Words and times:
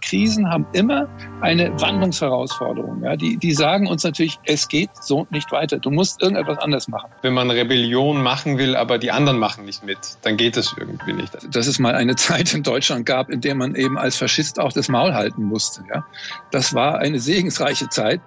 Krisen 0.00 0.50
haben 0.50 0.66
immer 0.72 1.08
eine 1.40 1.70
Wandlungsherausforderung. 1.80 3.02
Ja, 3.02 3.16
die, 3.16 3.36
die 3.36 3.52
sagen 3.52 3.86
uns 3.86 4.04
natürlich, 4.04 4.38
es 4.44 4.68
geht 4.68 4.90
so 5.00 5.26
nicht 5.30 5.50
weiter. 5.52 5.78
Du 5.78 5.90
musst 5.90 6.22
irgendetwas 6.22 6.58
anders 6.58 6.88
machen. 6.88 7.10
Wenn 7.22 7.34
man 7.34 7.50
Rebellion 7.50 8.22
machen 8.22 8.58
will, 8.58 8.76
aber 8.76 8.98
die 8.98 9.10
anderen 9.10 9.38
machen 9.38 9.64
nicht 9.64 9.84
mit, 9.84 9.98
dann 10.22 10.36
geht 10.36 10.56
es 10.56 10.74
irgendwie 10.76 11.12
nicht. 11.12 11.36
Dass 11.54 11.66
es 11.66 11.78
mal 11.78 11.94
eine 11.94 12.16
Zeit 12.20 12.52
in 12.54 12.62
Deutschland 12.62 13.06
gab, 13.06 13.30
in 13.30 13.40
der 13.40 13.54
man 13.54 13.74
eben 13.74 13.98
als 13.98 14.16
Faschist 14.16 14.58
auch 14.58 14.72
das 14.72 14.88
Maul 14.88 15.14
halten 15.14 15.44
musste. 15.44 15.82
Ja, 15.92 16.04
das 16.50 16.74
war 16.74 16.98
eine 16.98 17.20
segensreiche 17.20 17.88
Zeit. 17.88 18.20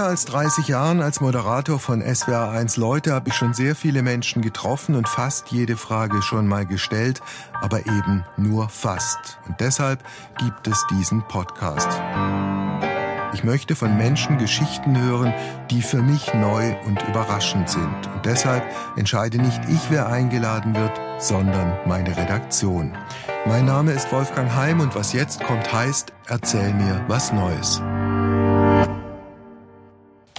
Mehr 0.00 0.08
als 0.08 0.24
30 0.24 0.66
Jahren 0.66 1.02
als 1.02 1.20
Moderator 1.20 1.78
von 1.78 2.02
SWR1 2.02 2.80
Leute 2.80 3.12
habe 3.12 3.28
ich 3.28 3.34
schon 3.34 3.52
sehr 3.52 3.76
viele 3.76 4.00
Menschen 4.00 4.40
getroffen 4.40 4.94
und 4.94 5.06
fast 5.06 5.50
jede 5.50 5.76
Frage 5.76 6.22
schon 6.22 6.48
mal 6.48 6.64
gestellt, 6.64 7.20
aber 7.60 7.80
eben 7.80 8.24
nur 8.38 8.70
fast. 8.70 9.38
Und 9.46 9.60
deshalb 9.60 10.02
gibt 10.38 10.66
es 10.68 10.86
diesen 10.90 11.20
Podcast. 11.28 11.90
Ich 13.34 13.44
möchte 13.44 13.76
von 13.76 13.98
Menschen 13.98 14.38
Geschichten 14.38 14.98
hören, 14.98 15.34
die 15.70 15.82
für 15.82 16.00
mich 16.00 16.32
neu 16.32 16.74
und 16.86 17.02
überraschend 17.06 17.68
sind. 17.68 18.06
Und 18.14 18.24
deshalb 18.24 18.64
entscheide 18.96 19.36
nicht 19.36 19.60
ich, 19.68 19.90
wer 19.90 20.08
eingeladen 20.08 20.74
wird, 20.74 20.98
sondern 21.18 21.76
meine 21.84 22.16
Redaktion. 22.16 22.96
Mein 23.44 23.66
Name 23.66 23.92
ist 23.92 24.10
Wolfgang 24.10 24.50
Heim 24.54 24.80
und 24.80 24.94
was 24.94 25.12
jetzt 25.12 25.44
kommt 25.44 25.70
heißt, 25.70 26.10
erzähl 26.26 26.72
mir 26.72 27.04
was 27.06 27.34
Neues. 27.34 27.82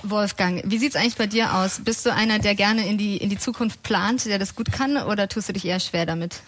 Wolfgang, 0.04 0.62
wie 0.66 0.78
sieht's 0.78 0.96
eigentlich 0.96 1.18
bei 1.18 1.28
dir 1.28 1.56
aus? 1.56 1.82
Bist 1.84 2.06
du 2.06 2.14
einer, 2.14 2.40
der 2.40 2.56
gerne 2.56 2.88
in 2.88 2.98
die, 2.98 3.18
in 3.18 3.30
die 3.30 3.38
Zukunft 3.38 3.84
plant, 3.84 4.26
der 4.26 4.40
das 4.40 4.56
gut 4.56 4.72
kann, 4.72 4.98
oder 4.98 5.28
tust 5.28 5.50
du 5.50 5.54
dich 5.54 5.66
eher 5.66 5.80
schwer 5.80 6.06
damit? 6.06 6.42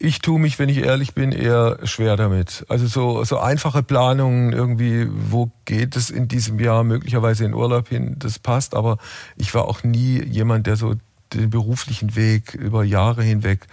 Ich 0.00 0.20
tue 0.20 0.38
mich, 0.38 0.58
wenn 0.60 0.68
ich 0.68 0.78
ehrlich 0.78 1.14
bin, 1.14 1.32
eher 1.32 1.80
schwer 1.82 2.16
damit. 2.16 2.64
Also 2.68 2.86
so, 2.86 3.24
so 3.24 3.38
einfache 3.38 3.82
Planungen 3.82 4.52
irgendwie, 4.52 5.08
wo 5.10 5.50
geht 5.64 5.96
es 5.96 6.10
in 6.10 6.28
diesem 6.28 6.60
Jahr 6.60 6.84
möglicherweise 6.84 7.44
in 7.44 7.52
Urlaub 7.52 7.88
hin, 7.88 8.14
das 8.18 8.38
passt, 8.38 8.74
aber 8.74 8.98
ich 9.36 9.52
war 9.54 9.64
auch 9.64 9.82
nie 9.82 10.22
jemand, 10.22 10.68
der 10.68 10.76
so 10.76 10.94
den 11.32 11.50
beruflichen 11.50 12.14
Weg 12.14 12.54
über 12.54 12.84
Jahre 12.84 13.22
hinweg 13.22 13.66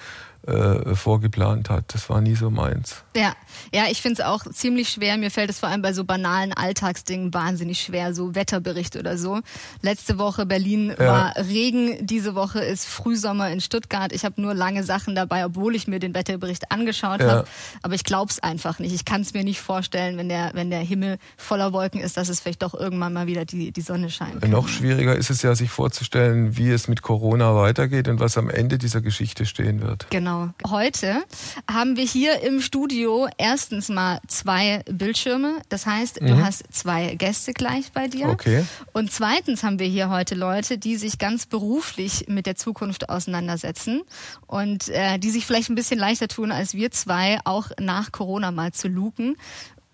äh, 0.48 0.96
vorgeplant 0.96 1.70
hat. 1.70 1.94
Das 1.94 2.10
war 2.10 2.22
nie 2.22 2.36
so 2.36 2.50
meins. 2.50 3.04
Ja, 3.16 3.34
ja, 3.74 3.86
ich 3.90 4.02
finde 4.02 4.22
es 4.22 4.28
auch 4.28 4.44
ziemlich 4.52 4.90
schwer. 4.90 5.18
Mir 5.18 5.32
fällt 5.32 5.50
es 5.50 5.60
vor 5.60 5.70
allem 5.70 5.82
bei 5.82 5.94
so 5.94 6.04
banalen 6.04 6.54
Alltagsdingen 6.54 7.34
wahnsinnig 7.34 7.82
schwer, 7.82 8.14
so 8.14 8.36
Wetterbericht 8.36 8.96
oder 8.96 9.18
so. 9.18 9.40
Letzte 9.82 10.18
Woche 10.18 10.46
Berlin 10.46 10.94
ja. 11.00 11.06
war 11.06 11.36
Regen, 11.38 12.06
diese 12.06 12.36
Woche 12.36 12.60
ist 12.60 12.86
Frühsommer 12.86 13.50
in 13.50 13.62
Stuttgart. 13.62 14.12
Ich 14.14 14.26
habe 14.26 14.40
nur 14.42 14.54
lange 14.54 14.84
Sachen 14.84 15.16
dabei, 15.16 15.46
obwohl 15.46 15.76
ich 15.76 15.88
mir 15.88 16.00
den 16.00 16.14
Wetterbericht 16.14 16.72
angeschaut 16.72 17.22
ja. 17.22 17.28
habe. 17.28 17.48
Aber 17.82 17.96
ich 17.96 18.04
glaube 18.04 18.32
es 18.32 18.40
einfach 18.40 18.80
nicht. 18.80 18.94
Ich 18.94 19.06
kann 19.06 19.22
es 19.22 19.34
mir 19.34 19.44
nicht 19.44 19.62
vorstellen, 19.62 20.18
wenn 20.18 20.30
der, 20.30 20.52
wenn 20.54 20.70
der 20.70 20.82
Himmel 20.82 21.18
voller 21.38 21.74
Wolken 21.74 22.02
ist, 22.02 22.18
dass 22.18 22.30
es 22.30 22.40
vielleicht 22.40 22.62
doch 22.62 22.74
irgendwann 22.74 23.14
mal 23.14 23.28
wieder 23.28 23.46
die, 23.46 23.72
die 23.72 23.82
Sonne 23.82 24.10
scheint. 24.10 24.42
Kann. 24.42 24.52
Noch 24.52 24.68
schwieriger 24.68 25.16
ist 25.16 25.30
es 25.30 25.42
ja, 25.42 25.56
sich 25.56 25.72
vorzustellen, 25.72 26.58
wie 26.58 26.70
es 26.70 26.88
mit 26.88 27.02
Corona 27.02 27.56
weitergeht 27.56 28.08
und 28.08 28.20
was 28.20 28.38
am 28.38 28.50
Ende 28.50 28.78
dieser 28.78 29.02
Geschichte 29.02 29.46
stehen 29.46 29.82
wird. 29.82 30.08
Genau. 30.10 30.35
Heute 30.68 31.24
haben 31.70 31.98
wir 31.98 32.06
hier 32.06 32.42
im 32.42 32.62
Studio 32.62 33.28
erstens 33.38 33.90
mal 33.90 34.20
zwei 34.28 34.84
Bildschirme. 34.90 35.62
Das 35.70 35.86
heißt, 35.86 36.22
mhm. 36.22 36.28
du 36.28 36.44
hast 36.44 36.64
zwei 36.72 37.16
Gäste 37.16 37.54
gleich 37.54 37.92
bei 37.92 38.08
dir. 38.08 38.30
Okay. 38.30 38.66
Und 38.94 39.12
zweitens 39.12 39.64
haben 39.64 39.80
wir 39.80 39.88
hier 39.88 40.10
heute 40.10 40.36
Leute, 40.36 40.78
die 40.78 40.98
sich 40.98 41.18
ganz 41.18 41.46
beruflich 41.46 42.26
mit 42.28 42.46
der 42.46 42.56
Zukunft 42.56 43.10
auseinandersetzen 43.10 44.02
und 44.48 44.90
äh, 44.90 45.18
die 45.20 45.32
sich 45.32 45.46
vielleicht 45.46 45.70
ein 45.70 45.76
bisschen 45.76 46.00
leichter 46.00 46.28
tun 46.28 46.52
als 46.52 46.74
wir 46.74 46.92
zwei, 46.92 47.40
auch 47.44 47.72
nach 47.80 48.12
Corona 48.12 48.52
mal 48.52 48.72
zu 48.72 48.88
luken. 48.88 49.36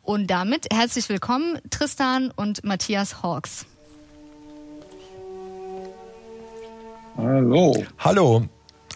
Und 0.03 0.27
damit 0.27 0.67
herzlich 0.73 1.07
willkommen 1.09 1.59
Tristan 1.69 2.31
und 2.35 2.63
Matthias 2.63 3.21
Hawks. 3.21 3.65
Hallo. 7.17 7.85
Hallo. 7.99 8.47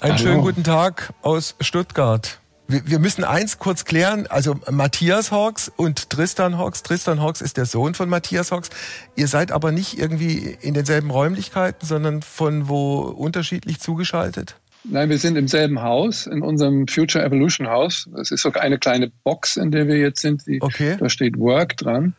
Einen 0.01 0.17
schönen 0.17 0.41
guten 0.41 0.63
Tag 0.63 1.13
aus 1.21 1.55
Stuttgart 1.59 2.39
wir 2.67 2.99
müssen 2.99 3.23
eins 3.23 3.59
kurz 3.59 3.85
klären. 3.85 4.27
Also 4.27 4.59
Matthias 4.71 5.31
Hawks 5.31 5.71
und 5.75 6.09
Tristan 6.09 6.57
Hawks. 6.57 6.83
Tristan 6.83 7.21
Hawks 7.21 7.41
ist 7.41 7.57
der 7.57 7.65
Sohn 7.65 7.93
von 7.93 8.09
Matthias 8.09 8.51
Hawks. 8.51 8.69
Ihr 9.15 9.27
seid 9.27 9.51
aber 9.51 9.71
nicht 9.71 9.99
irgendwie 9.99 10.57
in 10.61 10.73
denselben 10.73 11.11
Räumlichkeiten, 11.11 11.85
sondern 11.85 12.21
von 12.21 12.67
wo 12.67 13.01
unterschiedlich 13.01 13.79
zugeschaltet? 13.79 14.55
Nein, 14.83 15.09
wir 15.09 15.17
sind 15.17 15.35
im 15.35 15.47
selben 15.47 15.81
Haus, 15.81 16.27
in 16.27 16.41
unserem 16.41 16.87
Future 16.87 17.23
Evolution 17.23 17.67
Haus. 17.67 18.07
Das 18.15 18.31
ist 18.31 18.41
sogar 18.41 18.63
eine 18.63 18.77
kleine 18.77 19.11
Box, 19.23 19.57
in 19.57 19.71
der 19.71 19.87
wir 19.87 19.97
jetzt 19.97 20.21
sind. 20.21 20.45
Die, 20.45 20.61
okay. 20.61 20.97
Da 20.99 21.09
steht 21.09 21.39
Work 21.39 21.77
dran. 21.77 22.13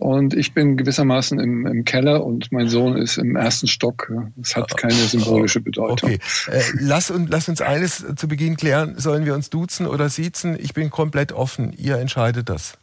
Und 0.00 0.32
ich 0.32 0.54
bin 0.54 0.78
gewissermaßen 0.78 1.38
im, 1.38 1.66
im 1.66 1.84
Keller 1.84 2.24
und 2.24 2.50
mein 2.52 2.70
Sohn 2.70 2.96
ist 2.96 3.18
im 3.18 3.36
ersten 3.36 3.68
Stock. 3.68 4.10
Das 4.36 4.56
hat 4.56 4.74
keine 4.78 4.94
symbolische 4.94 5.60
Bedeutung. 5.60 6.14
Okay. 6.14 6.18
Äh, 6.50 6.62
lass, 6.80 7.10
und, 7.10 7.28
lass 7.28 7.50
uns 7.50 7.60
eines 7.60 8.02
zu 8.16 8.26
Beginn 8.26 8.56
klären. 8.56 8.94
Sollen 8.96 9.26
wir 9.26 9.34
uns 9.34 9.50
duzen 9.50 9.86
oder 9.86 10.08
siezen? 10.08 10.56
Ich 10.58 10.72
bin 10.72 10.88
komplett 10.88 11.32
offen. 11.32 11.74
Ihr 11.76 11.98
entscheidet 11.98 12.48
das. 12.48 12.78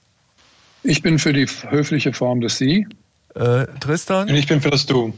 Ich 0.84 1.02
bin 1.02 1.18
für 1.18 1.34
die 1.34 1.48
höfliche 1.48 2.14
Form 2.14 2.40
des 2.40 2.60
Sie. 2.60 2.86
Äh, 3.34 3.66
Tristan? 3.80 4.30
Und 4.30 4.36
ich 4.36 4.46
bin 4.46 4.62
für 4.62 4.70
das 4.70 4.86
Du. 4.86 5.14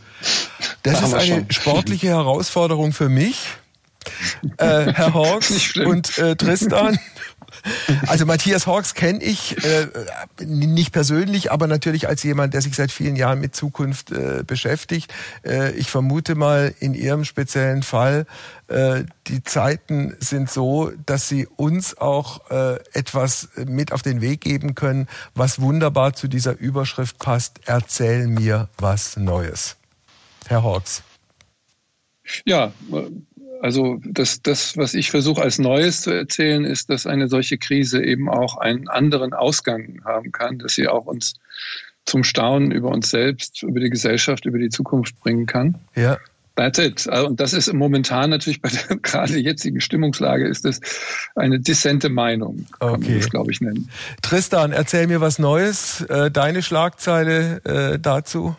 Das, 0.84 1.02
das 1.02 1.10
ist 1.10 1.14
eine 1.16 1.26
schon. 1.26 1.52
sportliche 1.52 2.08
Herausforderung 2.08 2.94
für 2.94 3.10
mich. 3.10 3.46
Äh, 4.58 4.94
Herr 4.94 5.14
Hawks 5.14 5.76
und 5.78 6.18
äh, 6.18 6.36
Tristan. 6.36 6.98
Also 8.08 8.26
Matthias 8.26 8.68
Hawks 8.68 8.94
kenne 8.94 9.22
ich 9.24 9.64
äh, 9.64 9.88
nicht 10.46 10.92
persönlich, 10.92 11.52
aber 11.52 11.68
natürlich 11.68 12.08
als 12.08 12.24
jemand, 12.24 12.54
der 12.54 12.62
sich 12.62 12.76
seit 12.76 12.92
vielen 12.92 13.16
Jahren 13.16 13.40
mit 13.40 13.56
Zukunft 13.56 14.12
äh, 14.12 14.44
beschäftigt. 14.46 15.14
Äh, 15.44 15.72
ich 15.72 15.90
vermute 15.90 16.36
mal 16.36 16.74
in 16.80 16.94
Ihrem 16.94 17.26
speziellen 17.26 17.84
Fall, 17.84 18.26
äh, 18.68 19.04
die 19.28 19.44
Zeiten 19.44 20.16
sind 20.20 20.50
so, 20.50 20.92
dass 21.06 21.28
Sie 21.28 21.48
uns 21.48 21.98
auch 21.98 22.50
äh, 22.52 22.80
etwas 22.94 23.50
mit 23.56 23.92
auf 23.92 24.02
den 24.02 24.22
Weg 24.22 24.42
geben 24.42 24.76
können, 24.76 25.08
was 25.34 25.60
wunderbar 25.60 26.14
zu 26.14 26.28
dieser 26.28 26.58
Überschrift 26.58 27.20
passt. 27.20 27.60
Erzähl 27.66 28.28
mir 28.28 28.70
was 28.78 29.18
Neues. 29.18 29.76
Herr 30.48 30.64
Hawks. 30.64 31.04
Ja, 32.46 32.72
also 33.62 34.00
das, 34.04 34.42
das, 34.42 34.78
was 34.78 34.94
ich 34.94 35.12
versuche 35.12 35.42
als 35.42 35.60
Neues 35.60 36.02
zu 36.02 36.12
erzählen, 36.12 36.64
ist, 36.64 36.90
dass 36.90 37.06
eine 37.06 37.28
solche 37.28 37.58
Krise 37.58 38.04
eben 38.04 38.30
auch 38.30 38.58
einen 38.58 38.88
anderen 38.88 39.34
Ausgang 39.34 40.02
haben 40.06 40.32
kann, 40.32 40.60
dass 40.60 40.76
sie 40.76 40.88
auch 40.88 41.06
uns 41.06 41.36
zum 42.06 42.24
Staunen 42.24 42.72
über 42.72 42.90
uns 42.90 43.10
selbst, 43.10 43.62
über 43.64 43.80
die 43.80 43.90
Gesellschaft, 43.90 44.46
über 44.46 44.58
die 44.58 44.70
Zukunft 44.70 45.20
bringen 45.20 45.46
kann. 45.46 45.76
Ja. 45.96 46.18
That's 46.56 46.78
it. 46.78 47.08
Also, 47.08 47.28
und 47.28 47.40
das 47.40 47.54
ist 47.54 47.72
momentan 47.72 48.32
natürlich 48.32 48.62
bei 48.62 48.70
der 48.70 48.98
gerade 49.02 49.38
jetzigen 49.38 49.80
Stimmungslage 49.80 50.46
ist 50.46 50.66
das 50.66 50.82
eine 51.36 51.60
dissente 51.60 52.10
Meinung, 52.10 52.66
kann 52.80 52.96
okay. 52.96 53.12
man 53.12 53.20
das, 53.20 53.30
glaube 53.30 53.52
ich, 53.52 53.62
nennen. 53.62 53.90
Tristan, 54.22 54.74
erzähl 54.74 55.08
mir 55.08 55.22
was 55.22 55.40
Neues. 55.40 56.02
Äh, 56.02 56.32
deine 56.32 56.62
Schlagzeile 56.62 57.62
äh, 57.64 58.00
dazu? 58.00 58.58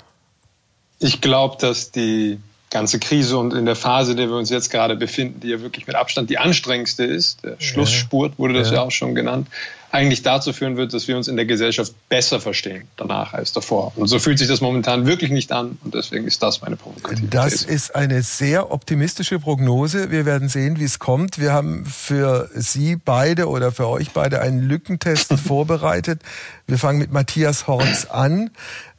Ich 0.98 1.20
glaube, 1.20 1.56
dass 1.60 1.90
die 1.90 2.38
ganze 2.70 3.00
Krise 3.00 3.36
und 3.36 3.52
in 3.52 3.66
der 3.66 3.76
Phase, 3.76 4.12
in 4.12 4.16
der 4.16 4.28
wir 4.28 4.36
uns 4.36 4.48
jetzt 4.48 4.70
gerade 4.70 4.96
befinden, 4.96 5.40
die 5.40 5.48
ja 5.48 5.60
wirklich 5.60 5.86
mit 5.86 5.96
Abstand 5.96 6.30
die 6.30 6.38
anstrengendste 6.38 7.04
ist, 7.04 7.44
der 7.44 7.56
Schlussspurt 7.58 8.38
wurde 8.38 8.54
das 8.54 8.68
ja, 8.68 8.76
ja 8.76 8.82
auch 8.82 8.92
schon 8.92 9.14
genannt, 9.14 9.48
eigentlich 9.92 10.22
dazu 10.22 10.52
führen 10.52 10.76
wird, 10.76 10.94
dass 10.94 11.08
wir 11.08 11.16
uns 11.16 11.26
in 11.26 11.34
der 11.34 11.46
Gesellschaft 11.46 11.92
besser 12.08 12.40
verstehen 12.40 12.84
danach 12.96 13.32
als 13.32 13.52
davor. 13.52 13.92
Und 13.96 14.06
so 14.06 14.20
fühlt 14.20 14.38
sich 14.38 14.46
das 14.46 14.60
momentan 14.60 15.04
wirklich 15.04 15.30
nicht 15.32 15.50
an 15.50 15.78
und 15.82 15.94
deswegen 15.94 16.26
ist 16.26 16.42
das 16.42 16.60
meine 16.60 16.76
provokative 16.76 17.26
Das 17.26 17.64
ist 17.64 17.94
eine 17.96 18.22
sehr 18.22 18.70
optimistische 18.70 19.40
Prognose. 19.40 20.12
Wir 20.12 20.26
werden 20.26 20.48
sehen, 20.48 20.78
wie 20.78 20.84
es 20.84 21.00
kommt. 21.00 21.40
Wir 21.40 21.52
haben 21.52 21.86
für 21.86 22.48
Sie 22.54 22.94
beide 22.94 23.48
oder 23.48 23.72
für 23.72 23.88
euch 23.88 24.12
beide 24.12 24.40
einen 24.40 24.62
Lückentest 24.62 25.32
vorbereitet. 25.44 26.22
Wir 26.68 26.78
fangen 26.78 27.00
mit 27.00 27.10
Matthias 27.10 27.66
Horks 27.66 28.08
an. 28.08 28.50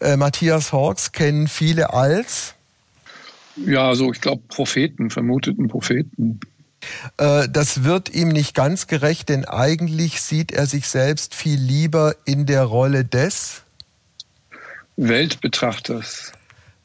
Äh, 0.01 0.17
Matthias 0.17 0.73
Horks 0.73 1.13
kennen 1.13 1.47
viele 1.47 1.93
als 1.93 2.55
ja, 3.55 3.93
so 3.95 4.11
ich 4.11 4.21
glaube 4.21 4.43
Propheten, 4.47 5.09
vermuteten 5.09 5.67
Propheten. 5.67 6.39
Äh, 7.17 7.47
das 7.49 7.83
wird 7.83 8.13
ihm 8.13 8.29
nicht 8.29 8.55
ganz 8.55 8.87
gerecht, 8.87 9.29
denn 9.29 9.45
eigentlich 9.45 10.21
sieht 10.21 10.51
er 10.51 10.65
sich 10.65 10.87
selbst 10.87 11.35
viel 11.35 11.59
lieber 11.59 12.15
in 12.25 12.45
der 12.45 12.63
Rolle 12.63 13.05
des 13.05 13.63
Weltbetrachters. 14.97 16.31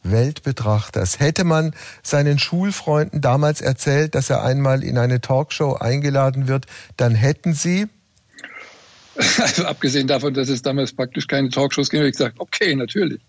Weltbetrachters. 0.02 1.18
Hätte 1.18 1.44
man 1.44 1.74
seinen 2.02 2.38
Schulfreunden 2.38 3.20
damals 3.20 3.60
erzählt, 3.60 4.14
dass 4.14 4.30
er 4.30 4.44
einmal 4.44 4.84
in 4.84 4.98
eine 4.98 5.20
Talkshow 5.20 5.74
eingeladen 5.74 6.46
wird, 6.46 6.66
dann 6.96 7.14
hätten 7.14 7.54
sie 7.54 7.86
also 9.38 9.64
abgesehen 9.64 10.06
davon, 10.06 10.34
dass 10.34 10.48
es 10.48 10.62
damals 10.62 10.92
praktisch 10.92 11.26
keine 11.26 11.48
Talkshows 11.48 11.88
gab, 11.88 12.02
ich 12.02 12.12
gesagt, 12.12 12.36
okay, 12.38 12.74
natürlich. 12.74 13.20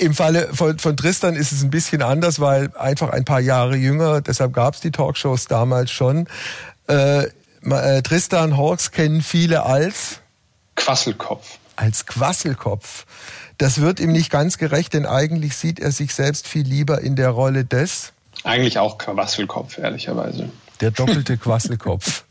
Im 0.00 0.14
Falle 0.14 0.48
von, 0.52 0.78
von 0.78 0.96
Tristan 0.96 1.36
ist 1.36 1.52
es 1.52 1.62
ein 1.62 1.70
bisschen 1.70 2.02
anders, 2.02 2.40
weil 2.40 2.70
einfach 2.76 3.10
ein 3.10 3.24
paar 3.24 3.40
Jahre 3.40 3.76
jünger, 3.76 4.20
deshalb 4.20 4.52
gab 4.52 4.74
es 4.74 4.80
die 4.80 4.90
Talkshows 4.90 5.44
damals 5.44 5.90
schon. 5.90 6.26
Äh, 6.88 7.26
Äh, 7.62 8.00
Tristan 8.00 8.56
Hawks 8.56 8.90
kennen 8.90 9.20
viele 9.20 9.64
als 9.66 10.20
Quasselkopf. 10.76 11.58
Als 11.76 12.06
Quasselkopf. 12.06 13.04
Das 13.58 13.82
wird 13.82 14.00
ihm 14.00 14.12
nicht 14.12 14.30
ganz 14.30 14.56
gerecht, 14.56 14.94
denn 14.94 15.04
eigentlich 15.04 15.56
sieht 15.56 15.78
er 15.78 15.92
sich 15.92 16.14
selbst 16.14 16.48
viel 16.48 16.66
lieber 16.66 17.02
in 17.02 17.16
der 17.16 17.28
Rolle 17.28 17.66
des. 17.66 18.12
Eigentlich 18.44 18.78
auch 18.78 18.96
Quasselkopf, 18.96 19.76
ehrlicherweise. 19.76 20.48
Der 20.80 20.90
doppelte 20.90 21.36
Quasselkopf. 21.44 22.24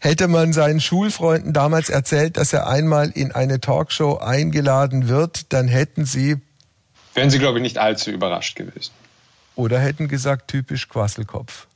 Hätte 0.00 0.26
man 0.26 0.52
seinen 0.52 0.80
Schulfreunden 0.80 1.52
damals 1.52 1.88
erzählt, 1.88 2.36
dass 2.36 2.52
er 2.52 2.66
einmal 2.66 3.10
in 3.10 3.30
eine 3.30 3.60
Talkshow 3.60 4.18
eingeladen 4.18 5.08
wird, 5.08 5.52
dann 5.52 5.68
hätten 5.68 6.04
sie. 6.04 6.38
Wären 7.16 7.30
sie, 7.30 7.38
glaube 7.38 7.58
ich, 7.58 7.62
nicht 7.62 7.78
allzu 7.78 8.10
überrascht 8.10 8.56
gewesen. 8.56 8.92
Oder 9.54 9.80
hätten 9.80 10.06
gesagt, 10.06 10.48
typisch 10.48 10.88
Quasselkopf. 10.88 11.66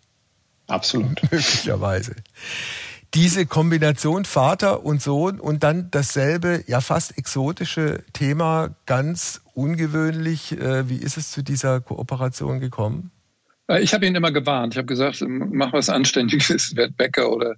Absolut. 0.66 1.22
Möglicherweise. 1.32 2.14
Diese 3.14 3.46
Kombination 3.46 4.26
Vater 4.26 4.84
und 4.84 5.00
Sohn 5.00 5.40
und 5.40 5.64
dann 5.64 5.90
dasselbe, 5.90 6.62
ja 6.66 6.82
fast 6.82 7.16
exotische 7.16 8.04
Thema, 8.12 8.76
ganz 8.84 9.40
ungewöhnlich. 9.54 10.52
Äh, 10.52 10.88
wie 10.90 10.98
ist 10.98 11.16
es 11.16 11.32
zu 11.32 11.42
dieser 11.42 11.80
Kooperation 11.80 12.60
gekommen? 12.60 13.10
Äh, 13.66 13.80
ich 13.80 13.94
habe 13.94 14.06
ihn 14.06 14.14
immer 14.14 14.32
gewarnt. 14.32 14.74
Ich 14.74 14.78
habe 14.78 14.86
gesagt, 14.86 15.24
mach 15.26 15.72
was 15.72 15.88
Anständiges, 15.88 16.76
werd 16.76 16.98
Bäcker 16.98 17.32
oder 17.32 17.54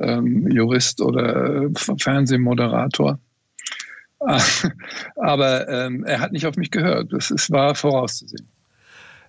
ähm, 0.00 0.48
Jurist 0.50 1.00
oder 1.00 1.64
äh, 1.64 1.70
Fernsehmoderator. 1.98 3.18
Aber 5.16 5.68
ähm, 5.68 6.04
er 6.04 6.20
hat 6.20 6.32
nicht 6.32 6.46
auf 6.46 6.56
mich 6.56 6.70
gehört. 6.70 7.12
Das 7.12 7.30
ist, 7.30 7.50
war 7.50 7.74
vorauszusehen. 7.74 8.48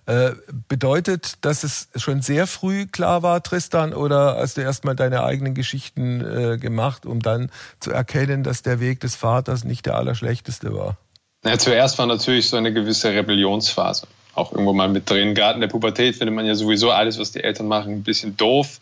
Äh, 0.06 0.32
bedeutet, 0.68 1.34
dass 1.42 1.62
es 1.62 1.88
schon 1.94 2.22
sehr 2.22 2.46
früh 2.46 2.86
klar 2.86 3.22
war, 3.22 3.42
Tristan, 3.42 3.92
oder 3.92 4.36
hast 4.38 4.56
du 4.56 4.62
erstmal 4.62 4.96
deine 4.96 5.22
eigenen 5.22 5.54
Geschichten 5.54 6.20
äh, 6.20 6.58
gemacht, 6.58 7.06
um 7.06 7.20
dann 7.20 7.50
zu 7.78 7.92
erkennen, 7.92 8.42
dass 8.42 8.62
der 8.62 8.80
Weg 8.80 9.00
des 9.00 9.14
Vaters 9.14 9.64
nicht 9.64 9.86
der 9.86 9.96
allerschlechteste 9.96 10.74
war? 10.74 10.96
Ja, 11.44 11.58
zuerst 11.58 11.98
war 11.98 12.06
natürlich 12.06 12.48
so 12.48 12.56
eine 12.56 12.72
gewisse 12.72 13.10
Rebellionsphase 13.10 14.06
auch 14.34 14.52
irgendwo 14.52 14.72
mal 14.72 14.88
mit 14.88 15.08
drin. 15.08 15.34
Gerade 15.34 15.54
in 15.54 15.60
der 15.60 15.68
Pubertät 15.68 16.16
findet 16.16 16.34
man 16.34 16.46
ja 16.46 16.54
sowieso 16.54 16.90
alles, 16.90 17.18
was 17.18 17.32
die 17.32 17.42
Eltern 17.42 17.68
machen, 17.68 17.92
ein 17.92 18.02
bisschen 18.02 18.36
doof. 18.36 18.80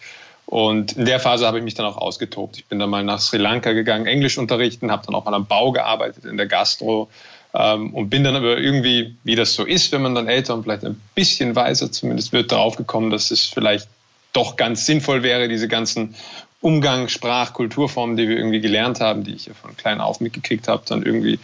Und 0.51 0.93
in 0.93 1.05
der 1.05 1.21
Phase 1.21 1.47
habe 1.47 1.59
ich 1.59 1.65
mich 1.65 1.75
dann 1.75 1.85
auch 1.85 1.99
ausgetobt. 1.99 2.57
Ich 2.57 2.65
bin 2.65 2.79
dann 2.79 2.89
mal 2.89 3.05
nach 3.05 3.21
Sri 3.21 3.37
Lanka 3.37 3.73
gegangen, 3.73 4.07
Englisch 4.07 4.39
unterrichten, 4.39 4.91
habe 4.91 5.05
dann 5.05 5.15
auch 5.15 5.27
mal 5.27 5.35
am 5.35 5.45
Bau 5.45 5.73
gearbeitet, 5.73 6.25
in 6.25 6.39
der 6.39 6.47
Gastro. 6.47 7.11
Ähm, 7.53 7.93
und 7.93 8.09
bin 8.09 8.25
dann 8.25 8.35
aber 8.35 8.57
irgendwie, 8.57 9.15
wie 9.25 9.35
das 9.35 9.53
so 9.53 9.67
ist, 9.67 9.93
wenn 9.93 10.01
man 10.01 10.15
dann 10.15 10.27
älter 10.27 10.55
und 10.55 10.63
vielleicht 10.63 10.87
ein 10.87 10.99
bisschen 11.15 11.55
weiser 11.55 11.93
zumindest 11.93 12.33
wird, 12.33 12.51
darauf 12.51 12.77
gekommen, 12.77 13.11
dass 13.11 13.31
es 13.31 13.45
vielleicht 13.45 13.89
doch 14.33 14.57
ganz 14.57 14.87
sinnvoll 14.87 15.23
wäre, 15.23 15.49
diese 15.49 15.69
ganzen 15.69 16.15
Umgang, 16.63 17.09
Sprach, 17.09 17.53
Kulturformen, 17.53 18.17
die 18.17 18.27
wir 18.27 18.39
irgendwie 18.39 18.61
gelernt 18.63 19.01
haben, 19.01 19.25
die 19.25 19.35
ich 19.35 19.47
ja 19.47 19.53
von 19.53 19.77
klein 19.77 20.01
auf 20.01 20.21
mitgekriegt 20.21 20.67
habe, 20.67 20.83
dann 20.87 21.03
irgendwie 21.03 21.39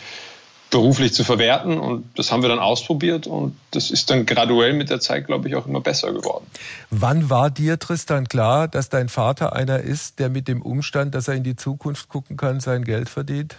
beruflich 0.75 1.15
zu 1.15 1.23
verwerten. 1.23 1.79
Und 1.79 2.05
das 2.19 2.33
haben 2.33 2.43
wir 2.43 2.49
dann 2.49 2.59
ausprobiert 2.59 3.29
und 3.29 3.57
das 3.71 3.93
ist 3.93 4.11
dann 4.11 4.27
graduell 4.27 4.73
mit 4.73 4.91
der 4.91 4.99
Zeit, 4.99 5.29
glaube 5.29 5.49
ich, 5.49 5.55
auch 5.55 5.67
immer 5.67 5.81
besser 5.81 6.13
geworden. 6.13 6.47
Wann 6.91 7.31
war 7.31 7.49
dir, 7.49 7.79
Tristan, 7.79 8.27
klar, 8.27 8.67
dass 8.67 8.89
dein 8.89 9.09
Vater 9.09 9.53
einer 9.53 9.79
ist, 9.79 10.19
der 10.19 10.31
mit 10.31 10.49
dem 10.49 10.63
Umstand, 10.63 11.15
dass 11.15 11.29
er 11.29 11.35
in 11.35 11.45
die 11.45 11.55
Zukunft 11.55 12.09
gucken 12.09 12.37
kann, 12.37 12.59
sein 12.59 12.83
Geld 12.83 13.09
verdient? 13.09 13.55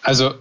Also 0.00 0.32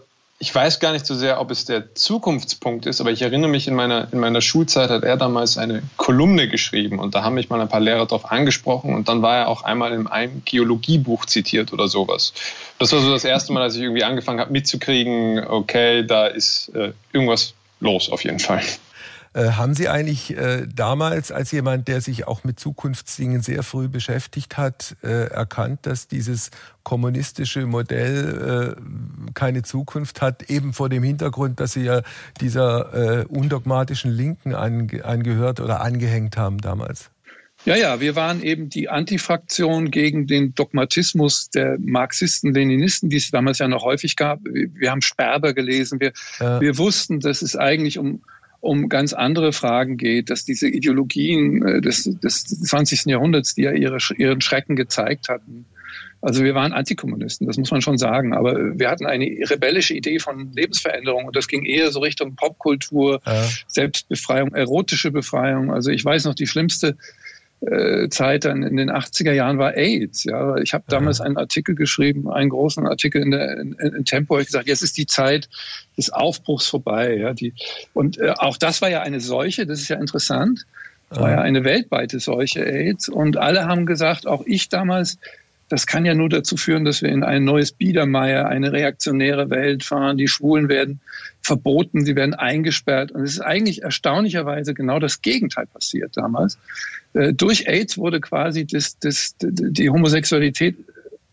ich 0.41 0.53
weiß 0.53 0.79
gar 0.79 0.91
nicht 0.91 1.05
so 1.05 1.13
sehr, 1.13 1.39
ob 1.39 1.51
es 1.51 1.65
der 1.65 1.93
Zukunftspunkt 1.93 2.87
ist, 2.87 2.99
aber 2.99 3.11
ich 3.11 3.21
erinnere 3.21 3.51
mich, 3.51 3.67
in 3.67 3.75
meiner, 3.75 4.11
in 4.11 4.17
meiner 4.17 4.41
Schulzeit 4.41 4.89
hat 4.89 5.03
er 5.03 5.15
damals 5.15 5.59
eine 5.59 5.83
Kolumne 5.97 6.49
geschrieben 6.49 6.97
und 6.97 7.13
da 7.13 7.23
haben 7.23 7.35
mich 7.35 7.51
mal 7.51 7.61
ein 7.61 7.69
paar 7.69 7.79
Lehrer 7.79 8.07
darauf 8.07 8.31
angesprochen 8.31 8.95
und 8.95 9.07
dann 9.07 9.21
war 9.21 9.37
er 9.37 9.47
auch 9.49 9.63
einmal 9.63 9.93
in 9.93 10.07
einem 10.07 10.41
Geologiebuch 10.43 11.27
zitiert 11.27 11.73
oder 11.73 11.87
sowas. 11.87 12.33
Das 12.79 12.91
war 12.91 13.01
so 13.01 13.11
das 13.11 13.23
erste 13.23 13.53
Mal, 13.53 13.61
als 13.61 13.75
ich 13.75 13.83
irgendwie 13.83 14.03
angefangen 14.03 14.39
habe 14.39 14.51
mitzukriegen, 14.51 15.45
okay, 15.45 16.07
da 16.07 16.25
ist 16.25 16.69
äh, 16.73 16.93
irgendwas 17.13 17.53
los 17.79 18.11
auf 18.11 18.23
jeden 18.23 18.39
Fall. 18.39 18.63
Äh, 19.33 19.51
haben 19.51 19.73
Sie 19.73 19.87
eigentlich 19.87 20.35
äh, 20.35 20.67
damals 20.67 21.31
als 21.31 21.51
jemand, 21.51 21.87
der 21.87 22.01
sich 22.01 22.27
auch 22.27 22.43
mit 22.43 22.59
Zukunftsdingen 22.59 23.41
sehr 23.41 23.63
früh 23.63 23.87
beschäftigt 23.87 24.57
hat, 24.57 24.97
äh, 25.03 25.29
erkannt, 25.29 25.85
dass 25.85 26.09
dieses 26.09 26.51
kommunistische 26.83 27.65
Modell 27.65 28.75
äh, 28.77 29.31
keine 29.33 29.63
Zukunft 29.63 30.21
hat, 30.21 30.49
eben 30.49 30.73
vor 30.73 30.89
dem 30.89 31.03
Hintergrund, 31.03 31.61
dass 31.61 31.73
Sie 31.73 31.83
ja 31.83 32.01
dieser 32.41 33.21
äh, 33.21 33.25
undogmatischen 33.25 34.11
Linken 34.11 34.53
ange 34.53 35.05
angehört 35.05 35.61
oder 35.61 35.79
angehängt 35.79 36.35
haben 36.35 36.57
damals? 36.57 37.09
Ja, 37.63 37.75
ja, 37.75 38.01
wir 38.01 38.15
waren 38.15 38.41
eben 38.41 38.69
die 38.69 38.89
Antifraktion 38.89 39.91
gegen 39.91 40.25
den 40.25 40.55
Dogmatismus 40.55 41.49
der 41.51 41.77
Marxisten, 41.79 42.53
Leninisten, 42.53 43.09
die 43.09 43.17
es 43.17 43.29
damals 43.29 43.59
ja 43.59 43.67
noch 43.67 43.83
häufig 43.83 44.15
gab. 44.15 44.39
Wir 44.43 44.89
haben 44.89 45.01
Sperber 45.01 45.53
gelesen. 45.53 45.99
Wir, 45.99 46.11
ja. 46.39 46.59
wir 46.59 46.77
wussten, 46.79 47.19
dass 47.19 47.43
es 47.43 47.55
eigentlich 47.55 47.99
um 47.99 48.23
um 48.61 48.89
ganz 48.89 49.13
andere 49.13 49.51
Fragen 49.51 49.97
geht, 49.97 50.29
dass 50.29 50.45
diese 50.45 50.67
Ideologien 50.67 51.65
äh, 51.65 51.81
des, 51.81 52.03
des 52.03 52.45
20. 52.45 53.05
Jahrhunderts, 53.05 53.55
die 53.55 53.63
ja 53.63 53.71
ihre, 53.71 53.97
ihren 54.17 54.39
Schrecken 54.39 54.75
gezeigt 54.75 55.29
hatten, 55.29 55.65
also 56.21 56.43
wir 56.43 56.53
waren 56.53 56.71
Antikommunisten, 56.71 57.47
das 57.47 57.57
muss 57.57 57.71
man 57.71 57.81
schon 57.81 57.97
sagen, 57.97 58.33
aber 58.35 58.77
wir 58.77 58.89
hatten 58.89 59.07
eine 59.07 59.25
rebellische 59.25 59.95
Idee 59.95 60.19
von 60.19 60.53
Lebensveränderung 60.53 61.25
und 61.25 61.35
das 61.35 61.47
ging 61.47 61.65
eher 61.65 61.91
so 61.91 61.99
Richtung 61.99 62.35
Popkultur, 62.35 63.21
ja. 63.25 63.43
Selbstbefreiung, 63.65 64.53
erotische 64.53 65.09
Befreiung. 65.09 65.73
Also 65.73 65.89
ich 65.89 66.05
weiß 66.05 66.25
noch, 66.25 66.35
die 66.35 66.45
schlimmste 66.45 66.95
Zeit 68.09 68.45
dann 68.45 68.63
in 68.63 68.75
den 68.75 68.89
80er 68.89 69.33
Jahren 69.33 69.59
war 69.59 69.75
AIDS. 69.77 70.23
Ja, 70.23 70.57
ich 70.57 70.73
habe 70.73 70.85
damals 70.87 71.21
einen 71.21 71.37
Artikel 71.37 71.75
geschrieben, 71.75 72.27
einen 72.27 72.49
großen 72.49 72.87
Artikel 72.87 73.21
in, 73.21 73.29
der, 73.29 73.57
in, 73.59 73.73
in 73.73 74.03
Tempo, 74.03 74.39
ich 74.39 74.47
gesagt, 74.47 74.67
jetzt 74.67 74.81
ist 74.81 74.97
die 74.97 75.05
Zeit 75.05 75.47
des 75.95 76.11
Aufbruchs 76.11 76.67
vorbei. 76.67 77.15
Ja, 77.15 77.33
die, 77.33 77.53
und 77.93 78.17
äh, 78.17 78.33
auch 78.37 78.57
das 78.57 78.81
war 78.81 78.89
ja 78.89 79.01
eine 79.01 79.19
Seuche, 79.19 79.67
das 79.67 79.79
ist 79.79 79.89
ja 79.89 79.97
interessant. 79.97 80.65
War 81.11 81.29
ja 81.29 81.41
eine 81.41 81.65
weltweite 81.65 82.21
Seuche 82.21 82.65
AIDS 82.65 83.09
und 83.09 83.35
alle 83.35 83.65
haben 83.65 83.85
gesagt, 83.85 84.25
auch 84.25 84.43
ich 84.45 84.69
damals, 84.69 85.19
das 85.71 85.87
kann 85.87 86.03
ja 86.03 86.13
nur 86.13 86.27
dazu 86.27 86.57
führen, 86.57 86.83
dass 86.83 87.01
wir 87.01 87.09
in 87.09 87.23
ein 87.23 87.45
neues 87.45 87.71
Biedermeier, 87.71 88.47
eine 88.47 88.73
reaktionäre 88.73 89.49
Welt 89.49 89.85
fahren. 89.85 90.17
Die 90.17 90.27
Schwulen 90.27 90.67
werden 90.67 90.99
verboten, 91.41 92.03
sie 92.03 92.17
werden 92.17 92.33
eingesperrt. 92.33 93.13
Und 93.13 93.23
es 93.23 93.31
ist 93.35 93.39
eigentlich 93.39 93.81
erstaunlicherweise 93.81 94.73
genau 94.73 94.99
das 94.99 95.21
Gegenteil 95.21 95.67
passiert 95.67 96.17
damals. 96.17 96.57
Äh, 97.13 97.31
durch 97.31 97.69
AIDS 97.69 97.97
wurde 97.97 98.19
quasi 98.19 98.67
das, 98.67 98.99
das, 98.99 99.35
die 99.39 99.89
Homosexualität 99.89 100.75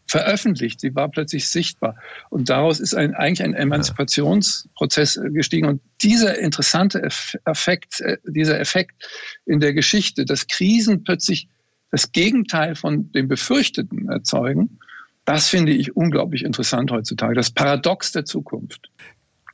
veröffentlicht. 0.07 0.81
Sie 0.81 0.95
war 0.95 1.09
plötzlich 1.11 1.49
sichtbar. 1.49 1.97
Und 2.31 2.49
daraus 2.49 2.79
ist 2.79 2.95
ein, 2.95 3.15
eigentlich 3.15 3.43
ein 3.43 3.55
Emanzipationsprozess 3.55 5.21
gestiegen. 5.33 5.67
Und 5.67 5.81
dieser 6.01 6.39
interessante 6.39 7.03
Effekt, 7.45 8.01
äh, 8.03 8.19
dieser 8.25 8.61
Effekt 8.61 8.95
in 9.47 9.59
der 9.59 9.75
Geschichte, 9.75 10.25
dass 10.25 10.47
Krisen 10.47 11.03
plötzlich 11.03 11.49
das 11.91 12.13
Gegenteil 12.13 12.75
von 12.75 13.11
dem 13.13 13.29
Befürchteten 13.29 14.09
erzeugen, 14.09 14.79
das 15.25 15.49
finde 15.49 15.73
ich 15.73 15.95
unglaublich 15.97 16.45
interessant 16.45 16.91
heutzutage. 16.91 17.35
Das 17.35 17.51
Paradox 17.51 18.13
der 18.13 18.25
Zukunft. 18.25 18.91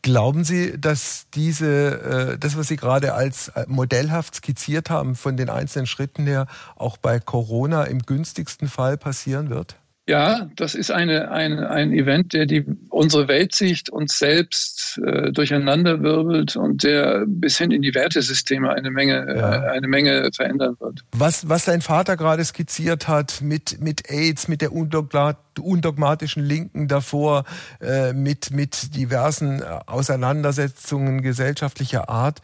Glauben 0.02 0.44
Sie, 0.44 0.78
dass 0.78 1.26
diese, 1.34 2.34
äh, 2.34 2.38
das, 2.38 2.56
was 2.56 2.68
Sie 2.68 2.76
gerade 2.76 3.14
als 3.14 3.48
äh, 3.48 3.64
modellhaft 3.68 4.34
skizziert 4.34 4.90
haben, 4.90 5.14
von 5.14 5.36
den 5.36 5.48
einzelnen 5.48 5.86
Schritten 5.86 6.26
her 6.26 6.46
auch 6.76 6.98
bei 6.98 7.18
Corona 7.18 7.84
im 7.84 8.00
günstigsten 8.00 8.68
Fall 8.68 8.98
passieren 8.98 9.48
wird? 9.48 9.76
Ja, 10.06 10.50
das 10.56 10.74
ist 10.74 10.90
eine, 10.90 11.30
eine, 11.30 11.70
ein 11.70 11.92
Event, 11.92 12.34
der 12.34 12.44
die, 12.44 12.66
unsere 12.90 13.26
Weltsicht 13.26 13.88
uns 13.88 14.18
selbst 14.18 15.00
äh, 15.02 15.32
durcheinanderwirbelt 15.32 16.56
und 16.56 16.84
der 16.84 17.24
bis 17.26 17.56
hin 17.56 17.70
in 17.70 17.80
die 17.80 17.94
Wertesysteme 17.94 18.70
eine 18.70 18.90
Menge, 18.90 19.26
ja. 19.34 19.54
äh, 19.54 19.70
eine 19.70 19.88
Menge 19.88 20.28
verändern 20.34 20.76
wird. 20.78 21.00
Was, 21.12 21.48
was 21.48 21.64
dein 21.64 21.80
Vater 21.80 22.18
gerade 22.18 22.44
skizziert 22.44 23.08
hat 23.08 23.40
mit, 23.40 23.80
mit 23.80 24.10
AIDS, 24.10 24.46
mit 24.46 24.60
der 24.60 24.72
undogmatischen 24.72 26.44
Linken 26.44 26.86
davor, 26.86 27.44
äh, 27.80 28.12
mit, 28.12 28.50
mit 28.50 28.94
diversen 28.94 29.62
Auseinandersetzungen 29.62 31.22
gesellschaftlicher 31.22 32.10
Art, 32.10 32.42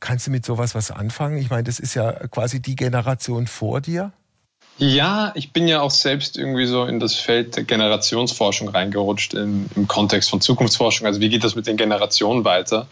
kannst 0.00 0.26
du 0.26 0.30
mit 0.30 0.44
sowas 0.44 0.74
was 0.74 0.90
anfangen? 0.90 1.38
Ich 1.38 1.48
meine, 1.48 1.64
das 1.64 1.80
ist 1.80 1.94
ja 1.94 2.12
quasi 2.28 2.60
die 2.60 2.76
Generation 2.76 3.46
vor 3.46 3.80
dir. 3.80 4.12
Ja, 4.80 5.32
ich 5.34 5.52
bin 5.52 5.68
ja 5.68 5.82
auch 5.82 5.90
selbst 5.90 6.38
irgendwie 6.38 6.64
so 6.64 6.86
in 6.86 7.00
das 7.00 7.14
Feld 7.14 7.54
der 7.54 7.64
Generationsforschung 7.64 8.70
reingerutscht 8.70 9.34
im, 9.34 9.66
im 9.76 9.86
Kontext 9.86 10.30
von 10.30 10.40
Zukunftsforschung. 10.40 11.06
Also 11.06 11.20
wie 11.20 11.28
geht 11.28 11.44
das 11.44 11.54
mit 11.54 11.66
den 11.66 11.76
Generationen 11.76 12.46
weiter? 12.46 12.86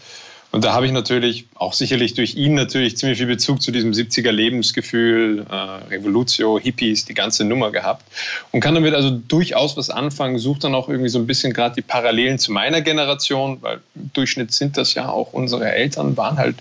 Und 0.52 0.64
da 0.64 0.75
habe 0.75 0.85
ich 0.85 0.92
natürlich 0.92 1.47
auch 1.54 1.73
sicherlich 1.73 2.12
durch 2.12 2.35
ihn 2.35 2.52
natürlich 2.52 2.99
ziemlich 2.99 3.16
viel 3.16 3.26
Bezug 3.26 3.62
zu 3.62 3.71
diesem 3.71 3.92
70er 3.92 4.30
Lebensgefühl, 4.30 5.47
äh, 5.50 5.54
Revolutio, 5.88 6.59
Hippies, 6.59 7.07
die 7.07 7.14
ganze 7.14 7.45
Nummer 7.45 7.71
gehabt 7.71 8.04
und 8.52 8.61
kann 8.61 8.75
damit 8.75 8.92
also 8.92 9.09
durchaus 9.09 9.78
was 9.78 9.88
anfangen, 9.88 10.38
sucht 10.38 10.64
dann 10.64 10.75
auch 10.75 10.90
irgendwie 10.90 11.09
so 11.09 11.18
ein 11.18 11.26
bisschen 11.26 11.54
gerade 11.54 11.76
die 11.76 11.83
Parallelen 11.83 12.38
zu 12.38 12.52
meiner 12.52 12.83
Generation, 12.83 13.62
weil 13.62 13.80
im 13.95 14.11
Durchschnitt 14.12 14.52
sind 14.52 14.76
das 14.76 14.92
ja 14.92 15.09
auch 15.09 15.33
unsere 15.33 15.73
Eltern, 15.73 16.18
waren 16.18 16.37
halt 16.37 16.57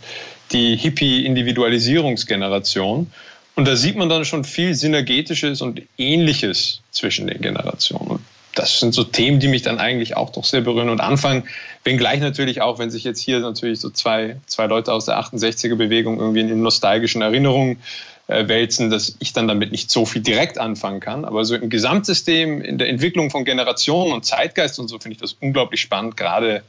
die 0.54 0.78
Hippie-Individualisierungsgeneration. 0.78 3.12
Und 3.58 3.68
da 3.68 3.76
sieht 3.76 3.96
man 3.96 4.08
dann 4.08 4.24
schon 4.24 4.44
viel 4.44 4.76
Synergetisches 4.76 5.64
und 5.64 5.82
Ähnliches 5.98 6.82
zwischen 6.92 7.26
den 7.26 7.42
Generationen. 7.42 8.24
das 8.54 8.80
sind 8.80 8.94
so 8.94 9.04
Themen, 9.04 9.40
die 9.40 9.48
mich 9.48 9.64
dann 9.64 9.80
eigentlich 9.80 10.16
auch 10.16 10.32
doch 10.32 10.44
sehr 10.44 10.62
berühren 10.62 10.90
und 10.90 11.02
anfangen, 11.02 11.44
wenngleich 11.84 12.20
natürlich 12.20 12.62
auch, 12.62 12.78
wenn 12.78 12.92
sich 12.92 13.04
jetzt 13.04 13.20
hier 13.20 13.40
natürlich 13.40 13.80
so 13.80 13.90
zwei, 13.90 14.38
zwei 14.46 14.68
Leute 14.68 14.94
aus 14.94 15.06
der 15.06 15.20
68er 15.20 15.76
Bewegung 15.76 16.20
irgendwie 16.20 16.42
in 16.42 16.62
nostalgischen 16.62 17.24
Erinnerungen 17.24 17.82
äh, 18.28 18.48
wälzen, 18.48 18.92
dass 18.92 19.16
ich 19.18 19.34
dann 19.34 19.48
damit 19.48 19.72
nicht 19.72 19.90
so 19.90 20.06
viel 20.06 20.22
direkt 20.22 20.60
anfangen 20.60 21.00
kann. 21.00 21.26
Aber 21.26 21.44
so 21.44 21.56
im 21.56 21.70
Gesamtsystem, 21.72 22.62
in 22.62 22.78
der 22.78 22.90
Entwicklung 22.90 23.32
von 23.32 23.44
Generationen 23.44 24.14
und 24.14 24.24
Zeitgeist 24.24 24.78
und 24.78 24.88
so 24.88 25.00
finde 25.00 25.16
ich 25.16 25.22
das 25.22 25.36
unglaublich 25.40 25.82
spannend, 25.82 26.16
gerade 26.16 26.62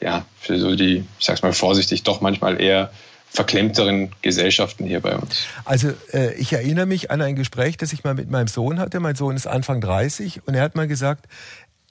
ja, 0.00 0.24
für 0.40 0.58
so 0.58 0.74
die, 0.74 1.04
ich 1.18 1.26
sag's 1.26 1.42
mal 1.42 1.52
vorsichtig, 1.52 2.04
doch 2.04 2.22
manchmal 2.22 2.58
eher 2.58 2.90
verklemmteren 3.32 4.10
Gesellschaften 4.20 4.84
hier 4.84 5.00
bei 5.00 5.16
uns. 5.16 5.46
Also 5.64 5.92
äh, 6.12 6.34
ich 6.34 6.52
erinnere 6.52 6.84
mich 6.84 7.10
an 7.10 7.22
ein 7.22 7.34
Gespräch, 7.34 7.78
das 7.78 7.92
ich 7.94 8.04
mal 8.04 8.14
mit 8.14 8.30
meinem 8.30 8.46
Sohn 8.46 8.78
hatte. 8.78 9.00
Mein 9.00 9.14
Sohn 9.14 9.36
ist 9.36 9.46
Anfang 9.46 9.80
30 9.80 10.46
und 10.46 10.54
er 10.54 10.62
hat 10.62 10.76
mal 10.76 10.86
gesagt, 10.86 11.28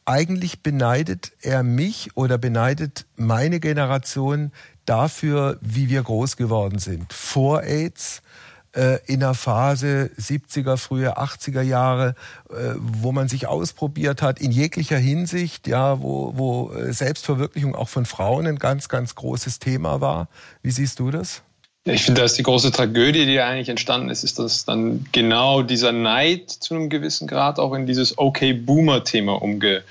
eigentlich 0.05 0.61
beneidet 0.61 1.31
er 1.41 1.63
mich 1.63 2.11
oder 2.15 2.37
beneidet 2.37 3.05
meine 3.15 3.59
Generation 3.59 4.51
dafür, 4.85 5.57
wie 5.61 5.89
wir 5.89 6.03
groß 6.03 6.37
geworden 6.37 6.77
sind. 6.77 7.11
Vor 7.11 7.63
AIDS, 7.63 8.21
in 9.05 9.19
der 9.19 9.33
Phase 9.33 10.11
70er, 10.17 10.77
frühe 10.77 11.17
80er 11.17 11.61
Jahre, 11.61 12.15
äh, 12.49 12.73
wo 12.77 13.11
man 13.11 13.27
sich 13.27 13.47
ausprobiert 13.47 14.21
hat 14.21 14.39
in 14.39 14.51
jeglicher 14.51 14.97
Hinsicht, 14.97 15.67
ja, 15.67 16.01
wo, 16.01 16.33
wo 16.37 16.71
äh, 16.71 16.93
Selbstverwirklichung 16.93 17.75
auch 17.75 17.89
von 17.89 18.05
Frauen 18.05 18.47
ein 18.47 18.59
ganz, 18.59 18.87
ganz 18.87 19.15
großes 19.15 19.59
Thema 19.59 19.99
war. 19.99 20.29
Wie 20.63 20.71
siehst 20.71 20.99
du 20.99 21.11
das? 21.11 21.41
Ich 21.83 22.03
finde, 22.03 22.21
dass 22.21 22.35
die 22.35 22.43
große 22.43 22.71
Tragödie, 22.71 23.25
die 23.25 23.39
eigentlich 23.39 23.69
entstanden 23.69 24.09
ist, 24.09 24.23
ist, 24.23 24.37
dass 24.37 24.65
dann 24.65 25.07
genau 25.11 25.63
dieser 25.63 25.91
Neid 25.91 26.51
zu 26.51 26.75
einem 26.75 26.89
gewissen 26.89 27.27
Grad 27.27 27.57
auch 27.59 27.73
in 27.73 27.87
dieses 27.87 28.17
Okay-Boomer-Thema 28.17 29.41
umge 29.41 29.83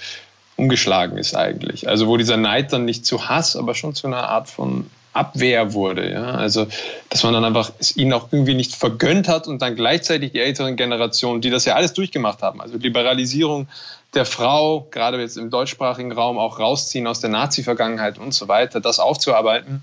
umgeschlagen 0.56 1.16
ist 1.16 1.34
eigentlich. 1.34 1.88
Also 1.88 2.06
wo 2.06 2.18
dieser 2.18 2.36
Neid 2.36 2.72
dann 2.72 2.84
nicht 2.84 3.06
zu 3.06 3.28
Hass, 3.28 3.56
aber 3.56 3.74
schon 3.74 3.94
zu 3.94 4.06
einer 4.06 4.28
Art 4.28 4.48
von 4.48 4.90
Abwehr 5.12 5.72
wurde. 5.72 6.10
Ja? 6.10 6.32
Also, 6.32 6.66
dass 7.08 7.22
man 7.22 7.32
dann 7.32 7.44
einfach 7.44 7.72
es 7.78 7.96
ihnen 7.96 8.12
auch 8.12 8.28
irgendwie 8.30 8.54
nicht 8.54 8.74
vergönnt 8.74 9.28
hat 9.28 9.48
und 9.48 9.60
dann 9.60 9.74
gleichzeitig 9.74 10.32
die 10.32 10.40
älteren 10.40 10.76
Generationen, 10.76 11.40
die 11.40 11.50
das 11.50 11.64
ja 11.64 11.74
alles 11.74 11.92
durchgemacht 11.92 12.42
haben, 12.42 12.60
also 12.60 12.76
Liberalisierung 12.76 13.68
der 14.14 14.24
Frau, 14.24 14.88
gerade 14.90 15.20
jetzt 15.20 15.36
im 15.36 15.50
deutschsprachigen 15.50 16.12
Raum 16.12 16.38
auch 16.38 16.58
rausziehen 16.58 17.06
aus 17.06 17.20
der 17.20 17.30
Nazi-Vergangenheit 17.30 18.18
und 18.18 18.34
so 18.34 18.48
weiter, 18.48 18.80
das 18.80 18.98
aufzuarbeiten, 18.98 19.82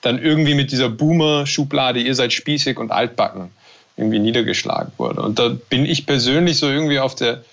dann 0.00 0.22
irgendwie 0.22 0.54
mit 0.54 0.72
dieser 0.72 0.88
Boomer-Schublade, 0.88 2.00
ihr 2.00 2.14
seid 2.14 2.32
spießig 2.32 2.78
und 2.78 2.90
altbacken, 2.90 3.50
irgendwie 3.96 4.18
niedergeschlagen 4.18 4.92
wurde. 4.96 5.22
Und 5.22 5.38
da 5.38 5.48
bin 5.48 5.84
ich 5.84 6.06
persönlich 6.06 6.58
so 6.58 6.68
irgendwie 6.68 7.00
auf 7.00 7.14
der, 7.14 7.44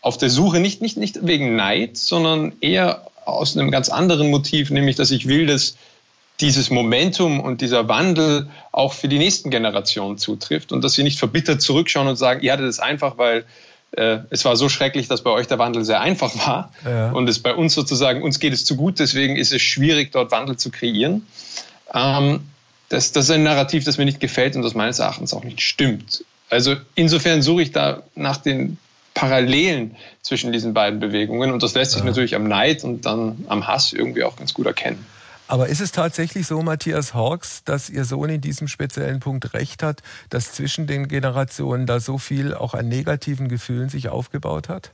auf 0.00 0.18
der 0.18 0.30
Suche, 0.30 0.60
nicht, 0.60 0.82
nicht, 0.82 0.96
nicht 0.96 1.26
wegen 1.26 1.56
Neid, 1.56 1.96
sondern 1.96 2.52
eher 2.60 3.06
aus 3.24 3.56
einem 3.56 3.70
ganz 3.70 3.88
anderen 3.88 4.30
Motiv, 4.30 4.70
nämlich, 4.70 4.96
dass 4.96 5.10
ich 5.10 5.26
will, 5.28 5.46
dass 5.46 5.76
dieses 6.40 6.70
Momentum 6.70 7.40
und 7.40 7.60
dieser 7.60 7.88
Wandel 7.88 8.48
auch 8.72 8.92
für 8.92 9.08
die 9.08 9.18
nächsten 9.18 9.50
Generationen 9.50 10.18
zutrifft 10.18 10.72
und 10.72 10.82
dass 10.82 10.94
sie 10.94 11.02
nicht 11.02 11.18
verbittert 11.18 11.62
zurückschauen 11.62 12.08
und 12.08 12.16
sagen, 12.16 12.42
ihr 12.42 12.52
hattet 12.52 12.66
es 12.66 12.80
einfach, 12.80 13.18
weil 13.18 13.44
äh, 13.92 14.18
es 14.30 14.44
war 14.44 14.56
so 14.56 14.68
schrecklich, 14.68 15.06
dass 15.08 15.22
bei 15.22 15.30
euch 15.30 15.46
der 15.46 15.58
Wandel 15.58 15.84
sehr 15.84 16.00
einfach 16.00 16.34
war 16.46 16.72
ja. 16.84 17.12
und 17.12 17.28
es 17.28 17.38
bei 17.38 17.54
uns 17.54 17.74
sozusagen, 17.74 18.22
uns 18.22 18.40
geht 18.40 18.52
es 18.52 18.64
zu 18.64 18.76
gut, 18.76 18.98
deswegen 18.98 19.36
ist 19.36 19.52
es 19.52 19.62
schwierig, 19.62 20.12
dort 20.12 20.30
Wandel 20.30 20.56
zu 20.56 20.70
kreieren. 20.70 21.26
Ähm, 21.94 22.40
das, 22.88 23.12
das 23.12 23.26
ist 23.26 23.30
ein 23.30 23.42
Narrativ, 23.42 23.84
das 23.84 23.98
mir 23.98 24.04
nicht 24.04 24.20
gefällt 24.20 24.56
und 24.56 24.62
das 24.62 24.74
meines 24.74 24.98
Erachtens 24.98 25.32
auch 25.34 25.44
nicht 25.44 25.60
stimmt. 25.60 26.24
Also 26.50 26.76
insofern 26.94 27.40
suche 27.42 27.62
ich 27.62 27.72
da 27.72 28.02
nach 28.14 28.36
den 28.36 28.78
Parallelen 29.14 29.96
zwischen 30.22 30.52
diesen 30.52 30.74
beiden 30.74 31.00
Bewegungen 31.00 31.52
und 31.52 31.62
das 31.62 31.74
lässt 31.74 31.92
sich 31.92 32.00
ja. 32.00 32.06
natürlich 32.06 32.34
am 32.34 32.48
Neid 32.48 32.84
und 32.84 33.06
dann 33.06 33.44
am 33.48 33.66
Hass 33.66 33.92
irgendwie 33.92 34.24
auch 34.24 34.36
ganz 34.36 34.54
gut 34.54 34.66
erkennen. 34.66 35.06
Aber 35.52 35.68
ist 35.68 35.82
es 35.82 35.92
tatsächlich 35.92 36.46
so, 36.46 36.62
Matthias 36.62 37.12
Hawks, 37.12 37.62
dass 37.62 37.90
Ihr 37.90 38.06
Sohn 38.06 38.30
in 38.30 38.40
diesem 38.40 38.68
speziellen 38.68 39.20
Punkt 39.20 39.52
recht 39.52 39.82
hat, 39.82 40.00
dass 40.30 40.54
zwischen 40.54 40.86
den 40.86 41.08
Generationen 41.08 41.84
da 41.84 42.00
so 42.00 42.16
viel 42.16 42.54
auch 42.54 42.72
an 42.72 42.88
negativen 42.88 43.48
Gefühlen 43.48 43.90
sich 43.90 44.08
aufgebaut 44.08 44.70
hat? 44.70 44.92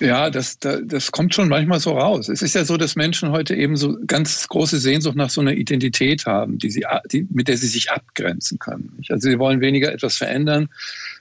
Ja, 0.00 0.30
das, 0.30 0.58
das 0.58 1.12
kommt 1.12 1.32
schon 1.32 1.48
manchmal 1.48 1.78
so 1.78 1.96
raus. 1.96 2.28
Es 2.28 2.42
ist 2.42 2.56
ja 2.56 2.64
so, 2.64 2.76
dass 2.76 2.96
Menschen 2.96 3.30
heute 3.30 3.54
eben 3.54 3.76
so 3.76 3.96
ganz 4.04 4.48
große 4.48 4.80
Sehnsucht 4.80 5.14
nach 5.14 5.30
so 5.30 5.42
einer 5.42 5.52
Identität 5.52 6.26
haben, 6.26 6.58
die 6.58 6.70
sie, 6.70 6.84
die, 7.12 7.28
mit 7.30 7.46
der 7.46 7.56
sie 7.56 7.68
sich 7.68 7.92
abgrenzen 7.92 8.58
können. 8.58 8.98
Also 9.10 9.30
sie 9.30 9.38
wollen 9.38 9.60
weniger 9.60 9.92
etwas 9.92 10.16
verändern, 10.16 10.70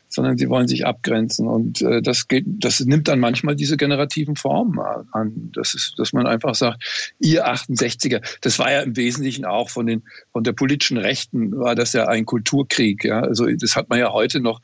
sondern 0.10 0.38
sie 0.38 0.50
wollen 0.50 0.68
sich 0.68 0.86
abgrenzen. 0.86 1.48
Und 1.48 1.82
äh, 1.82 2.02
das 2.02 2.28
geht, 2.28 2.46
das 2.48 2.80
nimmt 2.82 3.08
dann 3.08 3.20
manchmal 3.20 3.56
diese 3.56 3.78
generativen 3.78 4.36
Formen 4.36 4.80
an. 5.12 5.52
Das 5.54 5.74
ist, 5.74 5.94
dass 5.98 6.14
man 6.14 6.28
einfach 6.28 6.56
sagt, 6.56 7.14
ihr 7.20 7.48
68er, 7.48 8.22
das 8.42 8.60
war 8.60 8.72
ja 8.72 8.82
im 8.82 8.98
Wesentlichen 8.98 9.46
auch 9.46 9.70
von 9.70 9.86
den 9.86 10.04
von 10.32 10.44
der 10.44 10.54
politischen 10.54 10.98
Rechten 10.98 11.58
war 11.58 11.76
das 11.76 11.94
ja 11.94 12.08
ein 12.08 12.26
Kulturkrieg. 12.26 13.04
Ja, 13.04 13.22
also 13.22 13.46
das 13.48 13.76
hat 13.76 13.90
man 13.90 14.00
ja 14.00 14.12
heute 14.12 14.40
noch. 14.40 14.62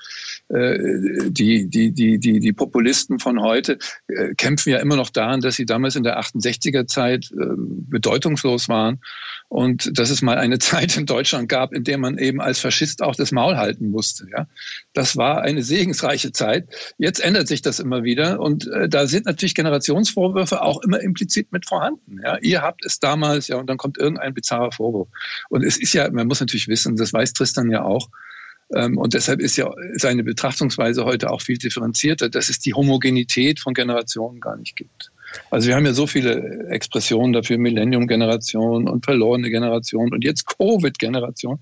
Äh, 0.47 1.31
die 1.31 1.67
die 1.67 1.91
die 1.91 2.19
die 2.19 2.39
die 2.39 2.53
Populisten 2.53 3.17
von 3.17 3.41
heute 3.41 3.79
äh, 4.07 4.35
kämpfen 4.35 4.69
ja 4.69 4.77
immer 4.77 4.95
noch 4.95 5.09
daran, 5.09 5.41
dass 5.41 5.55
sie 5.55 5.65
damals 5.65 5.95
in 5.95 6.03
der 6.03 6.19
68er 6.19 6.85
Zeit 6.85 7.31
äh, 7.31 7.45
bedeutungslos 7.57 8.69
waren 8.69 8.99
und 9.49 9.97
dass 9.97 10.11
es 10.11 10.21
mal 10.21 10.37
eine 10.37 10.59
Zeit 10.59 10.97
in 10.97 11.07
Deutschland 11.07 11.49
gab, 11.49 11.73
in 11.73 11.83
der 11.83 11.97
man 11.97 12.19
eben 12.19 12.41
als 12.41 12.59
Faschist 12.59 13.01
auch 13.01 13.15
das 13.15 13.31
Maul 13.31 13.57
halten 13.57 13.89
musste. 13.89 14.27
Ja, 14.31 14.45
das 14.93 15.17
war 15.17 15.41
eine 15.41 15.63
segensreiche 15.63 16.31
Zeit. 16.31 16.67
Jetzt 16.99 17.21
ändert 17.21 17.47
sich 17.47 17.63
das 17.63 17.79
immer 17.79 18.03
wieder 18.03 18.39
und 18.39 18.67
äh, 18.67 18.87
da 18.87 19.07
sind 19.07 19.25
natürlich 19.25 19.55
Generationsvorwürfe 19.55 20.61
auch 20.61 20.79
immer 20.83 20.99
implizit 20.99 21.51
mit 21.53 21.65
vorhanden. 21.65 22.19
Ja, 22.23 22.37
ihr 22.37 22.61
habt 22.61 22.85
es 22.85 22.99
damals, 22.99 23.47
ja, 23.47 23.57
und 23.57 23.67
dann 23.67 23.77
kommt 23.77 23.97
irgendein 23.97 24.35
bizarrer 24.35 24.71
Vorwurf. 24.71 25.07
Und 25.49 25.63
es 25.63 25.77
ist 25.77 25.93
ja, 25.93 26.07
man 26.11 26.27
muss 26.27 26.39
natürlich 26.39 26.67
wissen, 26.67 26.97
das 26.97 27.13
weiß 27.13 27.33
Tristan 27.33 27.71
ja 27.71 27.81
auch. 27.81 28.09
Ähm, 28.74 28.98
und 28.98 29.13
deshalb 29.13 29.39
ist 29.39 29.57
ja 29.57 29.72
seine 29.95 30.24
Betrachtungsweise 30.24 31.05
heute 31.05 31.29
auch 31.29 31.41
viel 31.41 31.57
differenzierter, 31.57 32.29
dass 32.29 32.50
es 32.50 32.60
die 32.60 32.74
Homogenität 32.74 33.60
von 33.60 33.74
Generationen 33.74 34.39
gar 34.39 34.57
nicht 34.57 34.75
gibt. 34.75 35.12
Also 35.50 35.67
wir 35.67 35.75
haben 35.75 35.86
ja 35.86 35.93
so 35.93 36.07
viele 36.07 36.67
Expressionen 36.69 37.34
dafür, 37.34 37.57
Millennium-Generation 37.57 38.88
und 38.88 39.05
verlorene 39.05 39.50
Generation 39.50 40.13
und 40.13 40.24
jetzt 40.24 40.45
Covid-Generation. 40.48 41.60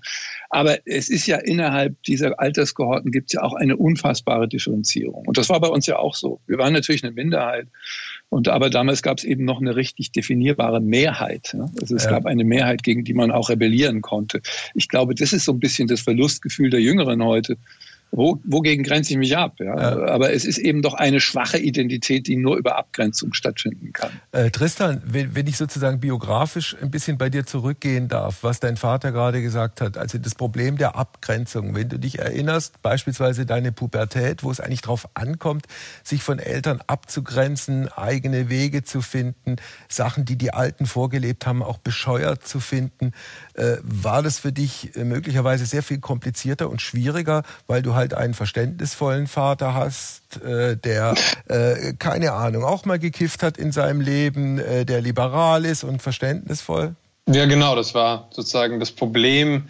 Aber 0.50 0.78
es 0.86 1.08
ist 1.08 1.26
ja 1.26 1.38
innerhalb 1.38 2.00
dieser 2.04 2.38
Alterskohorten 2.38 3.10
gibt 3.10 3.30
es 3.30 3.32
ja 3.34 3.42
auch 3.42 3.54
eine 3.54 3.76
unfassbare 3.76 4.48
Differenzierung. 4.48 5.26
Und 5.26 5.38
das 5.38 5.48
war 5.48 5.60
bei 5.60 5.68
uns 5.68 5.86
ja 5.86 5.96
auch 5.96 6.14
so. 6.14 6.40
Wir 6.46 6.58
waren 6.58 6.72
natürlich 6.72 7.02
eine 7.02 7.12
Minderheit. 7.12 7.68
Und 8.34 8.48
aber 8.48 8.68
damals 8.68 9.02
gab 9.02 9.18
es 9.18 9.24
eben 9.24 9.44
noch 9.44 9.60
eine 9.60 9.76
richtig 9.76 10.10
definierbare 10.10 10.80
Mehrheit. 10.80 11.54
Ne? 11.54 11.70
Also 11.80 11.94
es 11.94 12.02
ja. 12.02 12.10
gab 12.10 12.26
eine 12.26 12.42
Mehrheit, 12.42 12.82
gegen 12.82 13.04
die 13.04 13.14
man 13.14 13.30
auch 13.30 13.48
rebellieren 13.48 14.02
konnte. 14.02 14.42
Ich 14.74 14.88
glaube, 14.88 15.14
das 15.14 15.32
ist 15.32 15.44
so 15.44 15.52
ein 15.52 15.60
bisschen 15.60 15.86
das 15.86 16.00
Verlustgefühl 16.00 16.68
der 16.68 16.80
Jüngeren 16.80 17.22
heute, 17.22 17.56
wo, 18.10 18.40
wogegen 18.44 18.84
grenze 18.84 19.12
ich 19.12 19.18
mich 19.18 19.36
ab? 19.36 19.54
Ja? 19.58 19.76
ja? 19.76 20.06
Aber 20.06 20.32
es 20.32 20.44
ist 20.44 20.58
eben 20.58 20.82
doch 20.82 20.94
eine 20.94 21.20
schwache 21.20 21.58
Identität, 21.58 22.26
die 22.26 22.36
nur 22.36 22.56
über 22.56 22.76
Abgrenzung 22.78 23.34
stattfinden 23.34 23.92
kann. 23.92 24.10
Äh, 24.32 24.50
Tristan, 24.50 25.02
wenn, 25.04 25.34
wenn 25.34 25.46
ich 25.46 25.56
sozusagen 25.56 26.00
biografisch 26.00 26.76
ein 26.80 26.90
bisschen 26.90 27.18
bei 27.18 27.28
dir 27.28 27.44
zurückgehen 27.44 28.08
darf, 28.08 28.42
was 28.42 28.60
dein 28.60 28.76
Vater 28.76 29.10
gerade 29.10 29.42
gesagt 29.42 29.80
hat, 29.80 29.98
also 29.98 30.18
das 30.18 30.34
Problem 30.34 30.76
der 30.78 30.96
Abgrenzung, 30.96 31.74
wenn 31.74 31.88
du 31.88 31.98
dich 31.98 32.20
erinnerst, 32.20 32.80
beispielsweise 32.82 33.46
deine 33.46 33.72
Pubertät, 33.72 34.44
wo 34.44 34.50
es 34.50 34.60
eigentlich 34.60 34.82
darauf 34.82 35.08
ankommt, 35.14 35.66
sich 36.04 36.22
von 36.22 36.38
Eltern 36.38 36.80
abzugrenzen, 36.86 37.88
eigene 37.88 38.48
Wege 38.48 38.84
zu 38.84 39.00
finden, 39.00 39.56
Sachen, 39.88 40.24
die 40.24 40.36
die 40.36 40.52
Alten 40.52 40.86
vorgelebt 40.86 41.46
haben, 41.46 41.62
auch 41.62 41.78
bescheuert 41.78 42.46
zu 42.46 42.60
finden, 42.60 43.12
war 43.82 44.22
das 44.22 44.38
für 44.38 44.52
dich 44.52 44.96
äh, 44.96 45.04
möglicherweise 45.04 45.66
sehr 45.66 45.82
viel 45.82 45.98
komplizierter 45.98 46.68
und 46.68 46.82
schwieriger, 46.82 47.42
weil 47.66 47.82
du 47.82 47.94
halt 47.94 48.14
einen 48.14 48.34
verständnisvollen 48.34 49.26
Vater 49.26 49.74
hast, 49.74 50.42
äh, 50.44 50.76
der 50.76 51.14
keine 51.98 52.32
Ahnung 52.32 52.64
auch 52.64 52.84
mal 52.84 52.98
gekifft 52.98 53.42
hat 53.42 53.58
in 53.58 53.72
seinem 53.72 54.00
Leben, 54.00 54.56
der 54.56 55.00
liberal 55.00 55.64
ist 55.64 55.84
und 55.84 56.02
verständnisvoll? 56.02 56.94
Ja, 57.26 57.46
genau, 57.46 57.76
das 57.76 57.94
war 57.94 58.28
sozusagen 58.30 58.80
das 58.80 58.90
Problem, 58.90 59.64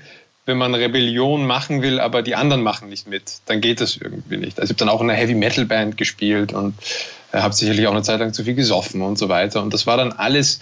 wenn 0.46 0.58
man 0.58 0.74
Rebellion 0.74 1.46
machen 1.46 1.82
will, 1.82 2.00
aber 2.00 2.22
die 2.22 2.34
anderen 2.34 2.62
machen 2.62 2.88
nicht 2.88 3.08
mit, 3.08 3.38
dann 3.46 3.60
geht 3.60 3.80
das 3.80 3.96
irgendwie 3.96 4.36
nicht. 4.36 4.58
Also 4.60 4.72
ich 4.72 4.76
habe 4.76 4.78
dann 4.78 4.88
auch 4.88 5.00
in 5.00 5.10
einer 5.10 5.18
Heavy 5.18 5.34
Metal 5.34 5.64
Band 5.64 5.96
gespielt 5.96 6.52
und 6.52 6.74
habe 7.32 7.54
sicherlich 7.54 7.86
auch 7.86 7.92
eine 7.92 8.02
Zeit 8.02 8.20
lang 8.20 8.32
zu 8.32 8.44
viel 8.44 8.54
gesoffen 8.54 9.02
und 9.02 9.18
so 9.18 9.28
weiter. 9.28 9.62
Und 9.62 9.74
das 9.74 9.86
war 9.86 9.96
dann 9.96 10.12
alles 10.12 10.60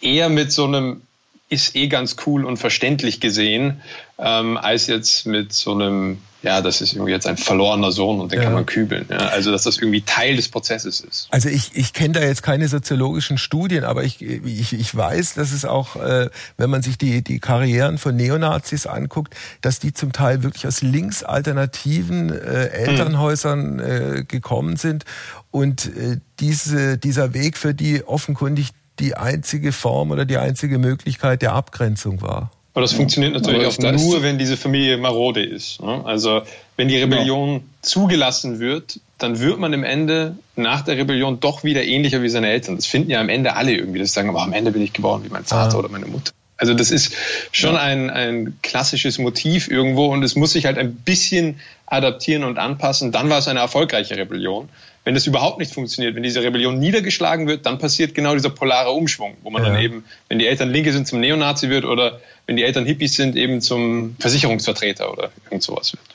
eher 0.00 0.28
mit 0.28 0.52
so 0.52 0.64
einem 0.64 1.02
ist 1.50 1.76
eh 1.76 1.88
ganz 1.88 2.16
cool 2.26 2.44
und 2.44 2.56
verständlich 2.56 3.20
gesehen, 3.20 3.82
ähm, 4.18 4.56
als 4.56 4.86
jetzt 4.86 5.26
mit 5.26 5.52
so 5.52 5.72
einem, 5.72 6.18
ja, 6.42 6.62
das 6.62 6.80
ist 6.80 6.94
irgendwie 6.94 7.12
jetzt 7.12 7.26
ein 7.26 7.36
verlorener 7.36 7.92
Sohn 7.92 8.20
und 8.20 8.32
den 8.32 8.38
ja. 8.38 8.44
kann 8.44 8.54
man 8.54 8.64
kübeln. 8.64 9.06
Ja? 9.10 9.18
Also, 9.18 9.50
dass 9.52 9.64
das 9.64 9.76
irgendwie 9.76 10.00
Teil 10.00 10.36
des 10.36 10.48
Prozesses 10.48 11.00
ist. 11.00 11.28
Also 11.30 11.50
ich, 11.50 11.72
ich 11.74 11.92
kenne 11.92 12.14
da 12.14 12.20
jetzt 12.20 12.42
keine 12.42 12.68
soziologischen 12.68 13.36
Studien, 13.36 13.84
aber 13.84 14.04
ich, 14.04 14.22
ich, 14.22 14.72
ich 14.72 14.94
weiß, 14.94 15.34
dass 15.34 15.52
es 15.52 15.66
auch, 15.66 15.96
äh, 15.96 16.30
wenn 16.56 16.70
man 16.70 16.82
sich 16.82 16.96
die, 16.96 17.22
die 17.22 17.40
Karrieren 17.40 17.98
von 17.98 18.16
Neonazis 18.16 18.86
anguckt, 18.86 19.34
dass 19.60 19.78
die 19.78 19.92
zum 19.92 20.12
Teil 20.12 20.42
wirklich 20.42 20.66
aus 20.66 20.80
linksalternativen 20.80 22.30
äh, 22.30 22.66
Elternhäusern 22.68 23.80
äh, 23.80 24.24
gekommen 24.26 24.76
sind 24.76 25.04
und 25.50 25.86
äh, 25.86 26.18
diese, 26.40 26.96
dieser 26.96 27.34
Weg 27.34 27.58
für 27.58 27.74
die 27.74 28.02
offenkundig 28.04 28.70
die 28.98 29.16
einzige 29.16 29.72
Form 29.72 30.10
oder 30.10 30.24
die 30.24 30.38
einzige 30.38 30.78
Möglichkeit 30.78 31.42
der 31.42 31.52
Abgrenzung 31.52 32.22
war. 32.22 32.50
Aber 32.74 32.82
das 32.82 32.92
funktioniert 32.92 33.34
natürlich 33.34 33.66
auch 33.66 33.78
nur, 33.92 34.22
wenn 34.22 34.36
diese 34.36 34.56
Familie 34.56 34.96
marode 34.96 35.44
ist. 35.44 35.80
Ne? 35.80 36.04
Also 36.04 36.42
wenn 36.76 36.88
die 36.88 36.98
Rebellion 36.98 37.50
genau. 37.50 37.64
zugelassen 37.82 38.58
wird, 38.58 38.98
dann 39.18 39.38
wird 39.38 39.60
man 39.60 39.72
im 39.72 39.84
Ende 39.84 40.36
nach 40.56 40.80
der 40.82 40.96
Rebellion 40.96 41.38
doch 41.38 41.62
wieder 41.62 41.84
ähnlicher 41.84 42.20
wie 42.22 42.28
seine 42.28 42.48
Eltern. 42.48 42.74
Das 42.74 42.86
finden 42.86 43.10
ja 43.10 43.20
am 43.20 43.28
Ende 43.28 43.54
alle 43.54 43.72
irgendwie, 43.72 44.00
dass 44.00 44.08
sie 44.08 44.14
sagen, 44.14 44.28
aber 44.28 44.42
am 44.42 44.52
Ende 44.52 44.72
bin 44.72 44.82
ich 44.82 44.92
geboren 44.92 45.22
wie 45.24 45.28
mein 45.28 45.44
Vater 45.44 45.76
ah. 45.76 45.78
oder 45.78 45.88
meine 45.88 46.06
Mutter. 46.06 46.32
Also 46.56 46.74
das 46.74 46.90
ist 46.90 47.14
schon 47.52 47.74
ja. 47.74 47.80
ein, 47.80 48.10
ein 48.10 48.58
klassisches 48.62 49.18
Motiv 49.18 49.68
irgendwo 49.68 50.06
und 50.06 50.24
es 50.24 50.34
muss 50.34 50.52
sich 50.52 50.66
halt 50.66 50.78
ein 50.78 50.96
bisschen 50.96 51.60
adaptieren 51.86 52.42
und 52.42 52.58
anpassen. 52.58 53.12
Dann 53.12 53.30
war 53.30 53.38
es 53.38 53.46
eine 53.46 53.60
erfolgreiche 53.60 54.16
Rebellion. 54.16 54.68
Wenn 55.04 55.14
das 55.14 55.26
überhaupt 55.26 55.58
nicht 55.58 55.72
funktioniert, 55.72 56.14
wenn 56.14 56.22
diese 56.22 56.42
Rebellion 56.42 56.78
niedergeschlagen 56.78 57.46
wird, 57.46 57.66
dann 57.66 57.78
passiert 57.78 58.14
genau 58.14 58.32
dieser 58.32 58.48
polare 58.48 58.90
Umschwung, 58.90 59.36
wo 59.42 59.50
man 59.50 59.62
ja. 59.62 59.70
dann 59.70 59.80
eben, 59.80 60.04
wenn 60.28 60.38
die 60.38 60.46
Eltern 60.46 60.70
Linke 60.70 60.92
sind, 60.92 61.06
zum 61.06 61.20
Neonazi 61.20 61.68
wird 61.68 61.84
oder 61.84 62.20
wenn 62.46 62.56
die 62.56 62.62
Eltern 62.64 62.86
Hippies 62.86 63.14
sind, 63.14 63.36
eben 63.36 63.60
zum 63.60 64.16
Versicherungsvertreter 64.18 65.12
oder 65.12 65.30
irgend 65.50 65.62
sowas 65.62 65.92
wird. 65.92 66.13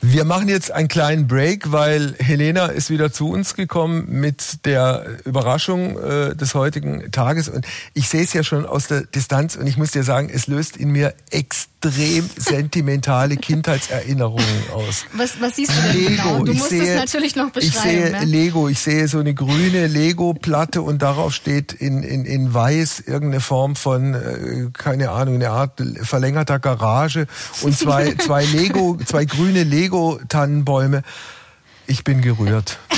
Wir 0.00 0.24
machen 0.24 0.48
jetzt 0.48 0.72
einen 0.72 0.88
kleinen 0.88 1.28
Break, 1.28 1.70
weil 1.70 2.14
Helena 2.18 2.66
ist 2.66 2.90
wieder 2.90 3.12
zu 3.12 3.28
uns 3.28 3.54
gekommen 3.54 4.06
mit 4.08 4.64
der 4.66 5.06
Überraschung 5.24 5.96
äh, 5.98 6.34
des 6.34 6.54
heutigen 6.54 7.12
Tages. 7.12 7.48
Und 7.48 7.66
ich 7.94 8.08
sehe 8.08 8.22
es 8.22 8.32
ja 8.32 8.42
schon 8.42 8.66
aus 8.66 8.88
der 8.88 9.02
Distanz 9.02 9.56
und 9.56 9.66
ich 9.66 9.76
muss 9.76 9.92
dir 9.92 10.02
sagen, 10.02 10.28
es 10.32 10.48
löst 10.48 10.76
in 10.76 10.90
mir 10.90 11.14
extrem 11.30 12.28
sentimentale 12.36 13.36
Kindheitserinnerungen 13.36 14.44
aus. 14.74 15.04
Was, 15.12 15.40
was 15.40 15.56
siehst 15.56 15.70
du 15.70 15.80
denn 15.82 15.92
Lego. 15.92 16.22
genau? 16.22 16.44
Du 16.44 16.52
ich 16.52 16.58
musst 16.58 16.70
sehe, 16.70 16.82
es 16.82 17.00
natürlich 17.00 17.36
noch 17.36 17.50
beschreiben. 17.50 17.72
Ich 17.72 17.80
sehe 17.80 18.10
ne? 18.10 18.24
Lego, 18.24 18.68
ich 18.68 18.80
sehe 18.80 19.06
so 19.06 19.20
eine 19.20 19.34
grüne 19.34 19.86
Lego-Platte 19.86 20.82
und 20.82 21.00
darauf 21.00 21.32
steht 21.32 21.72
in, 21.72 22.02
in, 22.02 22.24
in 22.24 22.52
weiß 22.52 23.04
irgendeine 23.06 23.40
Form 23.40 23.76
von, 23.76 24.14
äh, 24.14 24.68
keine 24.72 25.10
Ahnung, 25.10 25.36
eine 25.36 25.50
Art 25.50 25.80
verlängerter 26.02 26.58
Garage 26.58 27.26
und 27.62 27.78
zwei, 27.78 28.14
zwei 28.18 28.44
Lego, 28.44 28.98
zwei 29.04 29.24
grüne 29.24 29.59
Lego-Tannenbäume. 29.64 31.02
Ich 31.86 32.04
bin 32.04 32.22
gerührt. 32.22 32.78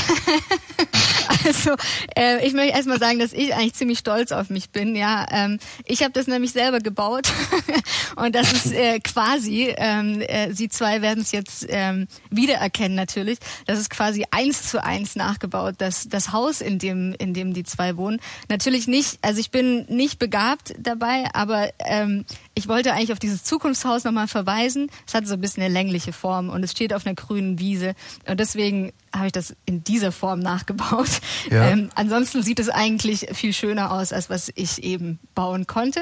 Also 1.44 1.74
äh, 2.16 2.46
ich 2.46 2.52
möchte 2.52 2.72
erstmal 2.72 2.98
sagen, 2.98 3.18
dass 3.18 3.32
ich 3.32 3.54
eigentlich 3.54 3.74
ziemlich 3.74 3.98
stolz 3.98 4.32
auf 4.32 4.50
mich 4.50 4.70
bin. 4.70 4.94
Ja, 4.94 5.26
ähm, 5.30 5.58
ich 5.84 6.02
habe 6.02 6.12
das 6.12 6.26
nämlich 6.26 6.52
selber 6.52 6.78
gebaut 6.78 7.32
und 8.16 8.34
das 8.34 8.52
ist 8.52 8.72
äh, 8.72 9.00
quasi. 9.00 9.74
Ähm, 9.76 10.20
äh, 10.20 10.52
Sie 10.52 10.68
zwei 10.68 11.02
werden 11.02 11.22
es 11.22 11.32
jetzt 11.32 11.66
ähm, 11.68 12.06
wiedererkennen 12.30 12.94
natürlich. 12.94 13.38
Das 13.66 13.78
ist 13.78 13.90
quasi 13.90 14.24
eins 14.30 14.68
zu 14.68 14.82
eins 14.82 15.16
nachgebaut. 15.16 15.76
Das 15.78 16.08
das 16.08 16.32
Haus, 16.32 16.60
in 16.60 16.78
dem 16.78 17.14
in 17.18 17.34
dem 17.34 17.54
die 17.54 17.64
zwei 17.64 17.96
wohnen. 17.96 18.20
Natürlich 18.48 18.86
nicht. 18.86 19.18
Also 19.22 19.40
ich 19.40 19.50
bin 19.50 19.86
nicht 19.88 20.18
begabt 20.18 20.74
dabei, 20.78 21.24
aber 21.32 21.70
ähm, 21.80 22.24
ich 22.54 22.68
wollte 22.68 22.92
eigentlich 22.92 23.12
auf 23.12 23.18
dieses 23.18 23.44
Zukunftshaus 23.44 24.04
nochmal 24.04 24.28
verweisen. 24.28 24.90
Es 25.06 25.14
hat 25.14 25.26
so 25.26 25.34
ein 25.34 25.40
bisschen 25.40 25.62
eine 25.62 25.72
längliche 25.72 26.12
Form 26.12 26.50
und 26.50 26.62
es 26.62 26.72
steht 26.72 26.92
auf 26.92 27.06
einer 27.06 27.14
grünen 27.14 27.58
Wiese. 27.58 27.94
Und 28.28 28.40
deswegen 28.40 28.92
habe 29.14 29.26
ich 29.26 29.32
das 29.32 29.54
in 29.66 29.84
dieser 29.84 30.12
Form 30.12 30.40
nachgebaut. 30.40 31.20
Ja. 31.50 31.70
Ähm, 31.70 31.90
ansonsten 31.94 32.42
sieht 32.42 32.60
es 32.60 32.68
eigentlich 32.68 33.26
viel 33.32 33.52
schöner 33.52 33.92
aus, 33.92 34.12
als 34.12 34.30
was 34.30 34.50
ich 34.54 34.82
eben 34.82 35.18
bauen 35.34 35.66
konnte. 35.66 36.00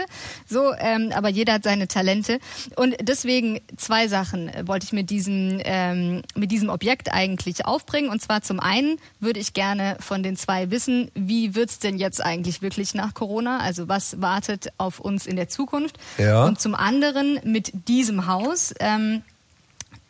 So, 0.49 0.73
ähm, 0.79 1.13
aber 1.15 1.29
jeder 1.29 1.55
hat 1.55 1.65
seine 1.65 1.89
Talente. 1.89 2.39
Und 2.77 2.97
deswegen 3.01 3.61
zwei 3.77 4.07
Sachen 4.09 4.51
wollte 4.65 4.85
ich 4.85 4.93
mit 4.93 5.11
diesem, 5.11 5.61
ähm, 5.65 6.23
mit 6.37 6.53
diesem 6.53 6.69
Objekt 6.69 7.13
eigentlich 7.13 7.65
aufbringen. 7.65 8.11
Und 8.11 8.23
zwar 8.23 8.43
zum 8.43 8.61
einen 8.61 8.99
würde 9.19 9.41
ich 9.41 9.55
gerne 9.55 9.97
von 10.01 10.23
den 10.23 10.37
zwei 10.37 10.71
wissen, 10.71 11.11
wie 11.15 11.55
wird's 11.55 11.79
denn 11.79 11.99
jetzt 11.99 12.23
eigentlich 12.23 12.63
wirklich 12.63 12.95
nach 12.95 13.15
Corona? 13.15 13.59
Also 13.59 13.89
was 13.89 14.21
wartet 14.21 14.69
auf 14.79 15.01
uns 15.01 15.27
in 15.27 15.37
der 15.37 15.49
Zukunft? 15.49 15.97
Ja. 16.19 16.40
Und 16.47 16.61
zum 16.61 16.75
anderen 16.75 17.41
mit 17.45 17.89
diesem 17.89 18.27
Haus. 18.27 18.75
Ähm, 18.81 19.23